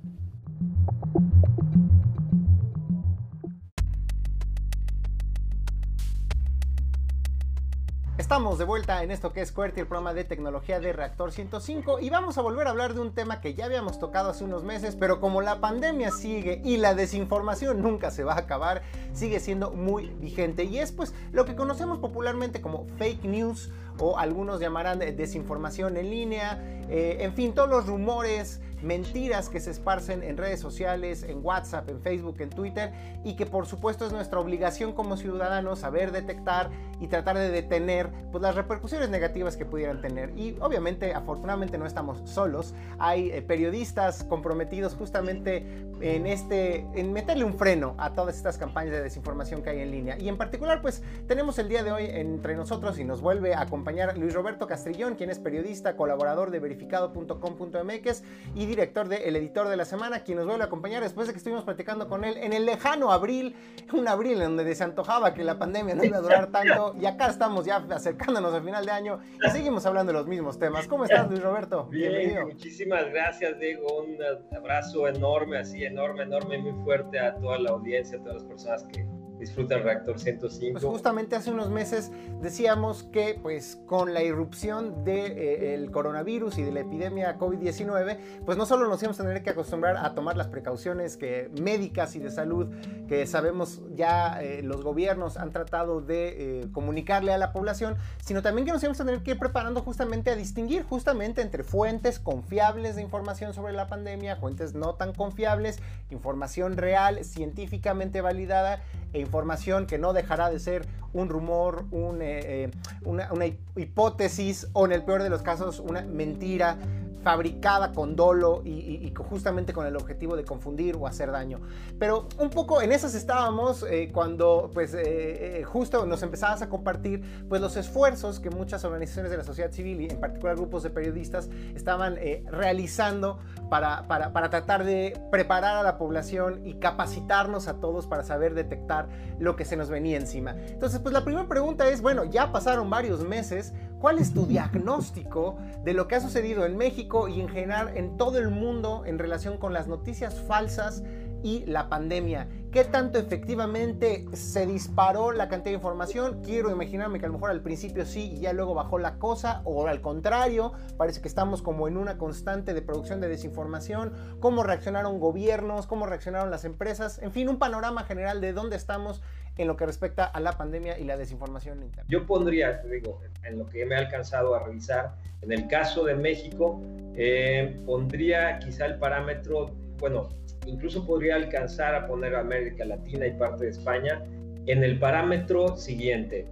Estamos 8.30 8.58
de 8.58 8.64
vuelta 8.64 9.02
en 9.02 9.10
esto 9.10 9.32
que 9.32 9.40
es 9.40 9.50
QWERTY, 9.50 9.80
el 9.80 9.86
programa 9.88 10.14
de 10.14 10.22
tecnología 10.22 10.78
de 10.78 10.92
Reactor 10.92 11.32
105 11.32 11.98
y 11.98 12.10
vamos 12.10 12.38
a 12.38 12.42
volver 12.42 12.68
a 12.68 12.70
hablar 12.70 12.94
de 12.94 13.00
un 13.00 13.10
tema 13.10 13.40
que 13.40 13.54
ya 13.54 13.64
habíamos 13.64 13.98
tocado 13.98 14.30
hace 14.30 14.44
unos 14.44 14.62
meses, 14.62 14.94
pero 14.94 15.20
como 15.20 15.40
la 15.40 15.60
pandemia 15.60 16.12
sigue 16.12 16.62
y 16.64 16.76
la 16.76 16.94
desinformación 16.94 17.82
nunca 17.82 18.12
se 18.12 18.22
va 18.22 18.34
a 18.34 18.38
acabar, 18.38 18.82
sigue 19.14 19.40
siendo 19.40 19.72
muy 19.72 20.10
vigente 20.20 20.62
y 20.62 20.78
es 20.78 20.92
pues 20.92 21.12
lo 21.32 21.44
que 21.44 21.56
conocemos 21.56 21.98
popularmente 21.98 22.60
como 22.60 22.86
fake 22.98 23.24
news 23.24 23.72
o 24.00 24.18
algunos 24.18 24.60
llamarán 24.60 24.98
desinformación 24.98 25.96
en 25.96 26.10
línea, 26.10 26.58
eh, 26.88 27.18
en 27.20 27.34
fin, 27.34 27.52
todos 27.54 27.68
los 27.68 27.86
rumores, 27.86 28.60
mentiras 28.82 29.48
que 29.48 29.60
se 29.60 29.70
esparcen 29.70 30.22
en 30.22 30.36
redes 30.36 30.60
sociales, 30.60 31.22
en 31.22 31.44
WhatsApp, 31.44 31.88
en 31.88 32.00
Facebook, 32.00 32.36
en 32.40 32.50
Twitter 32.50 32.92
y 33.24 33.36
que 33.36 33.46
por 33.46 33.66
supuesto 33.66 34.06
es 34.06 34.12
nuestra 34.12 34.40
obligación 34.40 34.92
como 34.92 35.16
ciudadanos 35.16 35.80
saber 35.80 36.12
detectar 36.12 36.70
y 37.00 37.06
tratar 37.06 37.36
de 37.38 37.50
detener 37.50 38.10
pues, 38.30 38.42
las 38.42 38.54
repercusiones 38.54 39.10
negativas 39.10 39.56
que 39.56 39.64
pudieran 39.64 40.00
tener. 40.00 40.36
Y 40.38 40.56
obviamente, 40.60 41.14
afortunadamente 41.14 41.78
no 41.78 41.86
estamos 41.86 42.28
solos, 42.28 42.74
hay 42.98 43.30
eh, 43.30 43.42
periodistas 43.42 44.24
comprometidos 44.24 44.94
justamente 44.94 45.66
en 46.00 46.26
este 46.26 46.86
en 46.94 47.12
meterle 47.12 47.44
un 47.44 47.54
freno 47.54 47.94
a 47.98 48.12
todas 48.12 48.36
estas 48.36 48.58
campañas 48.58 48.92
de 48.92 49.02
desinformación 49.02 49.62
que 49.62 49.70
hay 49.70 49.80
en 49.80 49.90
línea. 49.90 50.18
Y 50.18 50.28
en 50.28 50.36
particular, 50.36 50.82
pues 50.82 51.02
tenemos 51.26 51.58
el 51.58 51.68
día 51.68 51.82
de 51.82 51.92
hoy 51.92 52.04
entre 52.06 52.54
nosotros 52.54 52.98
y 52.98 53.04
nos 53.04 53.20
vuelve 53.20 53.54
a 53.54 53.62
acompañar 53.62 53.89
Luis 54.16 54.35
Roberto 54.35 54.66
Castrillón, 54.66 55.16
quien 55.16 55.31
es 55.31 55.38
periodista, 55.38 55.96
colaborador 55.96 56.50
de 56.50 56.61
verificado.com.mx 56.61 58.22
y 58.55 58.66
director 58.66 59.09
de 59.09 59.29
El 59.29 59.37
Editor 59.37 59.68
de 59.68 59.76
la 59.76 59.85
Semana, 59.85 60.22
quien 60.22 60.38
nos 60.38 60.46
vuelve 60.46 60.62
a 60.62 60.66
acompañar 60.66 61.03
después 61.03 61.26
de 61.26 61.33
que 61.33 61.38
estuvimos 61.38 61.64
platicando 61.64 62.09
con 62.09 62.24
él 62.24 62.37
en 62.37 62.53
el 62.53 62.66
lejano 62.66 63.11
abril, 63.11 63.57
un 63.92 64.07
abril 64.07 64.40
en 64.42 64.57
donde 64.57 64.74
se 64.74 64.85
antojaba 64.85 65.35
que 65.35 65.42
la 65.42 65.59
pandemia 65.59 65.94
no 65.94 66.05
iba 66.05 66.18
a 66.18 66.20
durar 66.20 66.53
tanto 66.53 66.94
y 67.00 67.07
acá 67.07 67.26
estamos 67.26 67.64
ya 67.64 67.85
acercándonos 67.90 68.55
al 68.55 68.62
final 68.62 68.87
de 68.87 68.92
año 68.92 69.20
y 69.44 69.50
seguimos 69.50 69.85
hablando 69.87 70.12
de 70.12 70.18
los 70.18 70.26
mismos 70.29 70.59
temas. 70.59 70.87
¿Cómo 70.87 71.05
estás, 71.05 71.29
Luis 71.29 71.42
Roberto? 71.42 71.87
Bienvenido. 71.90 72.46
Muchísimas 72.46 73.11
gracias, 73.11 73.59
Diego. 73.59 74.03
Un 74.03 74.18
abrazo 74.57 75.09
enorme, 75.09 75.59
así 75.59 75.85
enorme, 75.85 76.22
enorme, 76.22 76.59
muy 76.59 76.85
fuerte 76.85 77.18
a 77.18 77.35
toda 77.35 77.59
la 77.59 77.70
audiencia, 77.70 78.18
a 78.18 78.20
todas 78.20 78.42
las 78.42 78.44
personas 78.44 78.85
que 78.85 79.05
disfruta 79.40 79.74
el 79.74 79.83
reactor 79.83 80.20
105. 80.20 80.72
Pues 80.72 80.85
justamente 80.85 81.35
hace 81.35 81.50
unos 81.50 81.70
meses 81.70 82.12
decíamos 82.40 83.03
que 83.05 83.38
pues 83.42 83.81
con 83.87 84.14
la 84.14 84.22
irrupción 84.22 85.05
del 85.05 85.35
de, 85.35 85.74
eh, 85.74 85.90
coronavirus 85.90 86.59
y 86.59 86.62
de 86.62 86.72
la 86.72 86.81
epidemia 86.81 87.38
COVID-19, 87.38 88.18
pues 88.44 88.59
no 88.59 88.66
solo 88.66 88.87
nos 88.87 89.03
íbamos 89.03 89.18
a 89.18 89.24
tener 89.24 89.42
que 89.42 89.50
acostumbrar 89.50 89.96
a 89.96 90.14
tomar 90.14 90.37
las 90.37 90.48
precauciones 90.48 91.16
que, 91.16 91.50
médicas 91.61 92.14
y 92.14 92.20
de 92.20 92.31
salud 92.31 92.68
que 93.09 93.26
sabemos 93.26 93.81
ya 93.94 94.40
eh, 94.42 94.62
los 94.62 94.83
gobiernos 94.83 95.37
han 95.37 95.50
tratado 95.50 96.00
de 96.00 96.61
eh, 96.61 96.68
comunicarle 96.72 97.33
a 97.33 97.38
la 97.38 97.53
población, 97.53 97.96
sino 98.22 98.42
también 98.42 98.66
que 98.66 98.72
nos 98.72 98.83
íbamos 98.83 99.00
a 99.00 99.05
tener 99.05 99.22
que 99.22 99.33
ir 99.33 99.38
preparando 99.38 99.83
justamente 99.83 100.31
a 100.31 100.37
distinguir 100.37 100.85
justamente 100.85 101.40
entre 101.40 101.64
fuentes 101.64 102.20
confiables 102.20 102.96
de 102.96 103.03
información 103.03 103.55
sobre 103.55 103.72
la 103.72 103.87
pandemia, 103.87 104.37
fuentes 104.37 104.74
no 104.74 104.94
tan 104.94 105.12
confiables, 105.12 105.81
información 106.11 106.76
real, 106.76 107.24
científicamente 107.24 108.20
validada 108.20 108.83
e 109.12 109.20
información 109.20 109.87
que 109.87 109.99
no 109.99 110.12
dejará 110.12 110.51
de 110.51 110.59
ser 110.59 110.87
un 111.12 111.29
rumor, 111.29 111.87
eh, 111.92 112.70
eh, 112.70 112.70
una, 113.05 113.33
una 113.33 113.46
hipótesis 113.46 114.68
o 114.73 114.87
en 114.87 114.92
el 114.92 115.05
peor 115.05 115.23
de 115.23 115.31
los 115.31 115.42
casos 115.42 115.81
una 115.81 116.03
mentira 116.03 116.79
fabricada 117.23 117.92
con 117.92 118.16
dolo 118.16 118.62
y, 118.64 119.12
justamente 119.16 119.73
con 119.73 119.87
el 119.87 119.96
objetivo 119.96 120.37
de 120.37 120.44
confundir 120.44 120.96
o 120.96 121.07
hacer 121.07 121.31
daño. 121.31 121.61
Pero 121.99 122.29
un 122.38 122.51
poco 122.51 122.81
en 122.81 122.92
esas 122.92 123.14
estábamos 123.14 123.85
eh, 123.88 124.11
cuando 124.12 124.70
pues 124.73 124.94
eh, 124.94 125.61
eh, 125.61 125.64
justo 125.64 126.07
nos 126.07 126.23
empezabas 126.23 126.62
a 126.62 126.68
compartir 126.68 127.44
pues 127.49 127.61
los 127.61 127.77
esfuerzos 127.77 128.40
que 128.40 128.51
muchas 128.51 128.85
organizaciones 128.85 129.31
de 129.31 129.37
la 129.37 129.44
sociedad 129.44 129.70
civil 129.70 130.01
y 130.01 130.09
en 130.09 130.18
particular 130.20 130.57
grupos 130.57 130.83
de 130.83 130.90
periodistas 130.90 131.51
estaban 131.75 132.16
realizando 132.46 133.38
para, 133.68 134.07
para, 134.09 134.33
para 134.33 134.51
tratar 134.51 134.85
de 134.85 135.20
preparar 135.31 135.77
a 135.77 135.83
la 135.83 135.99
población 135.99 136.66
y 136.66 136.75
capacitarnos 136.75 137.68
a 137.68 137.75
todos 137.75 138.07
para 138.07 138.23
saber 138.23 138.55
detectar 138.55 139.09
lo 139.38 139.57
que 139.57 139.64
se 139.64 139.77
nos 139.77 139.90
venía 139.90 140.16
encima. 140.16 140.53
Entonces 140.53 140.99
pues 141.00 141.12
la 141.12 141.24
primera 141.24 141.48
pregunta 141.48 141.88
es, 141.88 142.02
bueno, 142.02 142.24
ya 142.24 142.52
pasaron 142.52 142.90
varios 142.90 143.24
meses, 143.24 143.72
¿Cuál 144.00 144.18
es 144.18 144.32
tu 144.32 144.46
diagnóstico 144.46 145.58
de 145.84 145.92
lo 145.92 146.08
que 146.08 146.14
ha 146.14 146.20
sucedido 146.20 146.64
en 146.64 146.78
México 146.78 147.28
y 147.28 147.38
en 147.38 147.50
general 147.50 147.98
en 147.98 148.16
todo 148.16 148.38
el 148.38 148.48
mundo 148.48 149.02
en 149.04 149.18
relación 149.18 149.58
con 149.58 149.74
las 149.74 149.88
noticias 149.88 150.40
falsas 150.40 151.02
y 151.42 151.66
la 151.66 151.90
pandemia? 151.90 152.48
¿Qué 152.72 152.84
tanto 152.84 153.18
efectivamente 153.18 154.24
se 154.32 154.64
disparó 154.64 155.32
la 155.32 155.50
cantidad 155.50 155.72
de 155.72 155.76
información? 155.76 156.40
Quiero 156.42 156.70
imaginarme 156.70 157.20
que 157.20 157.26
a 157.26 157.28
lo 157.28 157.34
mejor 157.34 157.50
al 157.50 157.60
principio 157.60 158.06
sí 158.06 158.32
y 158.36 158.40
ya 158.40 158.54
luego 158.54 158.72
bajó 158.72 158.98
la 158.98 159.18
cosa, 159.18 159.60
o 159.64 159.86
al 159.86 160.00
contrario, 160.00 160.72
parece 160.96 161.20
que 161.20 161.28
estamos 161.28 161.60
como 161.60 161.86
en 161.86 161.98
una 161.98 162.16
constante 162.16 162.72
de 162.72 162.80
producción 162.80 163.20
de 163.20 163.28
desinformación. 163.28 164.14
¿Cómo 164.40 164.62
reaccionaron 164.62 165.20
gobiernos? 165.20 165.86
¿Cómo 165.86 166.06
reaccionaron 166.06 166.50
las 166.50 166.64
empresas? 166.64 167.18
En 167.18 167.32
fin, 167.32 167.50
un 167.50 167.58
panorama 167.58 168.04
general 168.04 168.40
de 168.40 168.54
dónde 168.54 168.76
estamos 168.76 169.20
en 169.61 169.68
lo 169.68 169.77
que 169.77 169.85
respecta 169.85 170.25
a 170.25 170.40
la 170.40 170.53
pandemia 170.53 170.99
y 170.99 171.05
la 171.05 171.16
desinformación 171.16 171.83
interna. 171.83 172.05
Yo 172.09 172.27
pondría, 172.27 172.83
digo, 172.90 173.20
en 173.44 173.59
lo 173.59 173.66
que 173.66 173.85
me 173.85 173.94
ha 173.94 173.99
alcanzado 173.99 174.55
a 174.55 174.64
revisar, 174.64 175.16
en 175.42 175.53
el 175.53 175.68
caso 175.68 176.05
de 176.05 176.14
México, 176.14 176.81
eh, 177.14 177.79
pondría 177.85 178.59
quizá 178.59 178.87
el 178.87 178.99
parámetro, 178.99 179.66
bueno, 179.99 180.31
incluso 180.66 181.07
podría 181.07 181.37
alcanzar 181.37 181.94
a 181.94 182.07
poner 182.07 182.35
América 182.35 182.87
Latina 182.87 183.27
y 183.27 183.33
parte 183.33 183.64
de 183.64 183.70
España 183.70 184.23
en 184.66 184.83
el 184.83 184.99
parámetro 184.99 185.77
siguiente. 185.77 186.46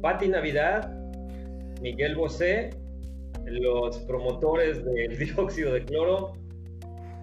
Pati 0.00 0.28
Navidad, 0.28 0.92
Miguel 1.80 2.14
Bosé, 2.14 2.70
los 3.46 3.98
promotores 4.00 4.84
del 4.84 5.18
dióxido 5.34 5.72
de 5.74 5.84
cloro 5.84 6.34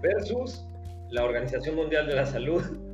versus 0.02 0.66
la 1.10 1.24
Organización 1.24 1.76
Mundial 1.76 2.08
de 2.08 2.16
la 2.16 2.26
Salud 2.26 2.89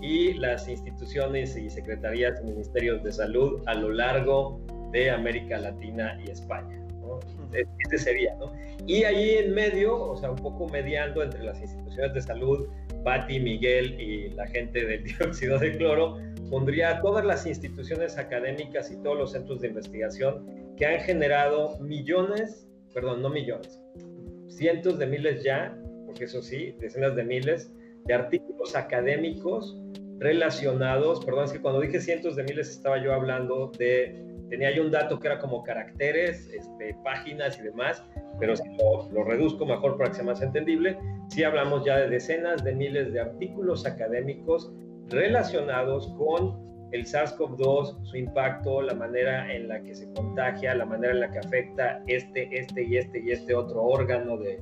y 0.00 0.34
las 0.34 0.68
instituciones 0.68 1.56
y 1.56 1.70
secretarías 1.70 2.40
y 2.40 2.44
ministerios 2.44 3.02
de 3.02 3.12
salud 3.12 3.62
a 3.66 3.74
lo 3.74 3.90
largo 3.90 4.60
de 4.92 5.10
América 5.10 5.58
Latina 5.58 6.18
y 6.24 6.30
España. 6.30 6.82
Este 7.52 7.98
sería, 7.98 8.34
¿no? 8.36 8.52
Y 8.86 9.04
ahí 9.04 9.36
en 9.36 9.54
medio, 9.54 9.96
o 9.96 10.16
sea, 10.16 10.30
un 10.30 10.36
poco 10.36 10.68
mediando 10.68 11.22
entre 11.22 11.42
las 11.42 11.60
instituciones 11.60 12.12
de 12.14 12.20
salud, 12.20 12.68
Patti, 13.04 13.40
Miguel 13.40 13.98
y 14.00 14.30
la 14.30 14.46
gente 14.48 14.84
del 14.84 15.04
dióxido 15.18 15.58
de 15.58 15.76
cloro, 15.76 16.18
pondría 16.50 16.96
a 16.96 17.00
todas 17.00 17.24
las 17.24 17.46
instituciones 17.46 18.18
académicas 18.18 18.90
y 18.90 18.96
todos 19.02 19.16
los 19.16 19.32
centros 19.32 19.60
de 19.60 19.68
investigación 19.68 20.74
que 20.76 20.86
han 20.86 21.00
generado 21.00 21.78
millones, 21.78 22.68
perdón, 22.92 23.22
no 23.22 23.30
millones, 23.30 23.80
cientos 24.48 24.98
de 24.98 25.06
miles 25.06 25.42
ya, 25.42 25.76
porque 26.04 26.24
eso 26.24 26.42
sí, 26.42 26.76
decenas 26.80 27.16
de 27.16 27.24
miles 27.24 27.72
de 28.06 28.14
artículos 28.14 28.74
académicos 28.76 29.80
relacionados, 30.18 31.24
perdón, 31.24 31.44
es 31.44 31.52
que 31.52 31.60
cuando 31.60 31.80
dije 31.80 32.00
cientos 32.00 32.36
de 32.36 32.44
miles 32.44 32.70
estaba 32.70 33.02
yo 33.02 33.12
hablando 33.12 33.70
de, 33.78 34.24
tenía 34.48 34.74
yo 34.74 34.82
un 34.82 34.90
dato 34.90 35.18
que 35.18 35.26
era 35.26 35.38
como 35.38 35.62
caracteres, 35.62 36.48
este, 36.48 36.96
páginas 37.04 37.58
y 37.58 37.64
demás, 37.64 38.02
pero 38.40 38.56
si 38.56 38.64
lo, 38.76 39.10
lo, 39.10 39.24
reduzco 39.24 39.66
mejor 39.66 39.98
para 39.98 40.10
que 40.10 40.16
sea 40.16 40.24
más 40.24 40.40
entendible, 40.40 40.98
sí 41.28 41.44
hablamos 41.44 41.84
ya 41.84 41.98
de 41.98 42.08
decenas 42.08 42.64
de 42.64 42.74
miles 42.74 43.12
de 43.12 43.20
artículos 43.20 43.84
académicos 43.84 44.72
relacionados 45.08 46.08
con 46.16 46.66
el 46.92 47.04
SARS-CoV-2, 47.04 48.04
su 48.04 48.16
impacto, 48.16 48.80
la 48.80 48.94
manera 48.94 49.52
en 49.52 49.68
la 49.68 49.82
que 49.82 49.94
se 49.94 50.10
contagia, 50.12 50.74
la 50.74 50.86
manera 50.86 51.12
en 51.12 51.20
la 51.20 51.30
que 51.30 51.38
afecta 51.38 52.02
este, 52.06 52.48
este 52.52 52.84
y 52.84 52.96
este 52.96 53.20
y 53.20 53.30
este 53.32 53.54
otro 53.54 53.82
órgano 53.82 54.38
de, 54.38 54.60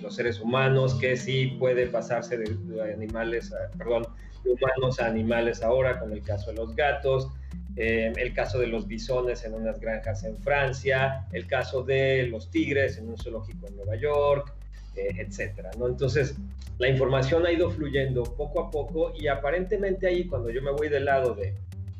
los 0.00 0.14
seres 0.14 0.40
humanos, 0.40 0.94
que 0.94 1.16
sí 1.16 1.56
puede 1.58 1.86
pasarse 1.86 2.36
de, 2.36 2.92
animales, 2.92 3.52
a, 3.52 3.70
perdón, 3.76 4.06
de 4.44 4.50
humanos 4.50 5.00
a 5.00 5.06
animales 5.06 5.62
ahora, 5.62 5.98
con 5.98 6.12
el 6.12 6.22
caso 6.22 6.50
de 6.50 6.56
los 6.56 6.74
gatos, 6.74 7.28
eh, 7.76 8.12
el 8.16 8.34
caso 8.34 8.58
de 8.58 8.66
los 8.66 8.88
bisones 8.88 9.44
en 9.44 9.54
unas 9.54 9.78
granjas 9.80 10.24
en 10.24 10.36
Francia, 10.38 11.26
el 11.32 11.46
caso 11.46 11.82
de 11.82 12.24
los 12.24 12.50
tigres 12.50 12.98
en 12.98 13.08
un 13.08 13.16
zoológico 13.16 13.68
en 13.68 13.76
Nueva 13.76 13.96
York, 13.96 14.52
eh, 14.96 15.10
etcétera, 15.18 15.70
¿no? 15.78 15.86
Entonces, 15.86 16.36
la 16.78 16.88
información 16.88 17.46
ha 17.46 17.52
ido 17.52 17.70
fluyendo 17.70 18.24
poco 18.24 18.60
a 18.60 18.70
poco 18.70 19.12
y 19.16 19.28
aparentemente 19.28 20.06
ahí, 20.06 20.26
cuando 20.26 20.50
yo 20.50 20.60
me 20.60 20.72
voy 20.72 20.88
del 20.88 21.04
lado 21.04 21.34
de 21.34 21.54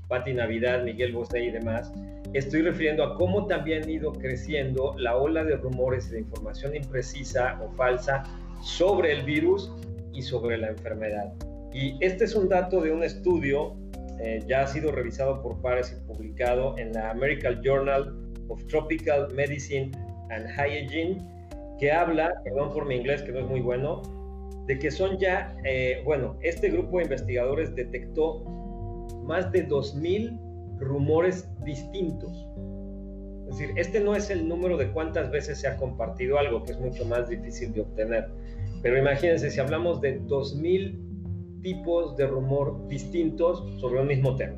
Pati 0.08 0.32
Navidad, 0.32 0.82
Miguel 0.82 1.12
Bosé 1.12 1.44
y 1.44 1.50
demás, 1.50 1.92
estoy 2.32 2.62
refiriendo 2.62 3.04
a 3.04 3.14
cómo 3.14 3.46
también 3.46 3.84
ha 3.84 3.90
ido 3.90 4.12
creciendo 4.12 4.94
la 4.98 5.16
ola 5.16 5.44
de 5.44 5.56
rumores 5.56 6.10
de 6.10 6.20
información 6.20 6.74
imprecisa 6.74 7.60
o 7.62 7.70
falsa 7.76 8.24
sobre 8.62 9.12
el 9.12 9.22
virus 9.24 9.72
y 10.12 10.22
sobre 10.22 10.58
la 10.58 10.68
enfermedad. 10.68 11.32
Y 11.72 11.96
este 12.00 12.24
es 12.24 12.34
un 12.34 12.48
dato 12.48 12.80
de 12.80 12.92
un 12.92 13.02
estudio, 13.02 13.76
eh, 14.20 14.42
ya 14.46 14.62
ha 14.62 14.66
sido 14.66 14.90
revisado 14.90 15.42
por 15.42 15.60
pares 15.60 15.96
y 15.96 16.06
publicado 16.06 16.76
en 16.78 16.92
la 16.92 17.10
American 17.10 17.60
Journal 17.62 18.14
of 18.48 18.64
Tropical 18.66 19.28
Medicine 19.34 19.90
and 20.30 20.48
Hygiene, 20.50 21.18
que 21.78 21.92
habla, 21.92 22.32
perdón 22.42 22.72
por 22.72 22.86
mi 22.86 22.96
inglés 22.96 23.22
que 23.22 23.32
no 23.32 23.40
es 23.40 23.46
muy 23.46 23.60
bueno, 23.60 24.02
de 24.66 24.78
que 24.78 24.90
son 24.90 25.18
ya, 25.18 25.56
eh, 25.64 26.02
bueno, 26.04 26.36
este 26.42 26.68
grupo 26.70 26.98
de 26.98 27.04
investigadores 27.04 27.74
detectó 27.74 28.42
más 29.24 29.50
de 29.52 29.68
2.000 29.68 30.78
rumores 30.78 31.48
distintos. 31.64 32.46
Es 33.48 33.58
decir, 33.58 33.74
este 33.78 34.00
no 34.00 34.14
es 34.14 34.30
el 34.30 34.46
número 34.46 34.76
de 34.76 34.90
cuántas 34.90 35.30
veces 35.30 35.58
se 35.58 35.68
ha 35.68 35.76
compartido 35.76 36.38
algo, 36.38 36.64
que 36.64 36.72
es 36.72 36.78
mucho 36.78 37.04
más 37.06 37.28
difícil 37.28 37.72
de 37.72 37.80
obtener. 37.80 38.28
Pero 38.82 38.98
imagínense, 38.98 39.50
si 39.50 39.58
hablamos 39.58 40.00
de 40.00 40.20
2.000 40.22 41.62
tipos 41.62 42.16
de 42.16 42.26
rumor 42.26 42.86
distintos 42.88 43.64
sobre 43.80 44.00
un 44.00 44.06
mismo 44.06 44.36
tema, 44.36 44.56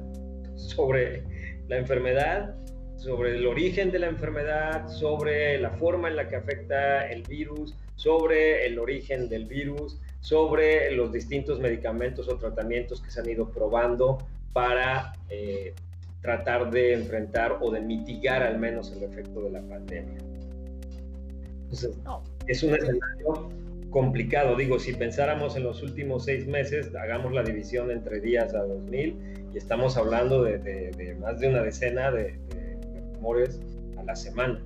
sobre 0.57 1.23
la 1.69 1.79
enfermedad, 1.79 2.57
sobre 2.97 3.37
el 3.37 3.47
origen 3.47 3.91
de 3.91 3.99
la 3.99 4.09
enfermedad, 4.09 4.87
sobre 4.89 5.59
la 5.59 5.71
forma 5.71 6.09
en 6.09 6.17
la 6.17 6.29
que 6.29 6.37
afecta 6.37 7.09
el 7.09 7.23
virus, 7.23 7.75
sobre 7.97 8.67
el 8.67 8.79
origen 8.79 9.29
del 9.29 9.47
virus, 9.47 9.99
sobre 10.21 10.91
los 10.95 11.13
distintos 11.13 11.61
medicamentos 11.61 12.29
o 12.29 12.37
tratamientos 12.37 13.01
que 13.01 13.11
se 13.11 13.21
han 13.21 13.31
ido 13.31 13.51
probando 13.51 14.19
para 14.53 15.13
eh, 15.29 15.75
tratar 16.21 16.71
de 16.71 16.95
enfrentar 16.95 17.59
o 17.61 17.71
de 17.71 17.81
mitigar 17.81 18.43
al 18.43 18.59
menos 18.59 18.93
el 18.93 19.03
efecto 19.03 19.43
de 19.43 19.51
la 19.51 19.63
pandemia. 19.63 20.19
Entonces, 21.63 21.99
es 22.47 22.63
un 22.63 22.75
escenario 22.75 23.51
complicado. 23.91 24.57
Digo, 24.57 24.79
si 24.79 24.93
pensáramos 24.93 25.57
en 25.57 25.65
los 25.65 25.83
últimos 25.83 26.25
seis 26.25 26.47
meses, 26.47 26.95
hagamos 26.95 27.33
la 27.33 27.43
división 27.43 27.91
entre 27.91 28.21
días 28.21 28.55
a 28.55 28.65
2000 28.65 29.51
y 29.55 29.59
estamos 29.59 29.97
hablando 29.97 30.43
de, 30.43 31.17
más 31.21 31.41
de 31.41 31.49
una 31.49 31.63
decena 31.63 32.11
de, 32.11 32.39
de 32.49 33.01
rumores 33.15 33.61
a 33.97 34.03
la 34.03 34.17
semana. 34.17 34.61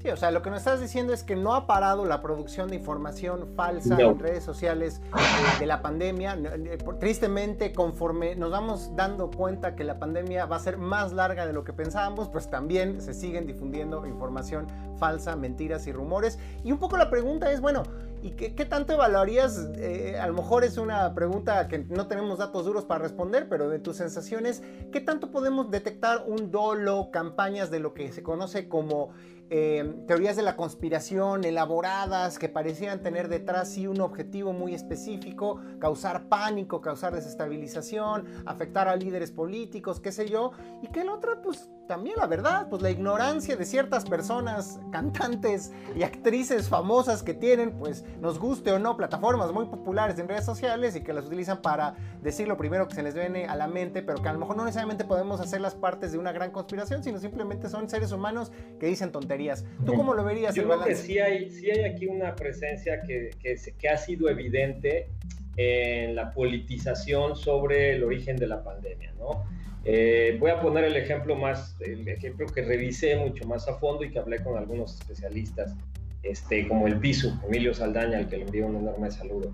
Sí, 0.00 0.10
o 0.10 0.16
sea, 0.16 0.30
lo 0.30 0.42
que 0.42 0.50
nos 0.50 0.60
estás 0.60 0.80
diciendo 0.80 1.12
es 1.12 1.24
que 1.24 1.34
no 1.34 1.56
ha 1.56 1.66
parado 1.66 2.04
la 2.04 2.22
producción 2.22 2.68
de 2.68 2.76
información 2.76 3.48
falsa 3.56 3.96
en 3.98 4.18
redes 4.20 4.44
sociales 4.44 5.00
eh, 5.06 5.58
de 5.58 5.66
la 5.66 5.82
pandemia. 5.82 6.38
Eh, 6.40 6.78
tristemente, 7.00 7.72
conforme 7.72 8.36
nos 8.36 8.52
vamos 8.52 8.94
dando 8.94 9.28
cuenta 9.28 9.74
que 9.74 9.82
la 9.82 9.98
pandemia 9.98 10.46
va 10.46 10.54
a 10.54 10.60
ser 10.60 10.78
más 10.78 11.12
larga 11.12 11.46
de 11.46 11.52
lo 11.52 11.64
que 11.64 11.72
pensábamos, 11.72 12.28
pues 12.28 12.48
también 12.48 13.00
se 13.00 13.12
siguen 13.12 13.44
difundiendo 13.44 14.06
información 14.06 14.68
falsa, 14.98 15.34
mentiras 15.34 15.88
y 15.88 15.92
rumores. 15.92 16.38
Y 16.62 16.70
un 16.70 16.78
poco 16.78 16.96
la 16.96 17.10
pregunta 17.10 17.50
es, 17.50 17.60
bueno, 17.60 17.82
¿y 18.22 18.30
qué, 18.30 18.64
tanto 18.64 18.92
evaluarías? 18.92 19.68
Eh, 19.78 20.16
a 20.20 20.28
lo 20.28 20.34
mejor 20.34 20.62
es 20.62 20.78
una 20.78 21.12
pregunta 21.12 21.66
que 21.66 21.78
no 21.78 22.06
tenemos 22.06 22.38
datos 22.38 22.64
duros 22.64 22.84
para 22.84 23.00
responder, 23.02 23.48
pero 23.48 23.68
de 23.68 23.80
tus 23.80 23.96
sensaciones, 23.96 24.62
¿qué 24.92 25.00
tanto 25.00 25.32
podemos 25.32 25.72
detectar 25.72 26.22
un 26.24 26.52
dolo, 26.52 27.10
campañas 27.10 27.70
de 27.72 27.80
lo 27.80 27.94
que 27.94 28.12
se 28.12 28.22
conoce 28.22 28.68
como 28.68 29.10
eh, 29.50 30.04
teorías 30.06 30.36
de 30.36 30.42
la 30.42 30.56
conspiración 30.56 31.44
elaboradas 31.44 32.38
que 32.38 32.48
parecían 32.48 33.02
tener 33.02 33.28
detrás 33.28 33.70
sí 33.70 33.86
un 33.86 34.00
objetivo 34.00 34.52
muy 34.52 34.74
específico, 34.74 35.60
causar 35.78 36.28
pánico, 36.28 36.80
causar 36.80 37.14
desestabilización, 37.14 38.26
afectar 38.46 38.88
a 38.88 38.96
líderes 38.96 39.30
políticos, 39.30 40.00
qué 40.00 40.12
sé 40.12 40.28
yo, 40.28 40.52
y 40.82 40.88
que 40.88 41.00
el 41.00 41.08
otro, 41.08 41.40
pues 41.42 41.70
también 41.88 42.16
la 42.18 42.26
verdad, 42.26 42.68
pues 42.68 42.82
la 42.82 42.90
ignorancia 42.90 43.56
de 43.56 43.64
ciertas 43.64 44.04
personas, 44.04 44.78
cantantes 44.92 45.72
y 45.96 46.02
actrices 46.02 46.68
famosas 46.68 47.22
que 47.22 47.34
tienen, 47.34 47.72
pues 47.72 48.04
nos 48.20 48.38
guste 48.38 48.70
o 48.70 48.78
no, 48.78 48.96
plataformas 48.96 49.50
muy 49.52 49.66
populares 49.66 50.18
en 50.18 50.28
redes 50.28 50.44
sociales 50.44 50.94
y 50.94 51.00
que 51.02 51.12
las 51.12 51.26
utilizan 51.26 51.62
para 51.62 51.96
decir 52.22 52.46
lo 52.46 52.56
primero 52.56 52.86
que 52.86 52.94
se 52.94 53.02
les 53.02 53.14
viene 53.14 53.46
a 53.46 53.56
la 53.56 53.66
mente, 53.66 54.02
pero 54.02 54.22
que 54.22 54.28
a 54.28 54.32
lo 54.32 54.38
mejor 54.38 54.56
no 54.56 54.64
necesariamente 54.64 55.04
podemos 55.04 55.40
hacer 55.40 55.60
las 55.62 55.74
partes 55.74 56.12
de 56.12 56.18
una 56.18 56.30
gran 56.30 56.50
conspiración, 56.50 57.02
sino 57.02 57.18
simplemente 57.18 57.68
son 57.68 57.88
seres 57.88 58.12
humanos 58.12 58.52
que 58.78 58.86
dicen 58.86 59.10
tonterías 59.10 59.64
¿Tú 59.86 59.94
cómo 59.94 60.12
lo 60.14 60.24
verías? 60.24 60.54
Yo 60.54 60.64
creo 60.64 60.84
que 60.84 60.94
sí 60.94 61.18
hay, 61.18 61.50
sí 61.50 61.70
hay 61.70 61.84
aquí 61.84 62.06
una 62.06 62.34
presencia 62.34 63.00
que, 63.00 63.30
que, 63.40 63.56
que 63.78 63.88
ha 63.88 63.96
sido 63.96 64.28
evidente 64.28 65.10
en 65.56 66.14
la 66.14 66.32
politización 66.32 67.34
sobre 67.34 67.96
el 67.96 68.04
origen 68.04 68.36
de 68.36 68.46
la 68.46 68.62
pandemia, 68.62 69.12
¿no? 69.18 69.44
Eh, 69.90 70.36
voy 70.38 70.50
a 70.50 70.60
poner 70.60 70.84
el 70.84 70.96
ejemplo 70.96 71.34
más, 71.34 71.74
el 71.80 72.06
ejemplo 72.06 72.44
que 72.44 72.60
revisé 72.60 73.16
mucho 73.16 73.46
más 73.48 73.66
a 73.68 73.78
fondo 73.78 74.04
y 74.04 74.10
que 74.10 74.18
hablé 74.18 74.38
con 74.42 74.58
algunos 74.58 75.00
especialistas, 75.00 75.74
este, 76.22 76.68
como 76.68 76.86
el 76.86 76.98
PISU, 76.98 77.32
Emilio 77.46 77.72
Saldaña, 77.72 78.18
al 78.18 78.28
que 78.28 78.36
le 78.36 78.42
envío 78.42 78.66
un 78.66 78.76
enorme 78.76 79.10
saludo. 79.10 79.50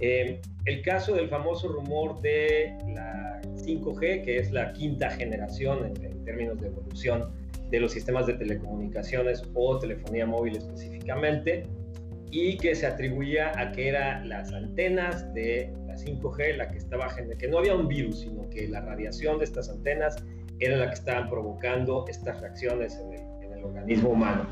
Eh, 0.00 0.40
el 0.64 0.82
caso 0.82 1.14
del 1.14 1.28
famoso 1.28 1.68
rumor 1.68 2.20
de 2.22 2.76
la 2.92 3.40
5G, 3.54 4.24
que 4.24 4.38
es 4.38 4.50
la 4.50 4.72
quinta 4.72 5.10
generación 5.10 5.86
en, 5.86 6.04
en 6.04 6.24
términos 6.24 6.60
de 6.60 6.66
evolución 6.66 7.30
de 7.70 7.78
los 7.78 7.92
sistemas 7.92 8.26
de 8.26 8.34
telecomunicaciones 8.34 9.44
o 9.54 9.78
telefonía 9.78 10.26
móvil 10.26 10.56
específicamente, 10.56 11.62
y 12.32 12.56
que 12.56 12.74
se 12.74 12.84
atribuía 12.84 13.52
a 13.56 13.70
que 13.70 13.90
eran 13.90 14.28
las 14.28 14.52
antenas 14.52 15.32
de 15.34 15.72
5G 15.98 16.56
la 16.56 16.68
que 16.68 16.78
estaba 16.78 17.08
que 17.38 17.48
no 17.48 17.58
había 17.58 17.74
un 17.74 17.88
virus, 17.88 18.20
sino 18.20 18.48
que 18.50 18.68
la 18.68 18.80
radiación 18.80 19.38
de 19.38 19.44
estas 19.44 19.68
antenas 19.68 20.16
era 20.60 20.76
la 20.76 20.88
que 20.88 20.94
estaban 20.94 21.28
provocando 21.28 22.04
estas 22.08 22.40
reacciones 22.40 22.98
en 22.98 23.12
el, 23.14 23.28
organismo 23.60 24.10
humano. 24.10 24.46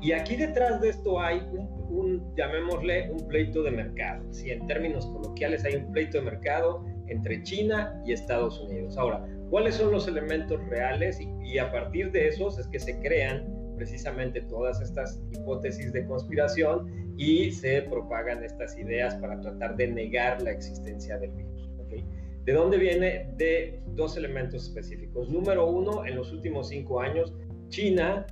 Y 0.00 0.12
aquí 0.12 0.36
detrás 0.36 0.80
de 0.80 0.90
esto 0.90 1.20
hay 1.20 1.40
un, 1.88 2.32
llamémosle, 2.36 3.10
un 3.10 3.26
pleito 3.26 3.64
de 3.64 3.72
mercado. 3.72 4.22
Si 4.32 4.48
en 4.48 4.64
términos 4.68 5.06
coloquiales 5.06 5.64
hay 5.64 5.74
un 5.74 5.90
pleito 5.90 6.18
de 6.18 6.24
mercado 6.24 6.84
entre 7.08 7.42
China 7.42 8.00
y 8.06 8.12
Estados 8.12 8.60
Unidos. 8.60 8.96
Ahora, 8.96 9.26
¿cuáles 9.50 9.74
son 9.74 9.90
los 9.90 10.06
elementos 10.06 10.64
reales? 10.68 11.18
Y, 11.20 11.58
a 11.58 11.70
partir 11.72 12.12
de 12.12 12.28
esos 12.28 12.58
es 12.58 12.68
que 12.68 12.78
se 12.78 12.96
crean 13.00 13.44
precisamente 13.76 14.40
todas 14.42 14.80
estas 14.80 15.20
hipótesis 15.32 15.92
de 15.92 16.06
conspiración 16.06 17.03
y 17.16 17.52
se 17.52 17.82
propagan 17.82 18.42
estas 18.44 18.76
ideas 18.78 19.14
para 19.16 19.40
tratar 19.40 19.76
de 19.76 19.88
negar 19.88 20.42
la 20.42 20.50
existencia 20.50 21.18
del 21.18 21.30
virus. 21.30 21.68
¿okay? 21.84 22.04
¿De 22.44 22.52
dónde 22.52 22.78
viene? 22.78 23.30
De 23.36 23.80
dos 23.94 24.16
elementos 24.16 24.64
específicos. 24.64 25.28
Número 25.28 25.66
uno, 25.66 26.04
en 26.04 26.16
los 26.16 26.32
últimos 26.32 26.68
cinco 26.68 27.00
años, 27.00 27.32
China, 27.68 28.26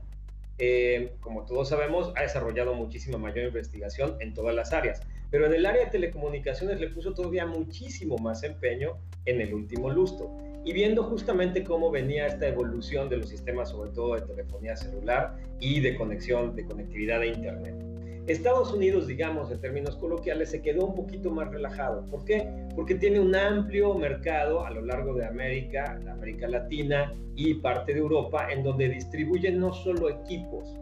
eh, 0.58 1.12
como 1.20 1.44
todos 1.44 1.68
sabemos, 1.68 2.12
ha 2.16 2.22
desarrollado 2.22 2.74
muchísima 2.74 3.18
mayor 3.18 3.46
investigación 3.46 4.16
en 4.20 4.34
todas 4.34 4.54
las 4.54 4.72
áreas. 4.72 5.00
Pero 5.30 5.46
en 5.46 5.54
el 5.54 5.64
área 5.64 5.86
de 5.86 5.90
telecomunicaciones 5.90 6.78
le 6.78 6.88
puso 6.88 7.14
todavía 7.14 7.46
muchísimo 7.46 8.18
más 8.18 8.42
empeño 8.42 8.98
en 9.24 9.40
el 9.40 9.54
último 9.54 9.88
lustro. 9.90 10.30
Y 10.64 10.72
viendo 10.72 11.04
justamente 11.04 11.64
cómo 11.64 11.90
venía 11.90 12.26
esta 12.26 12.46
evolución 12.46 13.08
de 13.08 13.16
los 13.16 13.30
sistemas, 13.30 13.70
sobre 13.70 13.90
todo 13.90 14.14
de 14.14 14.20
telefonía 14.22 14.76
celular 14.76 15.36
y 15.58 15.80
de 15.80 15.96
conexión, 15.96 16.54
de 16.54 16.64
conectividad 16.66 17.20
de 17.20 17.28
Internet. 17.28 17.91
Estados 18.26 18.72
Unidos, 18.72 19.08
digamos, 19.08 19.50
en 19.50 19.60
términos 19.60 19.96
coloquiales, 19.96 20.50
se 20.50 20.62
quedó 20.62 20.86
un 20.86 20.94
poquito 20.94 21.30
más 21.30 21.50
relajado. 21.50 22.06
¿Por 22.06 22.24
qué? 22.24 22.48
Porque 22.76 22.94
tiene 22.94 23.18
un 23.18 23.34
amplio 23.34 23.94
mercado 23.94 24.64
a 24.64 24.70
lo 24.70 24.80
largo 24.82 25.14
de 25.14 25.26
América, 25.26 26.00
América 26.08 26.46
Latina 26.46 27.12
y 27.34 27.54
parte 27.54 27.92
de 27.94 27.98
Europa, 27.98 28.48
en 28.50 28.62
donde 28.62 28.88
distribuyen 28.88 29.58
no 29.58 29.72
solo 29.72 30.08
equipos, 30.08 30.72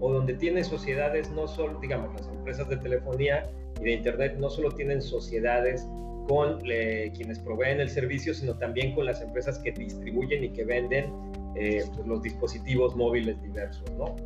o 0.00 0.12
donde 0.12 0.34
tiene 0.34 0.64
sociedades, 0.64 1.30
no 1.30 1.46
solo, 1.46 1.78
digamos, 1.80 2.14
las 2.18 2.28
empresas 2.28 2.68
de 2.68 2.76
telefonía 2.78 3.50
y 3.80 3.84
de 3.84 3.92
Internet 3.92 4.36
no 4.38 4.48
solo 4.48 4.70
tienen 4.70 5.02
sociedades 5.02 5.86
con 6.28 6.58
eh, 6.64 7.12
quienes 7.14 7.38
proveen 7.38 7.80
el 7.80 7.88
servicio, 7.88 8.34
sino 8.34 8.56
también 8.58 8.94
con 8.94 9.06
las 9.06 9.20
empresas 9.20 9.58
que 9.58 9.70
distribuyen 9.72 10.44
y 10.44 10.50
que 10.50 10.64
venden 10.64 11.12
eh, 11.54 11.84
pues, 11.94 12.06
los 12.06 12.22
dispositivos 12.22 12.96
móviles 12.96 13.40
diversos, 13.42 13.90
¿no? 13.96 14.16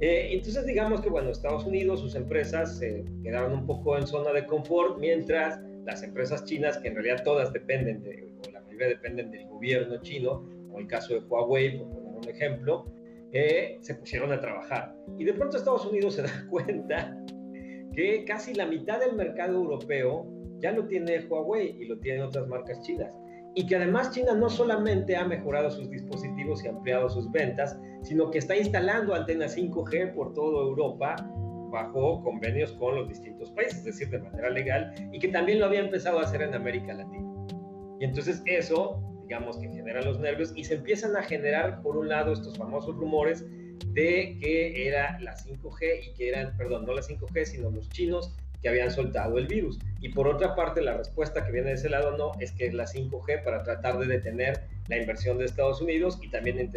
Eh, 0.00 0.28
entonces 0.32 0.66
digamos 0.66 1.00
que, 1.00 1.08
bueno, 1.08 1.30
Estados 1.30 1.64
Unidos, 1.64 2.00
sus 2.00 2.14
empresas 2.14 2.78
se 2.78 3.04
quedaron 3.22 3.52
un 3.52 3.66
poco 3.66 3.96
en 3.96 4.06
zona 4.06 4.32
de 4.32 4.46
confort, 4.46 4.98
mientras 4.98 5.60
las 5.84 6.02
empresas 6.02 6.44
chinas, 6.44 6.78
que 6.78 6.88
en 6.88 6.94
realidad 6.94 7.22
todas 7.24 7.52
dependen, 7.52 8.02
de, 8.02 8.28
o 8.46 8.50
la 8.50 8.60
mayoría 8.60 8.88
dependen 8.88 9.30
del 9.30 9.46
gobierno 9.48 10.00
chino, 10.02 10.42
como 10.66 10.80
el 10.80 10.86
caso 10.86 11.14
de 11.14 11.20
Huawei, 11.20 11.78
por 11.78 11.88
poner 11.90 12.18
un 12.18 12.28
ejemplo, 12.28 12.84
se 13.80 13.94
pusieron 13.94 14.32
a 14.32 14.40
trabajar. 14.40 14.94
Y 15.18 15.24
de 15.24 15.34
pronto 15.34 15.56
Estados 15.56 15.86
Unidos 15.86 16.14
se 16.14 16.22
da 16.24 16.46
cuenta 16.50 17.16
que 17.94 18.24
casi 18.24 18.54
la 18.54 18.66
mitad 18.66 19.00
del 19.00 19.14
mercado 19.14 19.54
europeo 19.54 20.26
ya 20.58 20.72
lo 20.72 20.86
tiene 20.86 21.26
Huawei 21.26 21.76
y 21.80 21.86
lo 21.86 21.98
tienen 21.98 22.22
otras 22.22 22.46
marcas 22.48 22.80
chinas. 22.82 23.14
Y 23.56 23.66
que 23.66 23.74
además 23.74 24.10
China 24.10 24.34
no 24.34 24.50
solamente 24.50 25.16
ha 25.16 25.24
mejorado 25.24 25.70
sus 25.70 25.90
dispositivos 25.90 26.62
y 26.62 26.68
ampliado 26.68 27.08
sus 27.08 27.32
ventas, 27.32 27.80
sino 28.02 28.30
que 28.30 28.36
está 28.36 28.54
instalando 28.54 29.14
antenas 29.14 29.56
5G 29.56 30.14
por 30.14 30.34
toda 30.34 30.62
Europa 30.62 31.16
bajo 31.70 32.22
convenios 32.22 32.72
con 32.72 32.96
los 32.96 33.08
distintos 33.08 33.50
países, 33.52 33.78
es 33.78 33.84
decir, 33.86 34.10
de 34.10 34.18
manera 34.18 34.50
legal, 34.50 34.94
y 35.10 35.18
que 35.18 35.28
también 35.28 35.58
lo 35.58 35.66
había 35.66 35.80
empezado 35.80 36.20
a 36.20 36.24
hacer 36.24 36.42
en 36.42 36.54
América 36.54 36.92
Latina. 36.92 37.26
Y 37.98 38.04
entonces 38.04 38.42
eso, 38.44 39.02
digamos 39.22 39.56
que 39.56 39.68
genera 39.68 40.02
los 40.02 40.20
nervios 40.20 40.52
y 40.54 40.62
se 40.62 40.74
empiezan 40.74 41.16
a 41.16 41.22
generar, 41.22 41.80
por 41.80 41.96
un 41.96 42.10
lado, 42.10 42.34
estos 42.34 42.58
famosos 42.58 42.94
rumores 42.94 43.42
de 43.94 44.38
que 44.38 44.86
era 44.86 45.18
la 45.20 45.34
5G 45.34 46.10
y 46.10 46.14
que 46.14 46.28
eran, 46.28 46.54
perdón, 46.58 46.84
no 46.84 46.92
la 46.92 47.00
5G, 47.00 47.44
sino 47.46 47.70
los 47.70 47.88
chinos 47.88 48.36
que 48.66 48.70
habían 48.70 48.90
soltado 48.90 49.38
el 49.38 49.46
virus. 49.46 49.78
Y 50.00 50.08
por 50.08 50.26
otra 50.26 50.56
parte, 50.56 50.82
la 50.82 50.96
respuesta 50.96 51.46
que 51.46 51.52
viene 51.52 51.68
de 51.68 51.74
ese 51.74 51.88
lado 51.88 52.16
no, 52.16 52.32
es 52.40 52.50
que 52.50 52.66
es 52.66 52.74
la 52.74 52.84
5G 52.84 53.44
para 53.44 53.62
tratar 53.62 53.96
de 53.96 54.06
detener 54.06 54.62
la 54.88 54.96
inversión 54.96 55.38
de 55.38 55.44
Estados 55.44 55.80
Unidos 55.80 56.18
y 56.20 56.28
también 56.30 56.72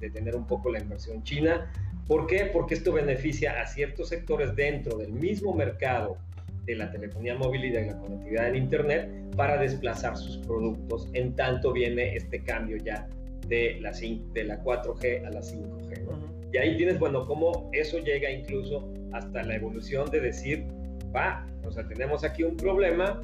detener 0.00 0.36
un 0.36 0.46
poco 0.46 0.72
la 0.72 0.80
inversión 0.80 1.22
china. 1.22 1.70
¿Por 2.06 2.26
qué? 2.26 2.46
Porque 2.50 2.72
esto 2.72 2.94
beneficia 2.94 3.60
a 3.60 3.66
ciertos 3.66 4.08
sectores 4.08 4.56
dentro 4.56 4.96
del 4.96 5.12
mismo 5.12 5.52
mercado 5.52 6.16
de 6.64 6.76
la 6.76 6.90
telefonía 6.90 7.34
móvil 7.34 7.66
y 7.66 7.70
de 7.72 7.88
la 7.88 7.98
conectividad 7.98 8.48
en 8.48 8.56
Internet 8.56 9.10
para 9.36 9.58
desplazar 9.58 10.16
sus 10.16 10.38
productos, 10.38 11.10
en 11.12 11.36
tanto 11.36 11.74
viene 11.74 12.16
este 12.16 12.42
cambio 12.42 12.78
ya 12.78 13.06
de 13.48 13.78
la, 13.82 13.92
de 13.92 14.44
la 14.44 14.64
4G 14.64 15.26
a 15.26 15.30
la 15.30 15.42
5G. 15.42 16.54
Y 16.54 16.56
ahí 16.56 16.74
tienes, 16.78 16.98
bueno, 16.98 17.26
cómo 17.26 17.68
eso 17.74 17.98
llega 17.98 18.30
incluso 18.30 18.90
hasta 19.12 19.42
la 19.42 19.56
evolución 19.56 20.10
de 20.10 20.20
decir, 20.20 20.64
va, 21.14 21.46
o 21.64 21.70
sea, 21.70 21.86
tenemos 21.86 22.24
aquí 22.24 22.42
un 22.42 22.56
problema 22.56 23.20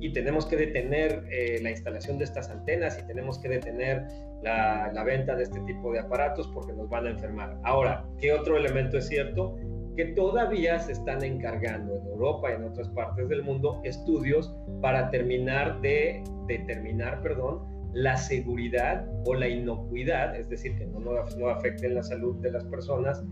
y 0.00 0.12
tenemos 0.12 0.46
que 0.46 0.56
detener 0.56 1.24
eh, 1.30 1.60
la 1.62 1.70
instalación 1.70 2.18
de 2.18 2.24
estas 2.24 2.50
antenas 2.50 2.98
y 2.98 3.06
tenemos 3.06 3.38
que 3.38 3.48
detener 3.48 4.08
la, 4.42 4.90
la, 4.92 5.04
venta 5.04 5.36
de 5.36 5.44
este 5.44 5.60
tipo 5.60 5.92
de 5.92 6.00
aparatos 6.00 6.48
porque 6.48 6.72
nos 6.72 6.88
van 6.88 7.06
a 7.06 7.10
enfermar. 7.10 7.56
Ahora, 7.62 8.04
¿qué 8.18 8.32
otro 8.32 8.56
elemento 8.56 8.98
es 8.98 9.06
cierto? 9.06 9.56
Que 9.96 10.06
todavía 10.06 10.80
se 10.80 10.92
están 10.92 11.22
encargando 11.22 11.94
en 11.94 12.06
Europa 12.08 12.50
y 12.50 12.56
en 12.56 12.64
otras 12.64 12.88
partes 12.88 13.28
del 13.28 13.44
mundo 13.44 13.80
estudios 13.84 14.52
para 14.80 15.08
terminar 15.10 15.80
de 15.82 16.24
determinar, 16.48 17.22
perdón, 17.22 17.60
la 17.92 18.16
seguridad 18.16 19.06
o 19.24 19.34
la 19.34 19.48
inocuidad, 19.48 20.34
es 20.34 20.48
decir, 20.48 20.76
que 20.76 20.86
no, 20.86 21.00
no, 21.00 21.48
afecten 21.48 21.94
la 21.94 22.02
salud 22.02 22.36
de 22.36 22.50
las 22.50 22.64
personas, 22.64 23.22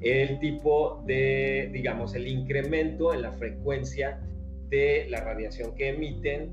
el 0.00 0.38
tipo 0.38 1.02
de, 1.06 1.70
digamos, 1.72 2.14
el 2.14 2.26
incremento 2.26 3.12
en 3.12 3.22
la 3.22 3.32
frecuencia 3.32 4.20
de 4.68 5.06
la 5.10 5.22
radiación 5.22 5.74
que 5.74 5.90
emiten 5.90 6.50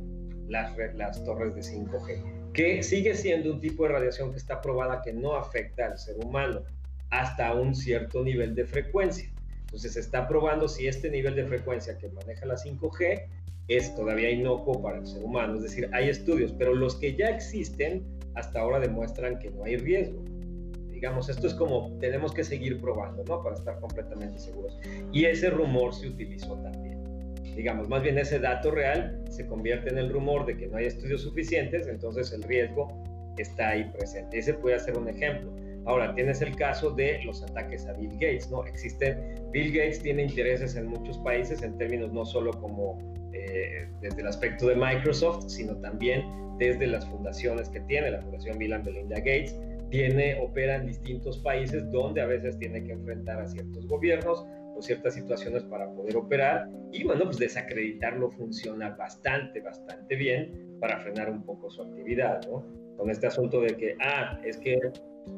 las, 0.48 0.76
las 0.96 1.24
torres 1.24 1.56
de 1.56 1.62
5G, 1.62 2.52
que 2.54 2.84
sigue 2.84 3.16
siendo 3.16 3.54
un 3.54 3.62
tipo 3.62 3.84
de 3.84 3.90
radiación 3.90 4.32
que 4.32 4.38
está 4.38 4.62
probada 4.62 5.02
que 5.02 5.14
no 5.14 5.36
afecta 5.36 5.86
al 5.86 5.98
ser 5.98 6.18
humano 6.18 6.64
hasta 7.10 7.54
un 7.54 7.76
cierto 7.76 8.24
nivel 8.24 8.56
de 8.56 8.66
frecuencia. 8.66 9.30
Entonces 9.62 9.94
se 9.94 10.00
está 10.00 10.28
probando 10.28 10.68
si 10.68 10.88
este 10.88 11.10
nivel 11.10 11.36
de 11.36 11.46
frecuencia 11.46 11.98
que 11.98 12.10
maneja 12.10 12.46
la 12.46 12.56
5G 12.56 13.28
es 13.68 13.94
todavía 13.96 14.30
inocuo 14.30 14.82
para 14.82 15.00
el 15.00 15.08
ser 15.08 15.24
humano. 15.24 15.56
Es 15.56 15.64
decir, 15.64 15.90
hay 15.94 16.10
estudios, 16.10 16.54
pero 16.58 16.74
los 16.74 16.96
que 16.96 17.16
ya 17.16 17.30
existen 17.30 18.04
hasta 18.36 18.62
ahora 18.62 18.80
demuestran 18.80 19.40
que 19.40 19.50
no 19.52 19.66
hay 19.66 19.78
riesgo. 19.78 20.24
Digamos, 20.98 21.30
esto 21.30 21.46
es 21.46 21.54
como 21.54 21.96
tenemos 22.00 22.34
que 22.34 22.44
seguir 22.44 22.82
probando, 22.82 23.24
¿no? 23.26 23.44
Para 23.44 23.56
estar 23.56 23.80
completamente 23.80 24.40
seguros. 24.40 24.80
Y 25.12 25.26
ese 25.26 25.52
rumor 25.52 25.94
se 25.94 26.08
utilizó 26.08 26.56
también. 26.64 27.04
Digamos, 27.56 27.88
más 27.88 28.02
bien 28.02 28.18
ese 28.18 28.40
dato 28.40 28.72
real 28.72 29.24
se 29.30 29.46
convierte 29.46 29.92
en 29.92 30.00
el 30.00 30.12
rumor 30.12 30.48
de 30.48 30.58
que 30.58 30.66
no 30.66 30.78
hay 30.78 30.86
estudios 30.86 31.22
suficientes, 31.22 31.88
entonces 31.88 32.34
el 32.34 32.42
riesgo 32.42 32.88
está 33.38 33.70
ahí 33.70 33.92
presente. 33.96 34.40
Ese 34.40 34.56
puede 34.56 34.80
ser 34.80 34.98
un 34.98 35.08
ejemplo. 35.08 35.54
Ahora, 35.86 36.16
tienes 36.16 36.42
el 36.42 36.56
caso 36.56 36.90
de 36.90 37.24
los 37.24 37.44
ataques 37.44 37.86
a 37.86 37.94
Bill 37.94 38.14
Gates, 38.14 38.50
¿no? 38.50 38.66
Existen, 38.66 39.36
Bill 39.52 39.72
Gates 39.72 40.02
tiene 40.02 40.24
intereses 40.24 40.76
en 40.76 40.88
muchos 40.88 41.20
países 41.20 41.62
en 41.62 41.78
términos 41.78 42.12
no 42.12 42.26
solo 42.26 42.60
como 42.60 42.98
eh, 43.34 43.88
desde 44.02 44.22
el 44.22 44.28
aspecto 44.28 44.68
de 44.68 44.76
Microsoft, 44.76 45.48
sino 45.48 45.76
también 45.78 46.26
desde 46.58 46.88
las 46.88 47.06
fundaciones 47.06 47.70
que 47.70 47.82
tiene, 47.82 48.10
la 48.10 48.20
Fundación 48.24 48.58
Bill 48.58 48.74
and 48.74 48.86
Belinda 48.86 49.18
Gates, 49.18 49.56
tiene, 49.90 50.40
opera 50.42 50.76
en 50.76 50.88
distintos 50.88 51.40
países 51.40 51.90
donde 51.92 52.22
a 52.22 52.26
veces 52.26 52.58
tiene 52.60 52.84
que 52.84 52.94
enfrentar 52.94 53.42
a 53.42 53.48
ciertos 53.48 53.88
gobiernos 53.88 54.46
o 54.76 54.82
ciertas 54.82 55.16
situaciones 55.16 55.64
para 55.64 55.92
poder 55.94 56.18
operar 56.18 56.70
y 56.92 57.04
bueno, 57.04 57.26
pues 57.26 57.38
desacreditarlo 57.38 58.30
funciona 58.32 58.92
bastante, 58.92 59.62
bastante 59.62 60.16
bien 60.16 60.78
para 60.80 61.00
frenar 61.00 61.30
un 61.30 61.44
poco 61.44 61.70
su 61.70 61.82
actividad, 61.82 62.42
¿no? 62.48 62.64
Con 62.98 63.10
este 63.10 63.28
asunto 63.28 63.62
de 63.62 63.76
que, 63.76 63.96
ah, 64.02 64.40
es 64.44 64.58
que 64.58 64.80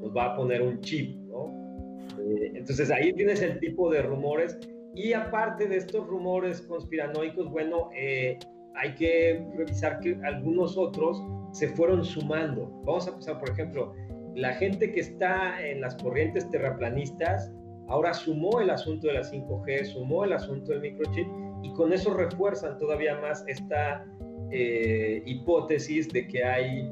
nos 0.01 0.15
va 0.15 0.33
a 0.33 0.35
poner 0.35 0.61
un 0.61 0.79
chip, 0.81 1.15
¿no? 1.27 2.07
Eh, 2.19 2.51
entonces 2.55 2.91
ahí 2.91 3.13
tienes 3.13 3.41
el 3.41 3.59
tipo 3.59 3.89
de 3.89 4.01
rumores 4.01 4.57
y 4.95 5.13
aparte 5.13 5.67
de 5.67 5.77
estos 5.77 6.05
rumores 6.07 6.61
conspiranoicos, 6.61 7.49
bueno, 7.49 7.89
eh, 7.95 8.37
hay 8.75 8.95
que 8.95 9.45
revisar 9.55 9.99
que 9.99 10.17
algunos 10.23 10.77
otros 10.77 11.21
se 11.51 11.67
fueron 11.69 12.03
sumando. 12.03 12.69
Vamos 12.85 13.07
a 13.07 13.15
pasar, 13.15 13.39
por 13.39 13.49
ejemplo, 13.49 13.93
la 14.39 14.53
gente 14.53 14.91
que 14.91 15.01
está 15.01 15.61
en 15.65 15.81
las 15.81 15.95
corrientes 15.95 16.49
terraplanistas 16.49 17.51
ahora 17.87 18.13
sumó 18.13 18.61
el 18.61 18.69
asunto 18.69 19.07
de 19.07 19.13
la 19.13 19.21
5G, 19.21 19.85
sumó 19.85 20.23
el 20.23 20.33
asunto 20.33 20.71
del 20.71 20.81
microchip 20.81 21.27
y 21.63 21.73
con 21.73 21.91
eso 21.91 22.13
refuerzan 22.13 22.77
todavía 22.77 23.19
más 23.19 23.43
esta 23.47 24.05
eh, 24.51 25.21
hipótesis 25.25 26.07
de 26.09 26.27
que 26.27 26.43
hay 26.43 26.89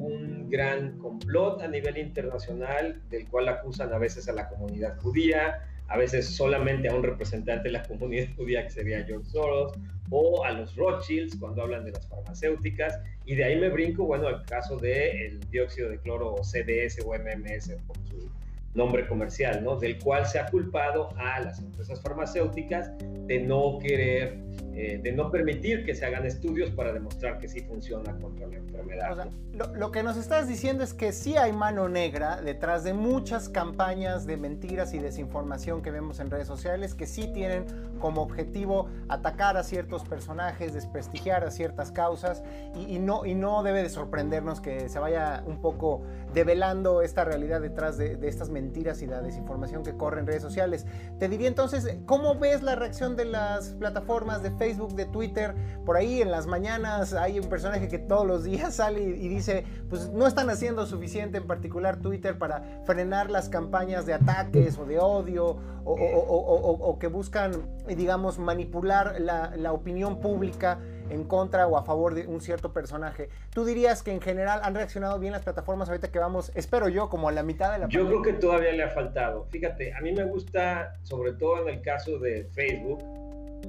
un 0.00 0.48
gran 0.50 0.98
complot 0.98 1.62
a 1.62 1.68
nivel 1.68 1.98
internacional 1.98 3.00
del 3.10 3.28
cual 3.28 3.48
acusan 3.48 3.92
a 3.92 3.98
veces 3.98 4.28
a 4.28 4.32
la 4.32 4.48
comunidad 4.48 4.96
judía, 4.98 5.60
a 5.88 5.96
veces 5.96 6.26
solamente 6.26 6.88
a 6.88 6.94
un 6.94 7.02
representante 7.02 7.68
de 7.68 7.72
la 7.72 7.82
comunidad 7.88 8.28
judía 8.36 8.62
que 8.64 8.70
sería 8.70 9.04
George 9.04 9.30
Soros, 9.30 9.72
o 10.10 10.44
a 10.44 10.52
los 10.52 10.74
Rothschilds 10.76 11.36
cuando 11.36 11.62
hablan 11.62 11.84
de 11.84 11.92
las 11.92 12.08
farmacéuticas, 12.08 13.00
y 13.26 13.34
de 13.34 13.44
ahí 13.44 13.60
me 13.60 13.68
brinco, 13.68 14.04
bueno, 14.04 14.28
al 14.28 14.44
caso 14.46 14.76
del 14.78 15.40
dióxido 15.50 15.90
de 15.90 15.98
cloro 15.98 16.34
o 16.34 16.44
CDS 16.44 17.00
o 17.04 17.14
MMS 17.14 17.76
por 17.86 17.96
su 18.06 18.30
nombre 18.74 19.06
comercial, 19.06 19.62
¿no? 19.62 19.76
Del 19.76 19.98
cual 19.98 20.24
se 20.26 20.38
ha 20.38 20.46
culpado 20.46 21.10
a 21.18 21.40
las 21.40 21.58
empresas 21.58 22.00
farmacéuticas 22.00 22.92
de 23.26 23.40
no 23.40 23.78
querer 23.80 24.38
eh, 24.80 25.00
de 25.02 25.10
no 25.10 25.28
permitir 25.32 25.84
que 25.84 25.92
se 25.92 26.06
hagan 26.06 26.24
estudios 26.24 26.70
para 26.70 26.92
demostrar 26.92 27.40
que 27.40 27.48
sí 27.48 27.62
funciona 27.62 28.16
contra 28.20 28.46
la 28.46 28.58
enfermedad. 28.58 29.28
lo, 29.52 29.90
que 29.90 30.04
nos 30.04 30.16
estás 30.16 30.46
diciendo 30.46 30.84
es 30.84 30.94
que 30.94 31.10
sí 31.10 31.36
hay 31.36 31.50
mano 31.50 31.88
negra 31.88 32.40
detrás 32.40 32.84
de 32.84 32.94
muchas 32.94 33.48
campañas 33.48 34.24
de 34.24 34.36
mentiras 34.36 34.94
y 34.94 35.00
desinformación 35.00 35.82
que 35.82 35.90
vemos 35.90 36.20
en 36.20 36.30
redes 36.30 36.46
sociales 36.46 36.94
que 36.94 37.06
sí 37.06 37.26
tienen 37.34 37.64
como 37.98 38.22
objetivo 38.22 38.88
atacar 39.08 39.56
a 39.56 39.64
ciertos 39.64 40.04
personajes, 40.04 40.74
desprestigiar 40.74 41.42
a 41.42 41.50
ciertas 41.50 41.90
causas 41.90 42.44
y, 42.76 43.00
no, 43.00 43.26
y 43.26 43.34
no 43.34 43.64
debe 43.64 43.82
de 43.82 43.88
sorprendernos 43.88 44.60
que 44.60 44.88
se 44.88 45.00
vaya 45.00 45.42
un 45.44 45.60
poco 45.60 46.02
develando 46.32 47.02
esta 47.02 47.24
realidad 47.24 47.60
detrás 47.60 47.98
de, 47.98 48.14
de 48.14 48.28
estas 48.28 48.48
mentiras 48.48 49.02
y 49.02 49.08
la 49.08 49.22
desinformación 49.22 49.82
que 49.82 49.96
corre 49.96 50.20
en 50.20 50.28
redes 50.28 50.42
sociales. 50.42 50.86
Te 51.18 51.28
diría 51.28 51.48
entonces, 51.48 51.98
¿cómo 52.06 52.38
ves 52.38 52.62
la 52.62 52.76
reacción 52.76 53.16
de 53.16 53.24
las 53.24 53.70
plataformas 53.70 54.40
de 54.40 54.52
Facebook? 54.52 54.67
Facebook, 54.68 54.94
de 54.94 55.06
Twitter, 55.06 55.54
por 55.86 55.96
ahí 55.96 56.20
en 56.20 56.30
las 56.30 56.46
mañanas 56.46 57.14
hay 57.14 57.40
un 57.40 57.48
personaje 57.48 57.88
que 57.88 57.98
todos 57.98 58.26
los 58.26 58.44
días 58.44 58.74
sale 58.82 59.00
y, 59.00 59.28
dice, 59.28 59.64
pues 59.88 60.10
no 60.10 60.26
están 60.26 60.50
haciendo 60.50 60.84
suficiente, 60.84 61.38
en 61.38 61.46
particular 61.46 61.96
Twitter, 61.96 62.36
para 62.36 62.82
frenar 62.84 63.30
las 63.30 63.48
campañas 63.48 64.04
de 64.04 64.12
ataques 64.12 64.76
o 64.76 64.84
de 64.84 64.98
odio 64.98 65.56
o, 65.86 66.98
que 67.00 67.06
buscan, 67.06 67.52
digamos, 67.86 68.38
manipular 68.38 69.18
la, 69.20 69.56
la 69.56 69.72
opinión 69.72 70.20
pública 70.20 70.78
en 71.08 71.24
contra 71.24 71.66
o 71.66 71.78
a 71.78 71.82
favor 71.84 72.14
de 72.14 72.26
un 72.26 72.42
cierto 72.42 72.74
personaje. 72.74 73.30
¿Tú 73.54 73.64
dirías 73.64 74.02
que 74.02 74.12
en 74.12 74.20
general 74.20 74.60
han 74.62 74.74
reaccionado 74.74 75.18
bien 75.18 75.32
las 75.32 75.44
plataformas 75.44 75.88
ahorita 75.88 76.10
que 76.10 76.18
vamos, 76.18 76.52
espero 76.54 76.90
yo, 76.90 77.08
como 77.08 77.30
a 77.30 77.32
la 77.32 77.42
mitad 77.42 77.72
de 77.72 77.78
la... 77.78 77.88
Yo 77.88 78.06
creo 78.06 78.20
que 78.20 78.34
todavía 78.34 78.72
le 78.72 78.82
ha 78.82 78.90
faltado. 78.90 79.46
Fíjate, 79.50 79.94
a 79.94 80.00
mí 80.02 80.12
me 80.12 80.24
gusta, 80.24 80.94
sobre 81.04 81.32
todo 81.32 81.62
en 81.62 81.74
el 81.74 81.80
caso 81.80 82.18
de 82.18 82.44
Facebook, 82.52 83.02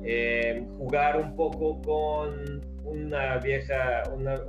eh, 0.04 0.66
jugar 0.78 1.20
un 1.20 1.36
poco 1.36 1.82
con 1.82 2.62
una 2.84 3.38
vieja, 3.38 4.04
una, 4.14 4.42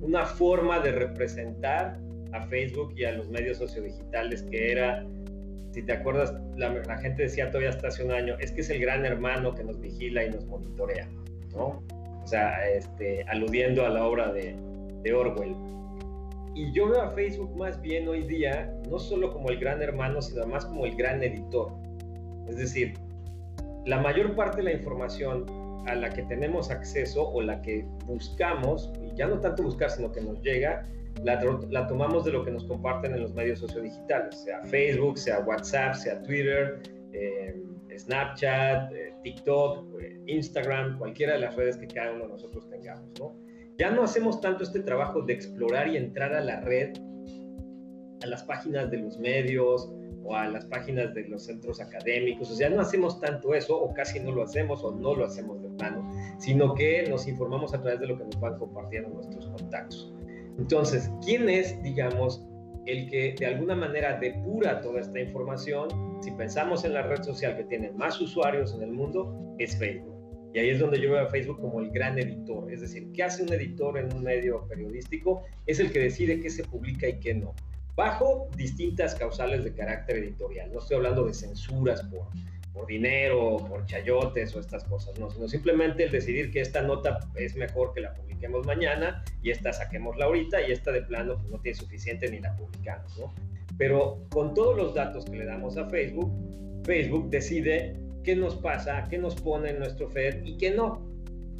una 0.00 0.26
forma 0.26 0.80
de 0.80 0.92
representar 0.92 1.98
a 2.32 2.42
Facebook 2.48 2.92
y 2.96 3.04
a 3.04 3.12
los 3.12 3.28
medios 3.30 3.58
sociodigitales 3.58 4.42
que 4.42 4.72
era, 4.72 5.06
si 5.72 5.82
te 5.82 5.92
acuerdas, 5.92 6.34
la, 6.56 6.98
gente 6.98 7.24
decía 7.24 7.50
todavía 7.50 7.70
hasta 7.70 7.88
hace 7.88 8.04
un 8.04 8.12
año, 8.12 8.36
es 8.40 8.52
que 8.52 8.62
es 8.62 8.70
el 8.70 8.80
gran 8.80 9.04
hermano 9.04 9.54
que 9.54 9.64
nos 9.64 9.80
vigila 9.80 10.24
y 10.24 10.30
nos 10.30 10.44
monitorea, 10.46 11.08
¿no? 11.52 11.82
O 12.22 12.26
sea, 12.26 12.68
este, 12.68 13.22
aludiendo 13.28 13.86
a 13.86 13.88
la 13.88 14.04
obra 14.04 14.32
de, 14.32 14.56
de 15.02 15.14
Orwell. 15.14 15.54
Y 16.54 16.72
yo 16.72 16.88
veo 16.88 17.02
a 17.02 17.10
Facebook 17.10 17.54
más 17.56 17.80
bien 17.82 18.08
hoy 18.08 18.24
día, 18.24 18.74
no 18.90 18.98
solo 18.98 19.32
como 19.32 19.50
el 19.50 19.58
gran 19.58 19.82
hermano, 19.82 20.22
sino 20.22 20.46
más 20.46 20.64
como 20.64 20.86
el 20.86 20.96
gran 20.96 21.22
editor. 21.22 21.72
Es 22.48 22.56
decir, 22.56 22.94
la 23.86 24.00
mayor 24.00 24.34
parte 24.34 24.58
de 24.58 24.64
la 24.64 24.72
información 24.72 25.46
a 25.86 25.94
la 25.94 26.10
que 26.10 26.22
tenemos 26.22 26.70
acceso 26.70 27.28
o 27.30 27.40
la 27.40 27.62
que 27.62 27.86
buscamos 28.06 28.92
y 29.00 29.16
ya 29.16 29.28
no 29.28 29.38
tanto 29.40 29.62
buscar, 29.62 29.90
sino 29.90 30.10
que 30.10 30.20
nos 30.20 30.42
llega, 30.42 30.86
la, 31.22 31.86
tomamos 31.86 32.24
de 32.24 32.32
lo 32.32 32.44
que 32.44 32.50
nos 32.50 32.64
comparten 32.64 33.14
en 33.14 33.22
los 33.22 33.32
medios 33.32 33.60
sociodigitales, 33.60 34.42
sea 34.42 34.60
Facebook, 34.64 35.16
sea 35.16 35.40
WhatsApp, 35.40 35.94
sea 35.94 36.20
Twitter, 36.22 36.82
eh, 37.12 37.54
Snapchat, 37.96 38.92
eh, 38.92 39.14
TikTok, 39.22 40.00
eh, 40.00 40.20
Instagram, 40.26 40.98
cualquiera 40.98 41.34
de 41.34 41.38
las 41.38 41.54
redes 41.54 41.76
que 41.76 41.86
cada 41.86 42.12
uno 42.12 42.24
de 42.24 42.30
nosotros 42.30 42.68
tengamos, 42.68 43.08
¿no? 43.18 43.34
Ya 43.78 43.90
no 43.90 44.02
hacemos 44.02 44.40
tanto 44.40 44.64
este 44.64 44.80
trabajo 44.80 45.22
de 45.22 45.32
explorar 45.32 45.88
y 45.88 45.96
entrar 45.96 46.34
a 46.34 46.40
la 46.40 46.60
red, 46.60 46.96
a 48.22 48.26
las 48.26 48.42
páginas 48.42 48.90
de 48.90 48.98
los 48.98 49.18
medios 49.18 49.90
o 50.26 50.34
a 50.34 50.48
las 50.48 50.64
páginas 50.66 51.14
de 51.14 51.28
los 51.28 51.44
centros 51.44 51.80
académicos, 51.80 52.50
o 52.50 52.54
sea, 52.54 52.68
no 52.68 52.80
hacemos 52.80 53.20
tanto 53.20 53.54
eso, 53.54 53.80
o 53.80 53.94
casi 53.94 54.20
no 54.20 54.32
lo 54.32 54.42
hacemos, 54.42 54.82
o 54.82 54.92
no 54.92 55.14
lo 55.14 55.24
hacemos 55.24 55.62
de 55.62 55.68
plano, 55.70 56.10
sino 56.38 56.74
que 56.74 57.06
nos 57.08 57.26
informamos 57.28 57.72
a 57.74 57.80
través 57.80 58.00
de 58.00 58.08
lo 58.08 58.18
que 58.18 58.24
nos 58.24 58.40
van 58.40 58.58
compartiendo 58.58 59.10
nuestros 59.10 59.46
contactos. 59.48 60.12
Entonces, 60.58 61.10
¿quién 61.24 61.48
es, 61.48 61.80
digamos, 61.82 62.44
el 62.86 63.10
que 63.10 63.34
de 63.38 63.46
alguna 63.46 63.74
manera 63.74 64.18
depura 64.18 64.80
toda 64.80 65.00
esta 65.00 65.20
información, 65.20 65.88
si 66.22 66.30
pensamos 66.30 66.84
en 66.84 66.94
la 66.94 67.02
red 67.02 67.22
social 67.22 67.56
que 67.56 67.64
tiene 67.64 67.90
más 67.92 68.20
usuarios 68.20 68.74
en 68.74 68.82
el 68.82 68.92
mundo, 68.92 69.54
es 69.58 69.76
Facebook. 69.76 70.14
Y 70.54 70.60
ahí 70.60 70.70
es 70.70 70.78
donde 70.78 71.00
yo 71.00 71.10
veo 71.10 71.20
a 71.20 71.28
Facebook 71.28 71.60
como 71.60 71.80
el 71.80 71.90
gran 71.90 72.18
editor. 72.18 72.72
Es 72.72 72.80
decir, 72.80 73.10
¿qué 73.12 73.24
hace 73.24 73.42
un 73.42 73.52
editor 73.52 73.98
en 73.98 74.14
un 74.14 74.22
medio 74.22 74.66
periodístico? 74.68 75.42
Es 75.66 75.80
el 75.80 75.92
que 75.92 75.98
decide 75.98 76.40
qué 76.40 76.48
se 76.48 76.64
publica 76.64 77.08
y 77.08 77.18
qué 77.18 77.34
no. 77.34 77.54
Bajo 77.96 78.48
distintas 78.56 79.14
causales 79.14 79.64
de 79.64 79.72
carácter 79.72 80.18
editorial. 80.18 80.70
No 80.72 80.80
estoy 80.80 80.98
hablando 80.98 81.24
de 81.24 81.32
censuras 81.32 82.02
por, 82.02 82.28
por 82.74 82.86
dinero, 82.86 83.56
por 83.68 83.86
chayotes 83.86 84.54
o 84.54 84.60
estas 84.60 84.84
cosas, 84.84 85.18
no, 85.18 85.30
sino 85.30 85.48
simplemente 85.48 86.04
el 86.04 86.12
decidir 86.12 86.50
que 86.50 86.60
esta 86.60 86.82
nota 86.82 87.18
es 87.36 87.56
mejor 87.56 87.94
que 87.94 88.02
la 88.02 88.12
publiquemos 88.12 88.66
mañana 88.66 89.24
y 89.42 89.50
esta 89.50 89.72
saquémosla 89.72 90.26
ahorita 90.26 90.68
y 90.68 90.72
esta 90.72 90.92
de 90.92 91.00
plano 91.02 91.38
pues, 91.38 91.48
no 91.48 91.58
tiene 91.60 91.78
suficiente 91.78 92.30
ni 92.30 92.38
la 92.38 92.54
publicamos, 92.54 93.18
¿no? 93.18 93.34
Pero 93.78 94.22
con 94.30 94.52
todos 94.52 94.76
los 94.76 94.94
datos 94.94 95.24
que 95.24 95.36
le 95.36 95.46
damos 95.46 95.78
a 95.78 95.88
Facebook, 95.88 96.30
Facebook 96.84 97.30
decide 97.30 97.98
qué 98.22 98.36
nos 98.36 98.56
pasa, 98.56 99.06
qué 99.08 99.16
nos 99.16 99.34
pone 99.36 99.70
en 99.70 99.78
nuestro 99.78 100.10
feed 100.10 100.44
y 100.44 100.58
qué 100.58 100.70
no. 100.70 101.02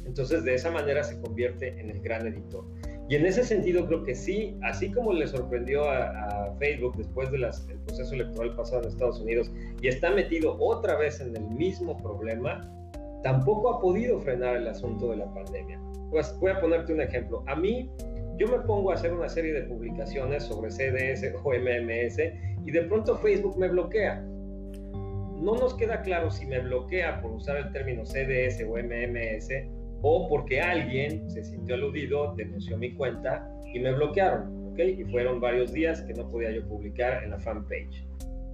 Entonces 0.05 0.43
de 0.43 0.53
esa 0.53 0.69
manera 0.69 1.03
se 1.03 1.19
convierte 1.19 1.79
en 1.79 1.89
el 1.89 1.99
gran 2.01 2.27
editor. 2.27 2.65
Y 3.09 3.15
en 3.15 3.25
ese 3.25 3.43
sentido 3.43 3.85
creo 3.87 4.03
que 4.03 4.13
sí, 4.13 4.57
así 4.63 4.91
como 4.91 5.13
le 5.13 5.27
sorprendió 5.27 5.89
a, 5.89 6.53
Facebook 6.59 6.97
después 6.97 7.31
del 7.31 7.45
proceso 7.85 8.15
electoral 8.15 8.55
pasado 8.55 8.81
en 8.81 8.89
Estados 8.89 9.21
Unidos 9.21 9.51
y 9.81 9.89
está 9.89 10.09
metido 10.09 10.57
otra 10.59 10.97
vez 10.97 11.21
en 11.21 11.35
el 11.35 11.43
mismo 11.49 11.95
problema, 11.97 12.67
tampoco 13.21 13.69
ha 13.69 13.79
podido 13.79 14.19
frenar 14.19 14.55
el 14.55 14.67
asunto 14.67 15.11
de 15.11 15.17
la 15.17 15.33
pandemia. 15.33 15.79
Pues 16.09 16.35
voy 16.39 16.51
a 16.51 16.59
ponerte 16.59 16.93
un 16.93 17.01
ejemplo. 17.01 17.43
A 17.47 17.55
mí, 17.55 17.91
yo 18.37 18.47
me 18.47 18.59
pongo 18.65 18.91
a 18.91 18.95
hacer 18.95 19.13
una 19.13 19.29
serie 19.29 19.53
de 19.53 19.63
publicaciones 19.63 20.43
sobre 20.43 20.71
CDS 20.71 21.33
o 21.43 21.51
MMS 21.51 22.19
y 22.65 22.71
de 22.71 22.81
pronto 22.87 23.15
Facebook 23.17 23.57
me 23.57 23.67
bloquea. 23.67 24.19
No 25.39 25.55
nos 25.55 25.75
queda 25.75 26.01
claro 26.01 26.31
si 26.31 26.47
me 26.47 26.59
bloquea 26.59 27.21
por 27.21 27.31
usar 27.31 27.57
el 27.57 27.71
término 27.71 28.03
CDS 28.03 28.63
o 28.63 28.77
MMS 28.77 29.49
o 30.01 30.27
porque 30.29 30.61
alguien 30.61 31.29
se 31.29 31.43
sintió 31.43 31.75
aludido, 31.75 32.33
denunció 32.35 32.77
mi 32.77 32.93
cuenta 32.93 33.49
y 33.73 33.79
me 33.79 33.93
bloquearon, 33.93 34.71
¿ok? 34.71 34.79
Y 34.79 35.03
fueron 35.05 35.39
varios 35.39 35.73
días 35.73 36.01
que 36.01 36.13
no 36.13 36.29
podía 36.29 36.51
yo 36.51 36.67
publicar 36.67 37.23
en 37.23 37.31
la 37.31 37.39
fanpage. 37.39 38.05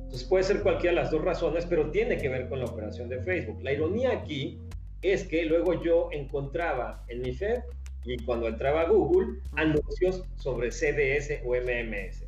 Entonces 0.03 0.23
puede 0.25 0.43
ser 0.43 0.61
cualquiera 0.61 0.95
de 0.95 1.01
las 1.01 1.11
dos 1.11 1.23
razones, 1.23 1.65
pero 1.65 1.89
tiene 1.89 2.17
que 2.17 2.29
ver 2.29 2.47
con 2.47 2.59
la 2.59 2.65
operación 2.65 3.09
de 3.09 3.19
Facebook. 3.21 3.61
La 3.63 3.73
ironía 3.73 4.11
aquí 4.11 4.59
es 5.01 5.23
que 5.27 5.45
luego 5.45 5.81
yo 5.83 6.09
encontraba 6.11 7.03
en 7.07 7.21
mi 7.21 7.33
feed 7.33 7.59
y 8.05 8.17
cuando 8.25 8.47
entraba 8.47 8.81
a 8.81 8.89
Google 8.89 9.39
anuncios 9.53 10.23
sobre 10.35 10.71
CDS 10.71 11.41
o 11.45 11.55
MMS. 11.55 12.25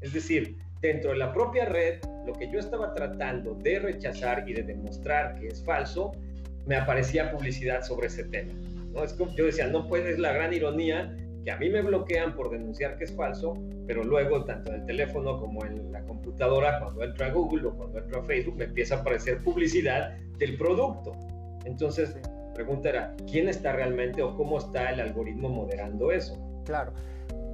Es 0.00 0.12
decir, 0.12 0.56
dentro 0.80 1.12
de 1.12 1.16
la 1.16 1.32
propia 1.32 1.64
red, 1.64 2.00
lo 2.26 2.34
que 2.34 2.50
yo 2.50 2.58
estaba 2.58 2.92
tratando 2.92 3.54
de 3.54 3.78
rechazar 3.78 4.48
y 4.48 4.52
de 4.52 4.62
demostrar 4.62 5.38
que 5.40 5.48
es 5.48 5.64
falso, 5.64 6.12
me 6.66 6.76
aparecía 6.76 7.30
publicidad 7.30 7.82
sobre 7.82 8.06
ese 8.08 8.24
tema. 8.24 8.52
¿no? 8.92 9.04
Es 9.04 9.12
como, 9.12 9.34
yo 9.34 9.46
decía, 9.46 9.66
no 9.66 9.86
puede, 9.88 10.12
es 10.12 10.18
la 10.18 10.32
gran 10.32 10.52
ironía 10.52 11.16
que 11.44 11.50
a 11.50 11.58
mí 11.58 11.68
me 11.68 11.82
bloquean 11.82 12.34
por 12.34 12.50
denunciar 12.50 12.96
que 12.96 13.04
es 13.04 13.14
falso, 13.14 13.54
pero 13.86 14.02
luego 14.02 14.44
tanto 14.44 14.72
en 14.72 14.80
el 14.80 14.86
teléfono 14.86 15.38
como 15.38 15.64
en 15.64 15.92
la 15.92 16.02
computadora, 16.04 16.80
cuando 16.80 17.04
entro 17.04 17.26
a 17.26 17.30
Google 17.30 17.68
o 17.68 17.74
cuando 17.74 17.98
entro 17.98 18.20
a 18.20 18.24
Facebook, 18.24 18.56
me 18.56 18.64
empieza 18.64 18.96
a 18.96 18.98
aparecer 19.00 19.42
publicidad 19.42 20.16
del 20.38 20.56
producto. 20.56 21.12
Entonces, 21.66 22.16
la 22.24 22.54
pregunta 22.54 22.88
era, 22.88 23.14
¿quién 23.30 23.48
está 23.48 23.72
realmente 23.72 24.22
o 24.22 24.34
cómo 24.34 24.58
está 24.58 24.90
el 24.90 25.00
algoritmo 25.00 25.50
moderando 25.50 26.10
eso? 26.10 26.34
Claro. 26.64 26.94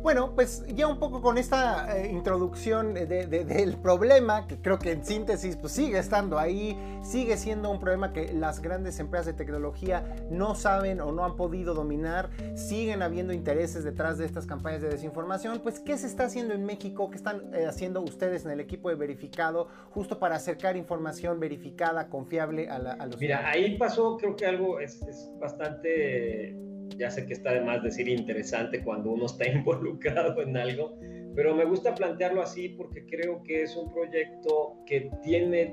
Bueno, 0.03 0.33
pues 0.35 0.65
ya 0.75 0.87
un 0.87 0.99
poco 0.99 1.21
con 1.21 1.37
esta 1.37 1.99
eh, 1.99 2.11
introducción 2.11 2.95
del 2.95 3.77
problema, 3.77 4.47
que 4.47 4.57
creo 4.57 4.79
que 4.79 4.93
en 4.93 5.05
síntesis 5.05 5.57
pues 5.57 5.75
sigue 5.75 5.99
estando 5.99 6.39
ahí, 6.39 6.75
sigue 7.03 7.37
siendo 7.37 7.71
un 7.71 7.79
problema 7.79 8.11
que 8.11 8.33
las 8.33 8.63
grandes 8.63 8.99
empresas 8.99 9.27
de 9.27 9.33
tecnología 9.35 10.17
no 10.31 10.55
saben 10.55 11.03
o 11.03 11.13
no 11.13 11.23
han 11.27 11.37
podido 11.37 11.75
dominar, 11.75 12.31
siguen 12.55 13.03
habiendo 13.03 13.35
intereses 13.35 13.85
detrás 13.85 14.17
de 14.17 14.25
estas 14.25 14.47
campañas 14.47 14.81
de 14.81 14.89
desinformación, 14.89 15.61
pues 15.61 15.81
¿qué 15.81 15.99
se 15.99 16.07
está 16.07 16.25
haciendo 16.25 16.55
en 16.55 16.65
México? 16.65 17.11
¿Qué 17.11 17.17
están 17.17 17.55
eh, 17.55 17.67
haciendo 17.67 18.01
ustedes 18.01 18.47
en 18.47 18.53
el 18.53 18.61
equipo 18.61 18.89
de 18.89 18.95
verificado 18.95 19.69
justo 19.91 20.19
para 20.19 20.37
acercar 20.37 20.79
información 20.79 21.39
verificada, 21.41 22.09
confiable 22.09 22.71
a, 22.71 22.79
los... 23.05 23.19
Mira, 23.19 23.51
ahí 23.51 23.77
pasó 23.77 24.17
creo 24.17 24.35
que 24.35 24.47
algo 24.47 24.81
es, 24.81 25.03
es 25.03 25.31
bastante 25.39 26.70
ya 26.99 27.11
sé 27.11 27.26
que 27.26 27.32
está 27.32 27.53
de 27.53 27.61
más 27.61 27.82
decir 27.82 28.09
interesante 28.09 28.82
cuando 28.82 29.11
uno 29.11 29.26
está 29.26 29.49
involucrado 29.53 30.41
en 30.43 30.57
algo, 30.57 30.97
pero 31.34 31.55
me 31.55 31.64
gusta 31.64 31.95
plantearlo 31.95 32.43
así 32.43 32.70
porque 32.70 33.05
creo 33.07 33.43
que 33.43 33.62
es 33.62 33.76
un 33.76 33.93
proyecto 33.93 34.76
que 34.86 35.11
tiene 35.22 35.72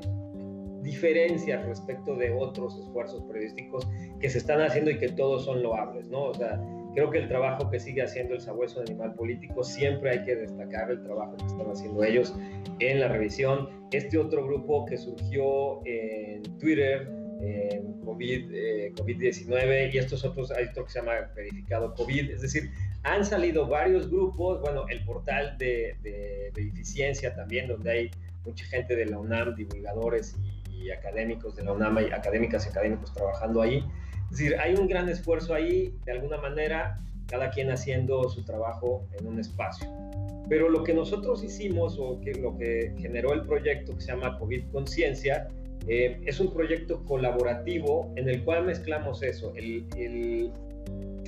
diferencias 0.82 1.66
respecto 1.66 2.16
de 2.16 2.32
otros 2.32 2.78
esfuerzos 2.80 3.22
periodísticos 3.24 3.88
que 4.20 4.30
se 4.30 4.38
están 4.38 4.62
haciendo 4.62 4.92
y 4.92 4.98
que 4.98 5.10
todos 5.10 5.44
son 5.44 5.62
loables, 5.62 6.08
¿no? 6.10 6.26
O 6.26 6.34
sea, 6.34 6.62
creo 6.94 7.10
que 7.12 7.18
el 7.20 7.28
trabajo 7.28 7.70
que 7.70 7.80
sigue 7.80 8.02
haciendo 8.02 8.36
el 8.36 8.42
Sabueso 8.42 8.80
de 8.80 8.92
Animal 8.92 9.14
Político, 9.16 9.64
siempre 9.64 10.12
hay 10.12 10.24
que 10.24 10.36
destacar 10.36 10.90
el 10.90 11.04
trabajo 11.04 11.36
que 11.38 11.46
están 11.46 11.70
haciendo 11.70 12.04
ellos 12.04 12.36
en 12.80 13.00
la 13.00 13.10
revisión. 13.10 13.70
Este 13.92 14.18
otro 14.18 14.46
grupo 14.46 14.86
que 14.86 14.98
surgió 14.98 15.86
en 15.86 16.42
Twitter, 16.58 17.08
COVID, 18.04 18.52
eh, 18.52 18.94
COVID-19 18.96 19.94
y 19.94 19.98
estos 19.98 20.24
otros, 20.26 20.52
hay 20.52 20.66
otro 20.66 20.86
que 20.86 20.92
se 20.92 21.00
llama 21.00 21.32
verificado 21.36 21.94
COVID, 21.94 22.32
es 22.32 22.42
decir, 22.42 22.72
han 23.04 23.24
salido 23.24 23.68
varios 23.68 24.10
grupos, 24.10 24.62
bueno, 24.62 24.86
el 24.90 25.04
portal 25.06 25.58
de, 25.58 25.96
de, 26.02 26.52
eficiencia 26.56 27.36
también, 27.36 27.68
donde 27.68 27.92
hay 27.92 28.12
mucha 28.46 28.66
gente 28.66 28.96
de 28.96 29.06
la 29.06 29.20
UNAM, 29.20 29.56
divulgadores 29.56 30.36
y, 30.72 30.90
académicos 30.90 31.56
de 31.56 31.64
la 31.64 31.74
UNAM, 31.74 32.00
y 32.00 32.12
académicas 32.12 32.66
y 32.66 32.70
académicos 32.70 33.14
trabajando 33.14 33.62
ahí. 33.62 33.84
Es 34.32 34.38
decir, 34.38 34.56
hay 34.60 34.74
un 34.76 34.88
gran 34.88 35.10
esfuerzo 35.10 35.54
ahí, 35.54 35.94
de 36.06 36.14
alguna 36.14 36.38
manera, 36.38 36.98
cada 37.28 37.50
quien 37.50 37.70
haciendo 37.72 38.30
su 38.30 38.44
trabajo 38.44 39.06
en 39.20 39.28
un 39.28 39.40
espacio. 39.40 39.88
Pero 40.50 40.70
lo 40.70 40.84
que 40.84 40.94
nosotros 40.94 41.44
hicimos, 41.44 41.98
o 42.00 42.22
que 42.22 42.34
lo 42.36 42.58
que 42.58 42.94
generó 43.00 43.34
el 43.34 43.42
proyecto 43.42 43.94
que 43.96 44.02
se 44.02 44.08
llama 44.08 44.40
COVID 44.40 44.72
Conciencia, 44.72 45.50
eh, 45.88 46.20
es 46.26 46.40
un 46.40 46.54
proyecto 46.54 47.04
colaborativo 47.06 48.12
en 48.16 48.30
el 48.30 48.44
cual 48.44 48.66
mezclamos 48.66 49.24
eso, 49.24 49.54
el, 49.56 49.86
el, 49.96 50.52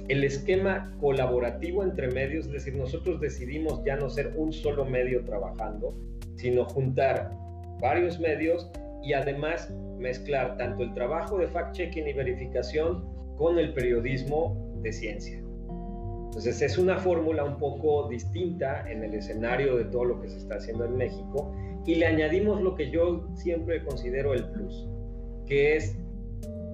el, 0.10 0.24
esquema 0.24 0.94
colaborativo 1.00 1.84
entre 1.84 2.10
medios, 2.10 2.48
es 2.48 2.52
decir, 2.52 2.76
nosotros 2.76 3.22
decidimos 3.22 3.82
ya 3.86 3.96
no 3.96 4.10
ser 4.10 4.34
un 4.36 4.52
solo 4.52 4.86
medio 4.86 5.24
trabajando, 5.24 5.96
sino 6.36 6.66
juntar 6.66 7.32
varios 7.80 8.20
medios 8.20 8.70
y 9.02 9.14
además 9.14 9.72
mezclar 9.98 10.58
tanto 10.58 10.84
el 10.84 10.94
trabajo 10.94 11.38
de 11.38 11.48
fact-checking 11.48 12.08
y 12.10 12.14
verificación 12.14 13.06
con 13.38 13.58
el 13.58 13.74
periodismo 13.74 14.74
de 14.82 14.92
ciencia. 14.92 15.42
Entonces 16.30 16.62
es 16.62 16.78
una 16.78 17.00
fórmula 17.00 17.44
un 17.44 17.58
poco 17.58 18.08
distinta 18.08 18.90
en 18.90 19.04
el 19.04 19.16
escenario 19.16 19.78
de 19.78 19.86
todo 19.86 20.06
lo 20.06 20.22
que 20.22 20.30
se 20.30 20.38
está 20.38 20.58
haciendo 20.58 20.86
en 20.86 20.96
México 20.96 21.52
y 21.88 21.96
le 21.96 22.06
añadimos 22.06 22.62
lo 22.62 22.76
que 22.76 22.92
yo 22.92 23.28
siempre 23.34 23.84
considero 23.84 24.36
el 24.36 24.46
plus, 24.52 24.88
que 25.48 25.76
es 25.76 25.98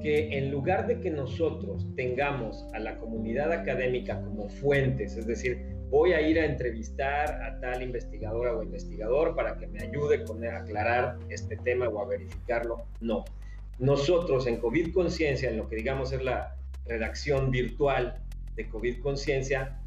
que 0.02 0.38
en 0.38 0.52
lugar 0.52 0.88
de 0.88 1.00
que 1.00 1.10
nosotros 1.10 1.88
tengamos 1.96 2.68
a 2.74 2.80
la 2.80 2.98
comunidad 2.98 3.54
académica 3.54 4.22
como 4.22 4.50
fuentes, 4.50 5.16
es 5.16 5.26
decir, 5.26 5.66
voy 5.90 6.12
a 6.12 6.20
ir 6.20 6.38
a 6.38 6.46
entrevistar 6.46 7.42
a 7.42 7.58
tal 7.62 7.82
investigadora 7.82 8.58
o 8.58 8.62
investigador 8.62 9.38
para 9.38 9.58
que 9.58 9.68
me 9.68 9.82
ayude 9.82 10.26
con 10.26 10.44
aclarar 10.44 11.18
este 11.30 11.56
tema 11.56 11.88
o 11.88 12.02
a 12.02 12.08
verificarlo, 12.08 12.84
no. 13.00 13.24
Nosotros 13.80 14.48
en 14.48 14.58
COVID 14.58 14.94
Conciencia, 14.94 15.50
en 15.50 15.58
lo 15.58 15.70
que 15.70 15.78
digamos 15.78 16.12
es 16.12 16.22
la 16.22 16.58
redacción 16.86 17.52
virtual 17.52 18.22
de 18.56 18.68
COVID 18.70 19.02
Conciencia, 19.02 19.80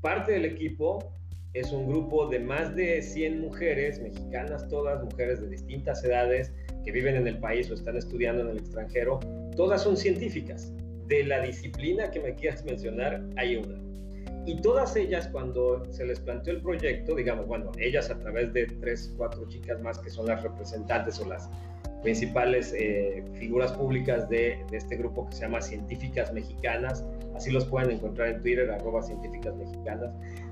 parte 0.00 0.32
del 0.32 0.44
equipo 0.44 1.12
es 1.56 1.72
un 1.72 1.88
grupo 1.88 2.26
de 2.28 2.38
más 2.38 2.76
de 2.76 3.00
100 3.00 3.40
mujeres, 3.40 3.98
mexicanas 4.00 4.68
todas, 4.68 5.02
mujeres 5.02 5.40
de 5.40 5.48
distintas 5.48 6.04
edades, 6.04 6.52
que 6.84 6.92
viven 6.92 7.16
en 7.16 7.26
el 7.26 7.38
país 7.38 7.70
o 7.70 7.74
están 7.74 7.96
estudiando 7.96 8.42
en 8.42 8.50
el 8.50 8.58
extranjero. 8.58 9.18
Todas 9.56 9.82
son 9.82 9.96
científicas. 9.96 10.72
De 11.06 11.24
la 11.24 11.40
disciplina 11.40 12.10
que 12.10 12.20
me 12.20 12.34
quieras 12.34 12.64
mencionar, 12.64 13.24
hay 13.36 13.56
una. 13.56 13.80
y 14.44 14.60
todas 14.60 14.94
ellas, 14.96 15.28
cuando 15.28 15.90
se 15.92 16.04
les 16.04 16.20
planteó 16.20 16.52
el 16.52 16.62
proyecto, 16.62 17.14
digamos, 17.14 17.46
bueno, 17.46 17.72
ellas 17.78 18.10
a 18.10 18.18
través 18.18 18.52
de 18.52 18.66
tres, 18.66 19.12
cuatro 19.16 19.48
chicas 19.48 19.80
más 19.80 19.98
que 19.98 20.10
son 20.10 20.26
las 20.26 20.42
representantes 20.42 21.18
o 21.20 21.26
las 21.26 21.48
principales 22.02 22.74
eh, 22.76 23.24
figuras 23.34 23.72
públicas 23.72 24.28
de, 24.28 24.64
este 24.72 24.96
grupo 24.96 25.26
que 25.28 25.36
se 25.36 25.42
llama 25.42 25.60
Científicas 25.60 26.32
Mexicanas, 26.32 27.04
así 27.34 27.50
los 27.50 27.64
pueden 27.66 27.90
encontrar 27.90 28.28
en 28.28 28.42
Twitter, 28.42 28.70
arroba 28.70 29.02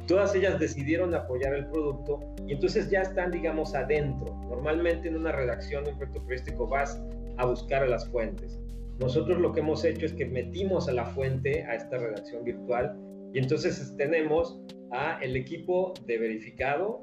todas 0.07 0.35
ellas 0.35 0.59
decidieron 0.59 1.15
apoyar 1.15 1.55
el 1.55 1.67
producto 1.67 2.21
y 2.47 2.53
entonces 2.53 2.91
ya 2.91 3.03
están, 3.03 3.31
digamos, 3.31 3.75
adentro. 3.75 4.35
Normalmente 4.49 5.09
en 5.09 5.17
una 5.17 5.33
redacción 5.33 5.85
de 5.85 5.91
un 5.91 5.99
proyecto 5.99 6.21
periodístico 6.23 6.67
vas 6.67 7.01
a 7.37 7.47
buscar 7.47 7.83
a 7.83 7.87
las 7.87 8.07
fuentes. 8.09 8.59
Nosotros 9.01 9.41
lo 9.41 9.53
que 9.53 9.61
hemos 9.61 9.85
hecho 9.85 10.07
es 10.07 10.13
que 10.13 10.27
metimos 10.27 10.89
a 10.89 10.93
la 10.93 11.07
fuente 11.07 11.65
a 11.65 11.75
esta 11.75 11.99
redacción 11.99 12.45
virtual 12.45 12.97
y 13.33 13.39
entonces 13.39 13.95
tenemos 13.97 14.61
a 14.93 15.19
el 15.21 15.37
equipo 15.37 15.95
de 16.07 16.19
verificado, 16.19 17.03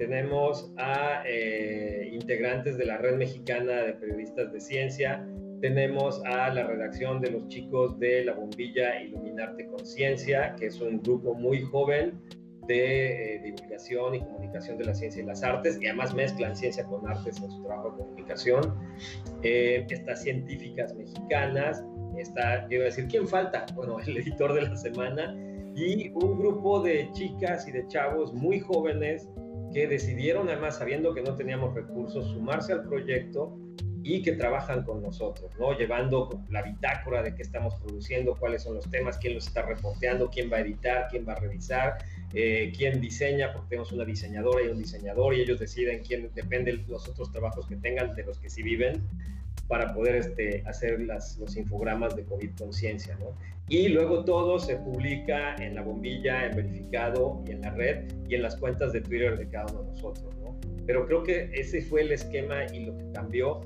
tenemos 0.00 0.72
a 0.78 1.22
eh, 1.26 2.08
integrantes 2.10 2.78
de 2.78 2.86
la 2.86 2.96
Red 2.96 3.16
Mexicana 3.16 3.82
de 3.82 3.92
Periodistas 3.92 4.50
de 4.50 4.58
Ciencia, 4.58 5.28
tenemos 5.60 6.24
a 6.24 6.48
la 6.54 6.66
redacción 6.66 7.20
de 7.20 7.32
los 7.32 7.46
chicos 7.48 7.98
de 7.98 8.24
La 8.24 8.32
Bombilla 8.32 8.98
Iluminarte 9.02 9.66
Conciencia, 9.66 10.56
que 10.58 10.68
es 10.68 10.80
un 10.80 11.02
grupo 11.02 11.34
muy 11.34 11.60
joven 11.60 12.18
de 12.66 13.34
eh, 13.34 13.42
divulgación 13.44 14.14
y 14.14 14.20
comunicación 14.20 14.78
de 14.78 14.86
la 14.86 14.94
ciencia 14.94 15.22
y 15.22 15.26
las 15.26 15.42
artes, 15.42 15.78
y 15.82 15.86
además 15.88 16.14
mezclan 16.14 16.56
ciencia 16.56 16.82
con 16.84 17.06
artes 17.06 17.36
en 17.42 17.50
su 17.50 17.62
trabajo 17.62 17.90
de 17.90 17.96
comunicación. 17.98 18.74
Eh, 19.42 19.86
estas 19.90 20.22
científicas 20.22 20.94
mexicanas, 20.94 21.84
está, 22.16 22.64
quiero 22.68 22.84
decir, 22.84 23.06
¿quién 23.06 23.28
falta? 23.28 23.66
Bueno, 23.74 23.98
el 24.00 24.16
editor 24.16 24.54
de 24.54 24.62
la 24.62 24.76
semana, 24.76 25.36
y 25.76 26.08
un 26.14 26.38
grupo 26.38 26.80
de 26.80 27.10
chicas 27.12 27.68
y 27.68 27.72
de 27.72 27.86
chavos 27.88 28.32
muy 28.32 28.60
jóvenes 28.60 29.28
que 29.72 29.86
decidieron, 29.86 30.48
además 30.48 30.78
sabiendo 30.78 31.14
que 31.14 31.22
no 31.22 31.36
teníamos 31.36 31.74
recursos, 31.74 32.26
sumarse 32.28 32.72
al 32.72 32.84
proyecto 32.84 33.56
y 34.02 34.22
que 34.22 34.32
trabajan 34.32 34.82
con 34.82 35.02
nosotros, 35.02 35.52
¿no? 35.58 35.76
Llevando 35.76 36.42
la 36.48 36.62
bitácora 36.62 37.22
de 37.22 37.34
qué 37.34 37.42
estamos 37.42 37.74
produciendo, 37.76 38.34
cuáles 38.34 38.62
son 38.62 38.74
los 38.74 38.90
temas, 38.90 39.18
quién 39.18 39.34
los 39.34 39.46
está 39.46 39.62
reporteando, 39.62 40.30
quién 40.30 40.50
va 40.50 40.56
a 40.56 40.60
editar, 40.60 41.08
quién 41.10 41.26
va 41.28 41.34
a 41.34 41.36
revisar, 41.36 41.98
eh, 42.32 42.72
quién 42.76 43.00
diseña, 43.00 43.52
porque 43.52 43.70
tenemos 43.70 43.92
una 43.92 44.04
diseñadora 44.04 44.64
y 44.64 44.68
un 44.68 44.78
diseñador 44.78 45.34
y 45.34 45.42
ellos 45.42 45.60
deciden 45.60 46.02
quién 46.02 46.30
depende 46.34 46.72
de 46.72 46.84
los 46.88 47.08
otros 47.08 47.30
trabajos 47.30 47.66
que 47.66 47.76
tengan, 47.76 48.14
de 48.14 48.24
los 48.24 48.38
que 48.38 48.48
sí 48.48 48.62
viven, 48.62 49.06
para 49.70 49.94
poder 49.94 50.16
este, 50.16 50.64
hacer 50.66 51.00
las, 51.02 51.38
los 51.38 51.56
infogramas 51.56 52.16
de 52.16 52.24
COVID 52.24 52.50
conciencia, 52.58 53.16
¿no? 53.20 53.36
Y 53.68 53.88
luego 53.88 54.24
todo 54.24 54.58
se 54.58 54.74
publica 54.74 55.54
en 55.54 55.76
la 55.76 55.82
bombilla, 55.82 56.46
en 56.46 56.56
verificado 56.56 57.40
y 57.46 57.52
en 57.52 57.60
la 57.60 57.70
red 57.70 58.04
y 58.28 58.34
en 58.34 58.42
las 58.42 58.56
cuentas 58.56 58.92
de 58.92 59.00
Twitter 59.00 59.38
de 59.38 59.48
cada 59.48 59.66
uno 59.72 59.84
de 59.84 59.92
nosotros, 59.92 60.36
¿no? 60.38 60.58
Pero 60.86 61.06
creo 61.06 61.22
que 61.22 61.50
ese 61.54 61.82
fue 61.82 62.00
el 62.00 62.10
esquema 62.10 62.64
y 62.74 62.80
lo 62.80 62.98
que 62.98 63.12
cambió 63.12 63.60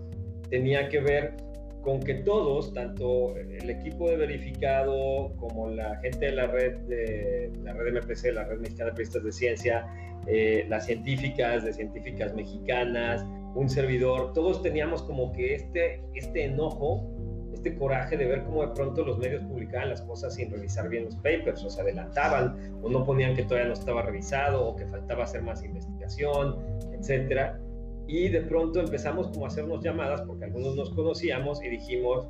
tenía 0.51 0.91
que 0.91 1.01
ver 1.01 1.37
con 1.81 2.01
que 2.01 2.17
todos, 2.17 2.75
tanto 2.75 3.35
el 3.37 3.71
equipo 3.71 4.11
de 4.11 4.19
verificado 4.19 5.33
como 5.39 5.71
la 5.71 5.97
gente 6.01 6.27
de 6.27 6.33
la 6.33 6.47
red 6.49 6.77
de 6.81 7.51
la 7.63 7.73
red 7.73 7.95
MPC, 7.95 8.27
la 8.35 8.45
red 8.45 8.59
mexicana 8.59 8.91
de 8.91 8.97
periodistas 8.97 9.25
de 9.25 9.33
ciencia, 9.33 9.87
eh, 10.27 10.67
las 10.69 10.85
científicas 10.85 11.65
de 11.65 11.73
científicas 11.73 12.35
mexicanas, 12.35 13.25
un 13.55 13.69
servidor, 13.69 14.33
todos 14.33 14.63
teníamos 14.63 15.03
como 15.03 15.33
que 15.33 15.55
este, 15.55 16.03
este 16.15 16.45
enojo, 16.45 17.05
este 17.53 17.77
coraje 17.77 18.17
de 18.17 18.27
ver 18.27 18.45
cómo 18.45 18.63
de 18.63 18.75
pronto 18.75 19.05
los 19.05 19.19
medios 19.19 19.43
publicaban 19.45 19.89
las 19.91 20.03
cosas 20.03 20.35
sin 20.35 20.51
revisar 20.51 20.89
bien 20.89 21.05
los 21.05 21.17
papers, 21.17 21.65
o 21.65 21.71
se 21.71 21.81
adelantaban, 21.81 22.79
o 22.83 22.89
no 22.89 23.05
ponían 23.05 23.35
que 23.35 23.45
todavía 23.45 23.69
no 23.69 23.75
estaba 23.75 24.03
revisado, 24.03 24.67
o 24.67 24.77
que 24.77 24.87
faltaba 24.87 25.25
hacer 25.25 25.43
más 25.43 25.65
investigación, 25.65 26.57
etcétera 26.93 27.61
y 28.07 28.29
de 28.29 28.43
pronto 28.43 28.81
empezamos 28.81 29.29
como 29.29 29.47
a 29.47 29.49
hacernos 29.49 29.83
llamadas 29.83 30.23
porque 30.23 30.45
algunos 30.45 30.77
nos 30.77 30.91
conocíamos 30.91 31.63
y 31.63 31.69
dijimos 31.69 32.27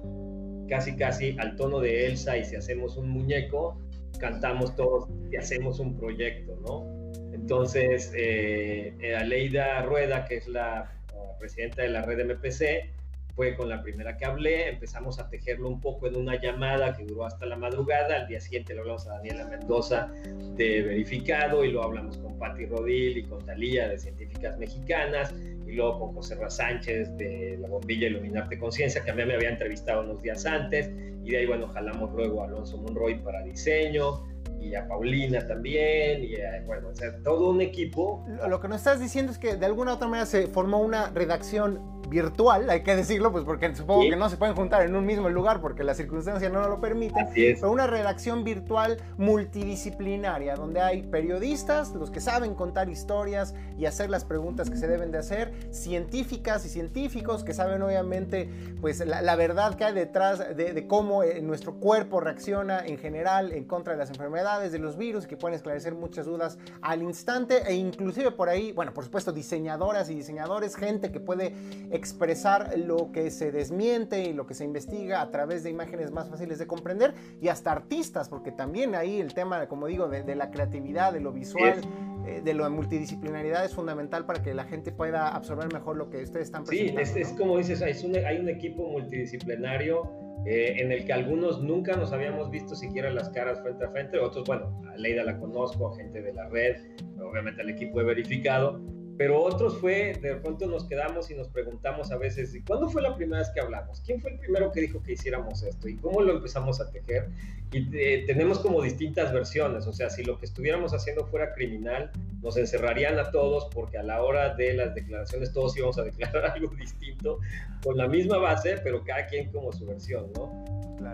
casi 0.68 0.96
casi 0.96 1.36
al 1.38 1.56
tono 1.56 1.80
de 1.80 2.06
Elsa 2.06 2.38
y 2.38 2.44
si 2.44 2.56
hacemos 2.56 2.96
un 2.96 3.08
muñeco, 3.10 3.78
cantamos 4.18 4.74
todos 4.76 5.08
y 5.30 5.36
hacemos 5.36 5.80
un 5.80 5.96
proyecto, 5.96 6.56
¿no? 6.66 7.12
Entonces, 7.32 8.12
eh, 8.16 9.14
Aleida 9.18 9.82
Rueda, 9.82 10.24
que 10.24 10.36
es 10.36 10.48
la 10.48 10.90
presidenta 11.38 11.82
de 11.82 11.88
la 11.88 12.02
red 12.02 12.24
MPC, 12.24 12.90
fue 13.34 13.56
con 13.56 13.68
la 13.68 13.82
primera 13.82 14.16
que 14.16 14.24
hablé, 14.24 14.68
empezamos 14.68 15.18
a 15.18 15.28
tejerlo 15.28 15.68
un 15.68 15.80
poco 15.80 16.06
en 16.06 16.16
una 16.16 16.40
llamada 16.40 16.96
que 16.96 17.04
duró 17.04 17.24
hasta 17.26 17.46
la 17.46 17.56
madrugada, 17.56 18.16
al 18.16 18.28
día 18.28 18.40
siguiente 18.40 18.74
le 18.74 18.80
hablamos 18.80 19.08
a 19.08 19.14
Daniela 19.14 19.46
Mendoza 19.46 20.12
de 20.56 20.82
Verificado 20.82 21.64
y 21.64 21.72
lo 21.72 21.82
hablamos 21.82 22.16
con 22.18 22.38
Patti 22.38 22.66
Rodil 22.66 23.18
y 23.18 23.24
con 23.24 23.44
Talía 23.44 23.88
de 23.88 23.98
Científicas 23.98 24.56
Mexicanas 24.58 25.34
y 25.66 25.72
luego 25.72 25.98
con 25.98 26.14
José 26.14 26.36
Ra 26.36 26.48
Sánchez 26.48 27.16
de 27.16 27.58
La 27.60 27.66
Bombilla 27.66 28.06
Iluminarte 28.06 28.56
Conciencia, 28.56 29.02
que 29.02 29.10
a 29.10 29.14
mí 29.14 29.24
me 29.24 29.34
había 29.34 29.50
entrevistado 29.50 30.02
unos 30.02 30.22
días 30.22 30.46
antes 30.46 30.90
y 31.24 31.30
de 31.30 31.38
ahí 31.38 31.46
bueno, 31.46 31.66
jalamos 31.68 32.12
luego 32.12 32.42
a 32.42 32.46
Alonso 32.46 32.76
Monroy 32.78 33.18
para 33.18 33.42
diseño, 33.42 34.22
y 34.64 34.74
a 34.74 34.88
Paulina 34.88 35.46
también, 35.46 36.24
y 36.24 36.34
bueno, 36.66 36.88
o 36.88 36.94
sea, 36.94 37.16
todo 37.22 37.50
un 37.50 37.60
equipo. 37.60 38.24
Lo 38.48 38.60
que 38.60 38.68
nos 38.68 38.78
estás 38.78 39.00
diciendo 39.00 39.30
es 39.32 39.38
que 39.38 39.56
de 39.56 39.66
alguna 39.66 39.94
otra 39.94 40.08
manera 40.08 40.26
se 40.26 40.46
formó 40.46 40.80
una 40.80 41.10
redacción 41.10 41.93
virtual, 42.08 42.68
hay 42.70 42.82
que 42.82 42.96
decirlo, 42.96 43.32
pues 43.32 43.44
porque 43.44 43.74
supongo 43.74 44.02
que 44.02 44.16
no 44.16 44.28
se 44.28 44.36
pueden 44.36 44.54
juntar 44.54 44.82
en 44.82 44.94
un 44.94 45.06
mismo 45.06 45.28
lugar 45.28 45.60
porque 45.60 45.84
la 45.84 45.94
circunstancia 45.94 46.48
no 46.48 46.66
lo 46.68 46.80
permite, 46.80 47.28
pero 47.34 47.70
una 47.70 47.86
redacción 47.86 48.44
virtual 48.44 48.98
multidisciplinaria 49.16 50.56
donde 50.56 50.80
hay 50.80 51.02
periodistas, 51.02 51.94
los 51.94 52.10
que 52.10 52.20
saben 52.20 52.54
contar 52.54 52.88
historias 52.88 53.54
y 53.78 53.86
hacer 53.86 54.10
las 54.10 54.24
preguntas 54.24 54.70
que 54.70 54.76
se 54.76 54.86
deben 54.86 55.10
de 55.10 55.18
hacer, 55.18 55.52
científicas 55.70 56.64
y 56.66 56.68
científicos 56.68 57.44
que 57.44 57.54
saben 57.54 57.82
obviamente 57.82 58.48
pues 58.80 59.04
la, 59.04 59.36
verdad 59.36 59.74
que 59.74 59.84
hay 59.84 59.94
detrás 59.94 60.56
de, 60.56 60.86
cómo 60.86 61.22
eh, 61.22 61.40
nuestro 61.42 61.74
cuerpo 61.74 62.20
reacciona 62.20 62.84
en 62.84 62.98
general 62.98 63.52
en 63.52 63.64
contra 63.64 63.94
de 63.94 63.98
las 63.98 64.10
enfermedades, 64.10 64.72
de 64.72 64.78
los 64.78 64.96
virus, 64.96 65.26
que 65.26 65.36
pueden 65.36 65.56
esclarecer 65.56 65.94
muchas 65.94 66.26
dudas 66.26 66.58
al 66.82 67.02
instante 67.02 67.62
e 67.66 67.74
inclusive 67.74 68.30
por 68.30 68.48
ahí, 68.48 68.72
bueno, 68.72 68.92
por 68.92 69.04
supuesto 69.04 69.32
diseñadoras 69.32 70.10
y 70.10 70.14
diseñadores, 70.14 70.76
gente 70.76 71.10
que 71.10 71.20
puede 71.20 71.54
expresar 71.94 72.76
lo 72.76 73.12
que 73.12 73.30
se 73.30 73.52
desmiente 73.52 74.24
y 74.24 74.32
lo 74.32 74.46
que 74.46 74.54
se 74.54 74.64
investiga 74.64 75.22
a 75.22 75.30
través 75.30 75.62
de 75.62 75.70
imágenes 75.70 76.10
más 76.10 76.28
fáciles 76.28 76.58
de 76.58 76.66
comprender 76.66 77.14
y 77.40 77.48
hasta 77.48 77.70
artistas, 77.70 78.28
porque 78.28 78.50
también 78.50 78.96
ahí 78.96 79.20
el 79.20 79.32
tema, 79.32 79.68
como 79.68 79.86
digo, 79.86 80.08
de, 80.08 80.34
la 80.34 80.50
creatividad, 80.50 81.12
de 81.12 81.20
lo 81.20 81.32
visual, 81.32 81.80
eh, 82.26 82.40
de 82.42 82.54
la 82.54 82.68
multidisciplinaridad 82.68 83.64
es 83.64 83.74
fundamental 83.74 84.26
para 84.26 84.42
que 84.42 84.54
la 84.54 84.64
gente 84.64 84.90
pueda 84.90 85.28
absorber 85.28 85.72
mejor 85.72 85.96
lo 85.96 86.10
que 86.10 86.22
ustedes 86.22 86.46
están 86.46 86.64
presentando. 86.64 87.06
Sí, 87.06 87.20
es, 87.20 87.28
como 87.34 87.58
dices, 87.58 87.80
hay 87.80 87.94
un, 88.04 88.16
hay 88.16 88.38
un 88.38 88.48
equipo 88.48 88.88
multidisciplinario 88.90 90.10
eh, 90.46 90.74
en 90.78 90.90
el 90.90 91.04
que 91.04 91.12
algunos 91.12 91.62
nunca 91.62 91.96
nos 91.96 92.12
habíamos 92.12 92.50
visto 92.50 92.74
siquiera 92.74 93.10
las 93.10 93.30
caras 93.30 93.62
frente 93.62 93.84
a 93.84 93.90
frente, 93.90 94.18
otros, 94.18 94.44
bueno, 94.46 94.82
a 94.92 94.96
Leida 94.96 95.22
la 95.22 95.38
conozco, 95.38 95.92
a 95.92 95.96
gente 95.96 96.20
de 96.20 96.32
la 96.32 96.48
red, 96.48 96.76
obviamente 97.22 97.62
al 97.62 97.70
equipo 97.70 98.00
de 98.00 98.04
verificado, 98.06 98.80
pero 99.16 99.42
otros 99.42 99.78
fue, 99.78 100.14
de 100.20 100.34
pronto 100.36 100.66
nos 100.66 100.84
quedamos 100.84 101.30
y 101.30 101.34
nos 101.34 101.48
preguntamos 101.48 102.10
a 102.10 102.16
veces, 102.16 102.54
¿y 102.54 102.62
cuándo 102.62 102.88
fue 102.88 103.00
la 103.00 103.14
primera 103.14 103.38
vez 103.40 103.50
que 103.50 103.60
hablamos? 103.60 104.00
¿Quién 104.00 104.20
fue 104.20 104.32
el 104.32 104.38
primero 104.38 104.72
que 104.72 104.80
dijo 104.80 105.02
que 105.02 105.12
hiciéramos 105.12 105.62
esto? 105.62 105.88
¿Y 105.88 105.96
cómo 105.96 106.20
lo 106.20 106.32
empezamos 106.32 106.80
a 106.80 106.90
tejer? 106.90 107.28
Y 107.72 107.88
eh, 107.96 108.24
tenemos 108.26 108.58
como 108.58 108.82
distintas 108.82 109.32
versiones, 109.32 109.86
o 109.86 109.92
sea, 109.92 110.10
si 110.10 110.24
lo 110.24 110.38
que 110.38 110.46
estuviéramos 110.46 110.92
haciendo 110.94 111.26
fuera 111.26 111.54
criminal, 111.54 112.10
nos 112.42 112.56
encerrarían 112.56 113.18
a 113.18 113.30
todos 113.30 113.68
porque 113.72 113.98
a 113.98 114.02
la 114.02 114.22
hora 114.22 114.54
de 114.54 114.74
las 114.74 114.94
declaraciones 114.94 115.52
todos 115.52 115.76
íbamos 115.76 115.98
a 115.98 116.02
declarar 116.02 116.46
algo 116.54 116.74
distinto, 116.74 117.38
con 117.82 117.96
la 117.96 118.08
misma 118.08 118.38
base, 118.38 118.78
pero 118.82 119.04
cada 119.04 119.26
quien 119.26 119.50
como 119.50 119.72
su 119.72 119.86
versión, 119.86 120.32
¿no? 120.34 120.64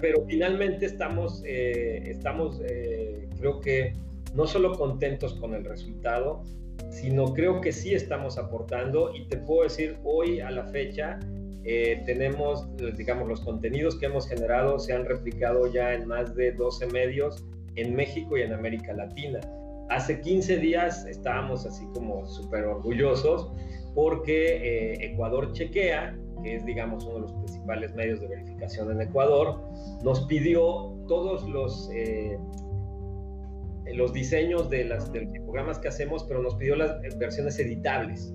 Pero 0.00 0.24
finalmente 0.26 0.86
estamos, 0.86 1.42
eh, 1.44 2.02
estamos 2.06 2.60
eh, 2.64 3.28
creo 3.38 3.60
que 3.60 3.94
no 4.34 4.46
solo 4.46 4.76
contentos 4.76 5.34
con 5.34 5.54
el 5.54 5.64
resultado, 5.64 6.42
sino 6.90 7.32
creo 7.34 7.60
que 7.60 7.72
sí 7.72 7.94
estamos 7.94 8.38
aportando 8.38 9.14
y 9.14 9.26
te 9.26 9.36
puedo 9.36 9.64
decir 9.64 9.98
hoy 10.04 10.40
a 10.40 10.50
la 10.50 10.64
fecha 10.66 11.18
eh, 11.64 12.02
tenemos, 12.06 12.66
digamos, 12.96 13.28
los 13.28 13.40
contenidos 13.42 13.98
que 13.98 14.06
hemos 14.06 14.26
generado 14.26 14.78
se 14.78 14.94
han 14.94 15.04
replicado 15.04 15.66
ya 15.66 15.92
en 15.92 16.08
más 16.08 16.34
de 16.34 16.52
12 16.52 16.86
medios 16.86 17.44
en 17.76 17.94
México 17.94 18.38
y 18.38 18.42
en 18.42 18.52
América 18.52 18.94
Latina. 18.94 19.40
Hace 19.90 20.20
15 20.20 20.56
días 20.56 21.04
estábamos 21.06 21.66
así 21.66 21.84
como 21.92 22.26
súper 22.26 22.64
orgullosos 22.64 23.50
porque 23.94 24.92
eh, 24.92 25.12
Ecuador 25.12 25.52
Chequea, 25.52 26.16
que 26.42 26.56
es 26.56 26.64
digamos 26.64 27.04
uno 27.04 27.16
de 27.16 27.20
los 27.22 27.32
principales 27.34 27.94
medios 27.94 28.20
de 28.20 28.28
verificación 28.28 28.90
en 28.92 29.02
Ecuador, 29.02 29.60
nos 30.02 30.20
pidió 30.26 30.94
todos 31.08 31.46
los 31.48 31.90
eh, 31.92 32.38
los 33.94 34.12
diseños 34.12 34.70
de, 34.70 34.84
las, 34.84 35.12
de 35.12 35.22
los 35.22 35.32
programas 35.32 35.78
que 35.78 35.88
hacemos, 35.88 36.24
pero 36.24 36.42
nos 36.42 36.54
pidió 36.56 36.76
las 36.76 37.00
versiones 37.18 37.58
editables. 37.58 38.32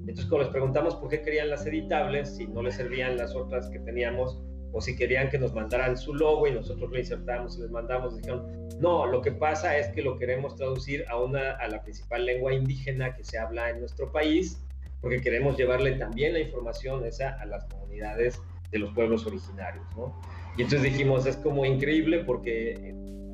Entonces, 0.00 0.26
cuando 0.26 0.44
les 0.44 0.52
preguntamos 0.52 0.96
por 0.96 1.08
qué 1.08 1.22
querían 1.22 1.50
las 1.50 1.64
editables, 1.66 2.36
si 2.36 2.46
no 2.46 2.62
les 2.62 2.74
servían 2.74 3.16
las 3.16 3.34
otras 3.34 3.70
que 3.70 3.78
teníamos, 3.78 4.40
o 4.72 4.80
si 4.80 4.96
querían 4.96 5.28
que 5.28 5.38
nos 5.38 5.54
mandaran 5.54 5.96
su 5.96 6.14
logo 6.14 6.46
y 6.46 6.52
nosotros 6.52 6.90
lo 6.90 6.98
insertamos 6.98 7.58
y 7.58 7.62
les 7.62 7.70
mandamos, 7.70 8.16
dijeron, 8.16 8.68
no, 8.80 9.06
lo 9.06 9.20
que 9.20 9.30
pasa 9.30 9.76
es 9.76 9.88
que 9.88 10.02
lo 10.02 10.18
queremos 10.18 10.56
traducir 10.56 11.04
a, 11.08 11.20
una, 11.20 11.52
a 11.52 11.68
la 11.68 11.82
principal 11.82 12.24
lengua 12.24 12.54
indígena 12.54 13.14
que 13.14 13.22
se 13.22 13.38
habla 13.38 13.70
en 13.70 13.80
nuestro 13.80 14.10
país, 14.10 14.60
porque 15.00 15.20
queremos 15.20 15.56
llevarle 15.56 15.92
también 15.92 16.32
la 16.32 16.40
información 16.40 17.04
esa 17.04 17.30
a 17.40 17.44
las 17.44 17.64
comunidades 17.64 18.40
de 18.70 18.78
los 18.78 18.92
pueblos 18.94 19.26
originarios, 19.26 19.84
¿no? 19.96 20.18
Y 20.56 20.62
entonces 20.62 20.90
dijimos, 20.90 21.26
es 21.26 21.36
como 21.36 21.64
increíble 21.64 22.24
porque 22.24 22.72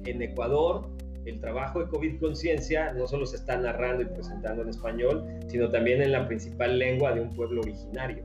en 0.04 0.22
Ecuador 0.22 0.88
el 1.28 1.40
trabajo 1.40 1.80
de 1.80 1.88
COVID 1.88 2.20
Conciencia 2.20 2.92
no 2.92 3.06
solo 3.06 3.26
se 3.26 3.36
está 3.36 3.56
narrando 3.56 4.02
y 4.02 4.06
presentando 4.06 4.62
en 4.62 4.68
español, 4.68 5.24
sino 5.46 5.68
también 5.70 6.02
en 6.02 6.12
la 6.12 6.26
principal 6.26 6.78
lengua 6.78 7.12
de 7.12 7.20
un 7.20 7.34
pueblo 7.34 7.60
originario. 7.60 8.24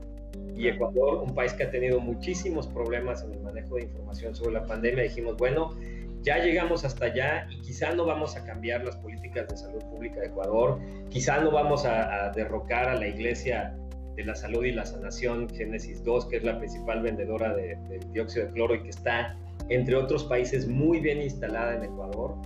Y 0.56 0.68
Ecuador, 0.68 1.22
un 1.22 1.34
país 1.34 1.52
que 1.52 1.64
ha 1.64 1.70
tenido 1.70 2.00
muchísimos 2.00 2.66
problemas 2.68 3.22
en 3.24 3.34
el 3.34 3.40
manejo 3.40 3.76
de 3.76 3.82
información 3.82 4.34
sobre 4.34 4.54
la 4.54 4.64
pandemia, 4.64 5.04
dijimos, 5.04 5.36
bueno, 5.36 5.76
ya 6.22 6.38
llegamos 6.38 6.84
hasta 6.84 7.06
allá 7.06 7.46
y 7.50 7.60
quizá 7.60 7.94
no 7.94 8.06
vamos 8.06 8.36
a 8.36 8.44
cambiar 8.44 8.84
las 8.84 8.96
políticas 8.96 9.48
de 9.48 9.56
salud 9.56 9.80
pública 9.90 10.20
de 10.20 10.28
Ecuador, 10.28 10.80
quizá 11.10 11.40
no 11.40 11.50
vamos 11.50 11.84
a, 11.84 12.30
derrocar 12.34 12.88
a 12.88 12.94
la 12.94 13.06
Iglesia 13.06 13.76
de 14.16 14.24
la 14.24 14.34
Salud 14.34 14.64
y 14.64 14.72
la 14.72 14.86
Sanación, 14.86 15.48
Génesis 15.50 16.02
2, 16.04 16.26
que 16.26 16.36
es 16.36 16.44
la 16.44 16.58
principal 16.58 17.02
vendedora 17.02 17.54
de, 17.54 17.76
de 17.88 18.00
dióxido 18.12 18.46
de 18.46 18.52
cloro 18.52 18.74
y 18.76 18.82
que 18.84 18.90
está, 18.90 19.36
entre 19.68 19.96
otros 19.96 20.24
países, 20.24 20.66
muy 20.66 21.00
bien 21.00 21.20
instalada 21.20 21.74
en 21.74 21.84
Ecuador 21.84 22.36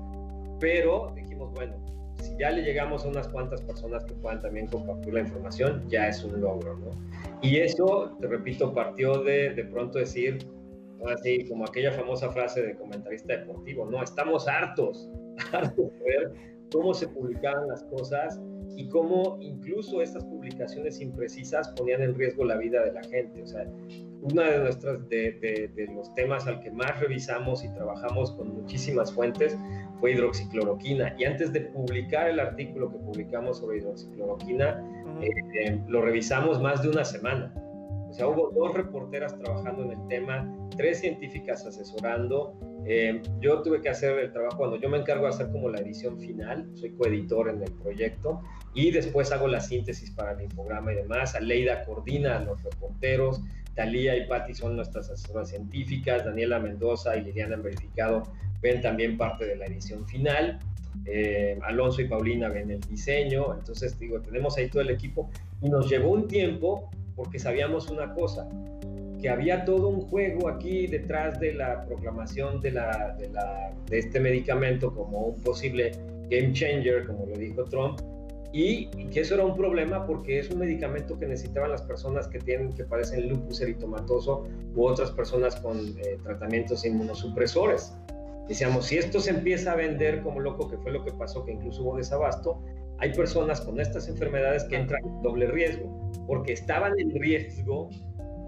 pero 0.60 1.12
dijimos, 1.14 1.52
bueno, 1.54 1.74
si 2.22 2.36
ya 2.38 2.50
le 2.50 2.62
llegamos 2.62 3.04
a 3.04 3.08
unas 3.08 3.28
cuantas 3.28 3.62
personas 3.62 4.04
que 4.04 4.14
puedan 4.14 4.40
también 4.40 4.66
compartir 4.66 5.14
la 5.14 5.20
información, 5.20 5.84
ya 5.88 6.08
es 6.08 6.22
un 6.24 6.40
logro, 6.40 6.76
¿no? 6.78 6.90
Y 7.42 7.58
eso, 7.58 8.16
te 8.20 8.26
repito, 8.26 8.74
partió 8.74 9.22
de 9.22 9.54
de 9.54 9.64
pronto 9.64 9.98
decir, 9.98 10.38
así 11.06 11.46
como 11.48 11.64
aquella 11.64 11.92
famosa 11.92 12.30
frase 12.30 12.62
de 12.62 12.76
comentarista 12.76 13.36
deportivo, 13.36 13.86
no, 13.86 14.02
estamos 14.02 14.48
hartos, 14.48 15.08
hartos 15.52 15.92
de 15.92 16.04
ver 16.04 16.32
cómo 16.72 16.94
se 16.94 17.08
publicaban 17.08 17.68
las 17.68 17.82
cosas 17.84 18.40
y 18.76 18.88
cómo 18.88 19.38
incluso 19.40 20.02
estas 20.02 20.24
publicaciones 20.24 21.00
imprecisas 21.00 21.68
ponían 21.70 22.02
en 22.02 22.14
riesgo 22.14 22.44
la 22.44 22.56
vida 22.56 22.84
de 22.84 22.92
la 22.92 23.02
gente. 23.02 23.42
O 23.42 23.46
sea, 23.46 23.66
uno 24.22 24.42
de, 24.42 24.58
nuestras, 24.58 25.08
de, 25.08 25.70
de, 25.74 25.86
los 25.94 26.12
temas 26.14 26.46
al 26.46 26.60
que 26.60 26.70
más 26.70 26.98
revisamos 27.00 27.64
y 27.64 27.68
trabajamos 27.70 28.32
con 28.32 28.54
muchísimas 28.54 29.12
fuentes 29.12 29.56
fue 30.00 30.12
hidroxicloroquina. 30.12 31.14
Y 31.18 31.24
antes 31.24 31.52
de 31.52 31.62
publicar 31.62 32.28
el 32.28 32.40
artículo 32.40 32.90
que 32.90 32.98
publicamos 32.98 33.58
sobre 33.58 33.78
hidroxicloroquina, 33.78 34.80
eh, 35.22 35.28
eh, 35.60 35.80
lo 35.88 36.02
revisamos 36.02 36.60
más 36.60 36.82
de 36.82 36.90
una 36.90 37.04
semana. 37.04 37.52
Sea, 38.18 38.26
hubo 38.26 38.50
dos 38.50 38.74
reporteras 38.74 39.38
trabajando 39.38 39.84
en 39.84 39.92
el 39.92 40.08
tema, 40.08 40.52
tres 40.76 40.98
científicas 40.98 41.64
asesorando. 41.64 42.58
Eh, 42.84 43.22
yo 43.38 43.62
tuve 43.62 43.80
que 43.80 43.90
hacer 43.90 44.18
el 44.18 44.32
trabajo, 44.32 44.56
cuando 44.58 44.76
yo 44.76 44.88
me 44.88 44.98
encargo 44.98 45.22
de 45.22 45.28
hacer 45.28 45.52
como 45.52 45.68
la 45.68 45.78
edición 45.78 46.18
final, 46.18 46.68
soy 46.74 46.90
coeditor 46.96 47.48
en 47.48 47.62
el 47.62 47.70
proyecto 47.70 48.40
y 48.74 48.90
después 48.90 49.30
hago 49.30 49.46
la 49.46 49.60
síntesis 49.60 50.10
para 50.10 50.32
el 50.32 50.48
programa 50.48 50.92
y 50.92 50.96
demás. 50.96 51.36
Aleida 51.36 51.84
coordina 51.84 52.38
a 52.38 52.40
los 52.40 52.60
reporteros, 52.64 53.40
Talía 53.76 54.16
y 54.16 54.26
Patti 54.26 54.52
son 54.52 54.74
nuestras 54.74 55.08
asesoras 55.10 55.50
científicas, 55.50 56.24
Daniela 56.24 56.58
Mendoza 56.58 57.16
y 57.16 57.22
Liliana 57.22 57.54
han 57.54 57.62
verificado 57.62 58.24
ven 58.60 58.80
también 58.80 59.16
parte 59.16 59.46
de 59.46 59.54
la 59.54 59.66
edición 59.66 60.04
final. 60.08 60.58
Eh, 61.06 61.56
Alonso 61.62 62.02
y 62.02 62.08
Paulina 62.08 62.48
ven 62.48 62.72
el 62.72 62.80
diseño, 62.80 63.54
entonces 63.54 63.96
digo, 63.96 64.20
tenemos 64.20 64.56
ahí 64.58 64.68
todo 64.68 64.82
el 64.82 64.90
equipo 64.90 65.30
y 65.62 65.68
nos 65.68 65.88
llevó 65.88 66.10
un 66.10 66.26
tiempo 66.26 66.90
porque 67.18 67.40
sabíamos 67.40 67.90
una 67.90 68.14
cosa, 68.14 68.48
que 69.20 69.28
había 69.28 69.64
todo 69.64 69.88
un 69.88 70.02
juego 70.02 70.48
aquí 70.48 70.86
detrás 70.86 71.38
de 71.40 71.52
la 71.52 71.84
proclamación 71.84 72.60
de, 72.60 72.70
la, 72.70 73.16
de, 73.18 73.28
la, 73.28 73.74
de 73.86 73.98
este 73.98 74.20
medicamento 74.20 74.94
como 74.94 75.26
un 75.26 75.42
posible 75.42 75.90
game 76.30 76.52
changer, 76.52 77.04
como 77.06 77.26
lo 77.26 77.36
dijo 77.36 77.64
Trump, 77.64 78.00
y, 78.52 78.86
que 79.10 79.20
eso 79.20 79.34
era 79.34 79.44
un 79.44 79.56
problema 79.56 80.06
porque 80.06 80.38
es 80.38 80.48
un 80.50 80.60
medicamento 80.60 81.18
que 81.18 81.26
necesitaban 81.26 81.72
las 81.72 81.82
personas 81.82 82.28
que 82.28 82.38
tienen 82.38 82.72
que 82.72 82.84
padecen 82.84 83.28
lupus 83.28 83.60
eritomatoso 83.60 84.44
u 84.74 84.84
otras 84.84 85.10
personas 85.10 85.56
con 85.56 85.76
eh, 85.98 86.18
tratamientos 86.22 86.86
inmunosupresores. 86.86 87.92
Decíamos, 88.46 88.86
si 88.86 88.96
esto 88.96 89.20
se 89.20 89.30
empieza 89.30 89.72
a 89.72 89.76
vender 89.76 90.22
como 90.22 90.40
loco, 90.40 90.70
que 90.70 90.78
fue 90.78 90.92
lo 90.92 91.04
que 91.04 91.12
pasó, 91.12 91.44
que 91.44 91.52
incluso 91.52 91.82
hubo 91.82 91.96
desabasto, 91.96 92.62
hay 92.98 93.12
personas 93.12 93.60
con 93.60 93.80
estas 93.80 94.08
enfermedades 94.08 94.64
que 94.64 94.76
entran 94.76 95.04
en 95.04 95.22
doble 95.22 95.46
riesgo, 95.46 96.10
porque 96.26 96.52
estaban 96.52 96.98
en 96.98 97.10
riesgo 97.20 97.90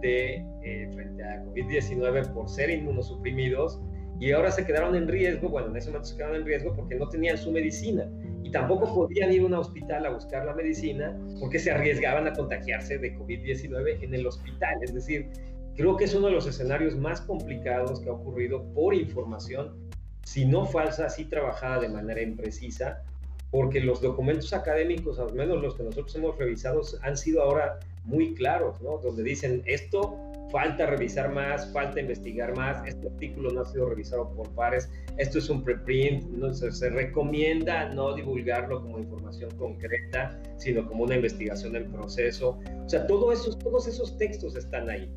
de, 0.03 0.45
eh, 0.63 0.89
frente 0.93 1.23
a 1.23 1.45
COVID-19 1.45 2.33
por 2.33 2.49
ser 2.49 2.71
inmunosuprimidos 2.71 3.81
y 4.19 4.33
ahora 4.33 4.51
se 4.51 4.67
quedaron 4.67 4.95
en 4.97 5.09
riesgo, 5.09 5.49
bueno, 5.49 5.69
en 5.69 5.77
ese 5.77 5.89
momento 5.89 6.09
se 6.09 6.17
quedaron 6.17 6.37
en 6.37 6.45
riesgo 6.45 6.75
porque 6.75 6.95
no 6.97 7.09
tenían 7.09 7.39
su 7.39 7.51
medicina 7.51 8.07
y 8.43 8.51
tampoco 8.51 8.93
podían 8.95 9.33
ir 9.33 9.43
a 9.43 9.47
un 9.47 9.55
hospital 9.55 10.05
a 10.05 10.11
buscar 10.11 10.45
la 10.45 10.55
medicina 10.55 11.19
porque 11.39 11.59
se 11.59 11.71
arriesgaban 11.71 12.27
a 12.27 12.33
contagiarse 12.33 12.99
de 12.99 13.17
COVID-19 13.17 14.03
en 14.03 14.15
el 14.15 14.27
hospital. 14.27 14.79
Es 14.83 14.93
decir, 14.93 15.31
creo 15.75 15.97
que 15.97 16.05
es 16.05 16.15
uno 16.15 16.27
de 16.27 16.33
los 16.33 16.47
escenarios 16.47 16.97
más 16.97 17.21
complicados 17.23 18.01
que 18.01 18.11
ha 18.11 18.13
ocurrido 18.13 18.63
por 18.75 18.95
información 18.95 19.91
si 20.25 20.45
no 20.45 20.67
falsa, 20.67 21.09
sí 21.09 21.25
trabajada 21.25 21.81
de 21.81 21.89
manera 21.89 22.21
imprecisa, 22.21 23.03
porque 23.51 23.81
los 23.81 24.01
documentos 24.01 24.53
académicos, 24.53 25.19
al 25.19 25.33
menos 25.35 25.61
los 25.61 25.75
que 25.75 25.83
nosotros 25.83 26.15
hemos 26.15 26.39
revisado, 26.39 26.83
han 27.03 27.17
sido 27.17 27.43
ahora 27.43 27.81
muy 28.05 28.35
claros, 28.35 28.81
¿no? 28.81 28.99
Donde 28.99 29.23
dicen 29.23 29.63
esto 29.67 30.17
falta 30.51 30.87
revisar 30.87 31.33
más, 31.33 31.73
falta 31.73 32.01
investigar 32.01 32.57
más, 32.57 32.85
este 32.87 33.09
artículo 33.09 33.51
no 33.53 33.61
ha 33.61 33.65
sido 33.65 33.89
revisado 33.89 34.31
por 34.35 34.49
pares, 34.51 34.91
esto 35.17 35.39
es 35.39 35.49
un 35.49 35.63
preprint, 35.63 36.25
no, 36.25 36.53
se, 36.53 36.73
se 36.73 36.91
recomienda 36.91 37.89
no 37.91 38.15
divulgarlo 38.15 38.83
como 38.83 38.99
información 38.99 39.51
concreta, 39.57 40.41
sino 40.57 40.87
como 40.87 41.05
una 41.05 41.17
investigación 41.17 41.77
en 41.77 41.91
proceso. 41.93 42.59
O 42.85 42.89
sea, 42.89 43.07
todo 43.07 43.33
esos, 43.33 43.59
todos 43.59 43.87
esos 43.87 44.17
textos 44.19 44.57
están 44.57 44.91
ahí. 44.91 45.09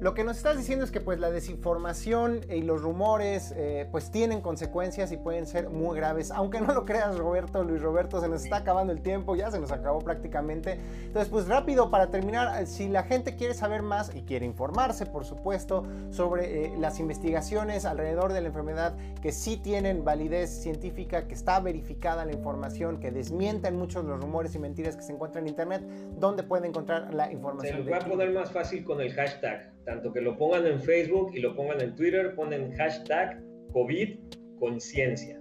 Lo 0.00 0.14
que 0.14 0.24
nos 0.24 0.38
estás 0.38 0.56
diciendo 0.56 0.82
es 0.82 0.90
que 0.90 1.02
pues 1.02 1.20
la 1.20 1.30
desinformación 1.30 2.40
y 2.48 2.62
los 2.62 2.80
rumores 2.80 3.52
eh, 3.54 3.86
pues 3.90 4.10
tienen 4.10 4.40
consecuencias 4.40 5.12
y 5.12 5.18
pueden 5.18 5.46
ser 5.46 5.68
muy 5.68 5.94
graves. 5.94 6.30
Aunque 6.30 6.58
no 6.58 6.72
lo 6.72 6.86
creas 6.86 7.18
Roberto, 7.18 7.62
Luis 7.64 7.82
Roberto, 7.82 8.18
se 8.18 8.26
nos 8.26 8.44
está 8.44 8.56
acabando 8.56 8.94
el 8.94 9.02
tiempo, 9.02 9.36
ya 9.36 9.50
se 9.50 9.60
nos 9.60 9.72
acabó 9.72 9.98
prácticamente. 9.98 10.80
Entonces 11.02 11.28
pues 11.28 11.48
rápido 11.48 11.90
para 11.90 12.10
terminar, 12.10 12.66
si 12.66 12.88
la 12.88 13.02
gente 13.02 13.36
quiere 13.36 13.52
saber 13.52 13.82
más 13.82 14.14
y 14.14 14.22
quiere 14.22 14.46
informarse 14.46 15.04
por 15.04 15.26
supuesto 15.26 15.84
sobre 16.08 16.64
eh, 16.64 16.72
las 16.78 16.98
investigaciones 16.98 17.84
alrededor 17.84 18.32
de 18.32 18.40
la 18.40 18.46
enfermedad 18.46 18.96
que 19.20 19.32
sí 19.32 19.58
tienen 19.58 20.02
validez 20.02 20.48
científica, 20.62 21.28
que 21.28 21.34
está 21.34 21.60
verificada 21.60 22.24
la 22.24 22.32
información, 22.32 23.00
que 23.00 23.10
desmienten 23.10 23.76
muchos 23.76 24.06
los 24.06 24.18
rumores 24.18 24.54
y 24.54 24.60
mentiras 24.60 24.96
que 24.96 25.02
se 25.02 25.12
encuentran 25.12 25.44
en 25.44 25.48
internet, 25.50 25.82
¿dónde 26.18 26.42
puede 26.42 26.66
encontrar 26.66 27.12
la 27.12 27.30
información? 27.30 27.84
Se 27.84 27.90
va 27.90 27.98
a 27.98 28.00
poner 28.00 28.30
más 28.32 28.50
fácil 28.50 28.82
con 28.82 28.98
el 29.02 29.12
hashtag 29.12 29.70
tanto 29.90 30.12
que 30.12 30.20
lo 30.20 30.36
pongan 30.36 30.68
en 30.68 30.80
Facebook 30.80 31.32
y 31.34 31.40
lo 31.40 31.56
pongan 31.56 31.80
en 31.80 31.96
Twitter, 31.96 32.32
ponen 32.36 32.72
hashtag 32.76 33.42
COVID 33.72 34.20
conciencia. 34.60 35.40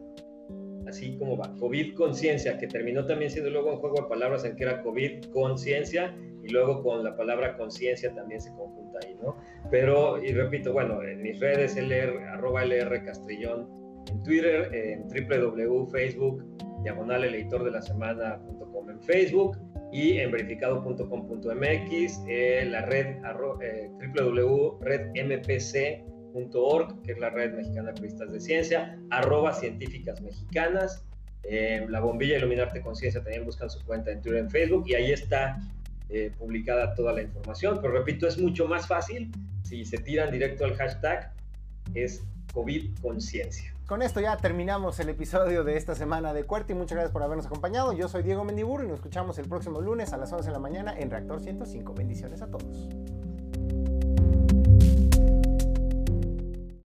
Así 0.87 1.15
como 1.19 1.37
va, 1.37 1.53
COVID 1.59 1.93
conciencia, 1.93 2.57
que 2.57 2.65
terminó 2.65 3.05
también 3.05 3.29
siendo 3.29 3.51
luego 3.51 3.73
un 3.73 3.77
juego 3.77 4.01
de 4.01 4.09
palabras 4.09 4.45
en 4.45 4.55
que 4.55 4.63
era 4.63 4.81
COVID 4.81 5.25
conciencia 5.25 6.17
y 6.43 6.49
luego 6.49 6.81
con 6.81 7.03
la 7.03 7.15
palabra 7.15 7.55
conciencia 7.57 8.11
también 8.15 8.41
se 8.41 8.49
conjunta 8.55 8.97
ahí, 9.05 9.15
¿no? 9.21 9.35
Pero, 9.69 10.19
y 10.23 10.31
repito, 10.33 10.73
bueno, 10.73 11.03
en 11.03 11.21
mis 11.21 11.39
redes, 11.39 11.77
LR, 11.77 12.17
arroba 12.29 12.63
LR 12.63 13.03
Castrillón, 13.03 13.69
en 14.09 14.23
Twitter, 14.23 14.73
en 14.73 15.03
www.facebook, 15.09 16.43
diagonal 16.81 17.23
editor 17.23 17.63
de 17.65 17.71
la 17.71 17.83
semana.com 17.83 18.89
en 18.89 18.99
Facebook, 19.01 19.59
y 19.91 20.19
en 20.19 20.31
verificado.com.mx, 20.31 22.21
eh, 22.27 22.67
la 22.69 22.85
red 22.85 23.17
eh, 23.61 23.89
www.redmpc.org, 24.15 27.01
que 27.01 27.11
es 27.11 27.19
la 27.19 27.31
red 27.31 27.53
mexicana 27.53 27.87
de 27.87 27.93
periodistas 27.93 28.31
de 28.31 28.39
ciencia, 28.39 28.99
arroba 29.09 29.51
científicas 29.53 30.21
mexicanas, 30.21 31.03
eh, 31.43 31.87
la 31.89 31.99
bombilla 32.01 32.37
Iluminarte 32.37 32.81
Conciencia 32.81 33.23
también 33.23 33.45
buscan 33.45 33.69
su 33.69 33.85
cuenta 33.85 34.11
en 34.11 34.21
Twitter 34.21 34.41
en 34.41 34.49
Facebook 34.49 34.85
y 34.87 34.95
ahí 34.95 35.11
está 35.11 35.61
publicada 36.39 36.95
toda 36.95 37.13
la 37.13 37.21
información, 37.21 37.77
pero 37.83 37.93
repito, 37.93 38.27
es 38.27 38.39
mucho 38.39 38.67
más 38.67 38.87
fácil 38.87 39.29
si 39.61 39.85
se 39.85 39.99
tiran 39.99 40.31
directo 40.31 40.65
al 40.65 40.73
hashtag, 40.73 41.31
es 41.93 42.23
COVID 42.51 42.97
Conciencia. 42.99 43.71
Con 43.89 44.03
esto 44.03 44.21
ya 44.21 44.37
terminamos 44.37 44.99
el 44.99 45.09
episodio 45.09 45.63
de 45.63 45.75
esta 45.75 45.95
semana 45.95 46.31
de 46.31 46.43
Cuerti. 46.43 46.75
Muchas 46.75 46.91
gracias 46.91 47.11
por 47.11 47.23
habernos 47.23 47.47
acompañado. 47.47 47.91
Yo 47.91 48.07
soy 48.07 48.21
Diego 48.21 48.43
Mendibur 48.43 48.83
y 48.83 48.87
nos 48.87 48.97
escuchamos 48.97 49.39
el 49.39 49.49
próximo 49.49 49.81
lunes 49.81 50.13
a 50.13 50.17
las 50.17 50.31
11 50.31 50.45
de 50.45 50.53
la 50.53 50.59
mañana 50.59 50.93
en 50.95 51.09
Reactor 51.09 51.41
105. 51.41 51.95
Bendiciones 51.95 52.43
a 52.43 52.51
todos. 52.51 52.87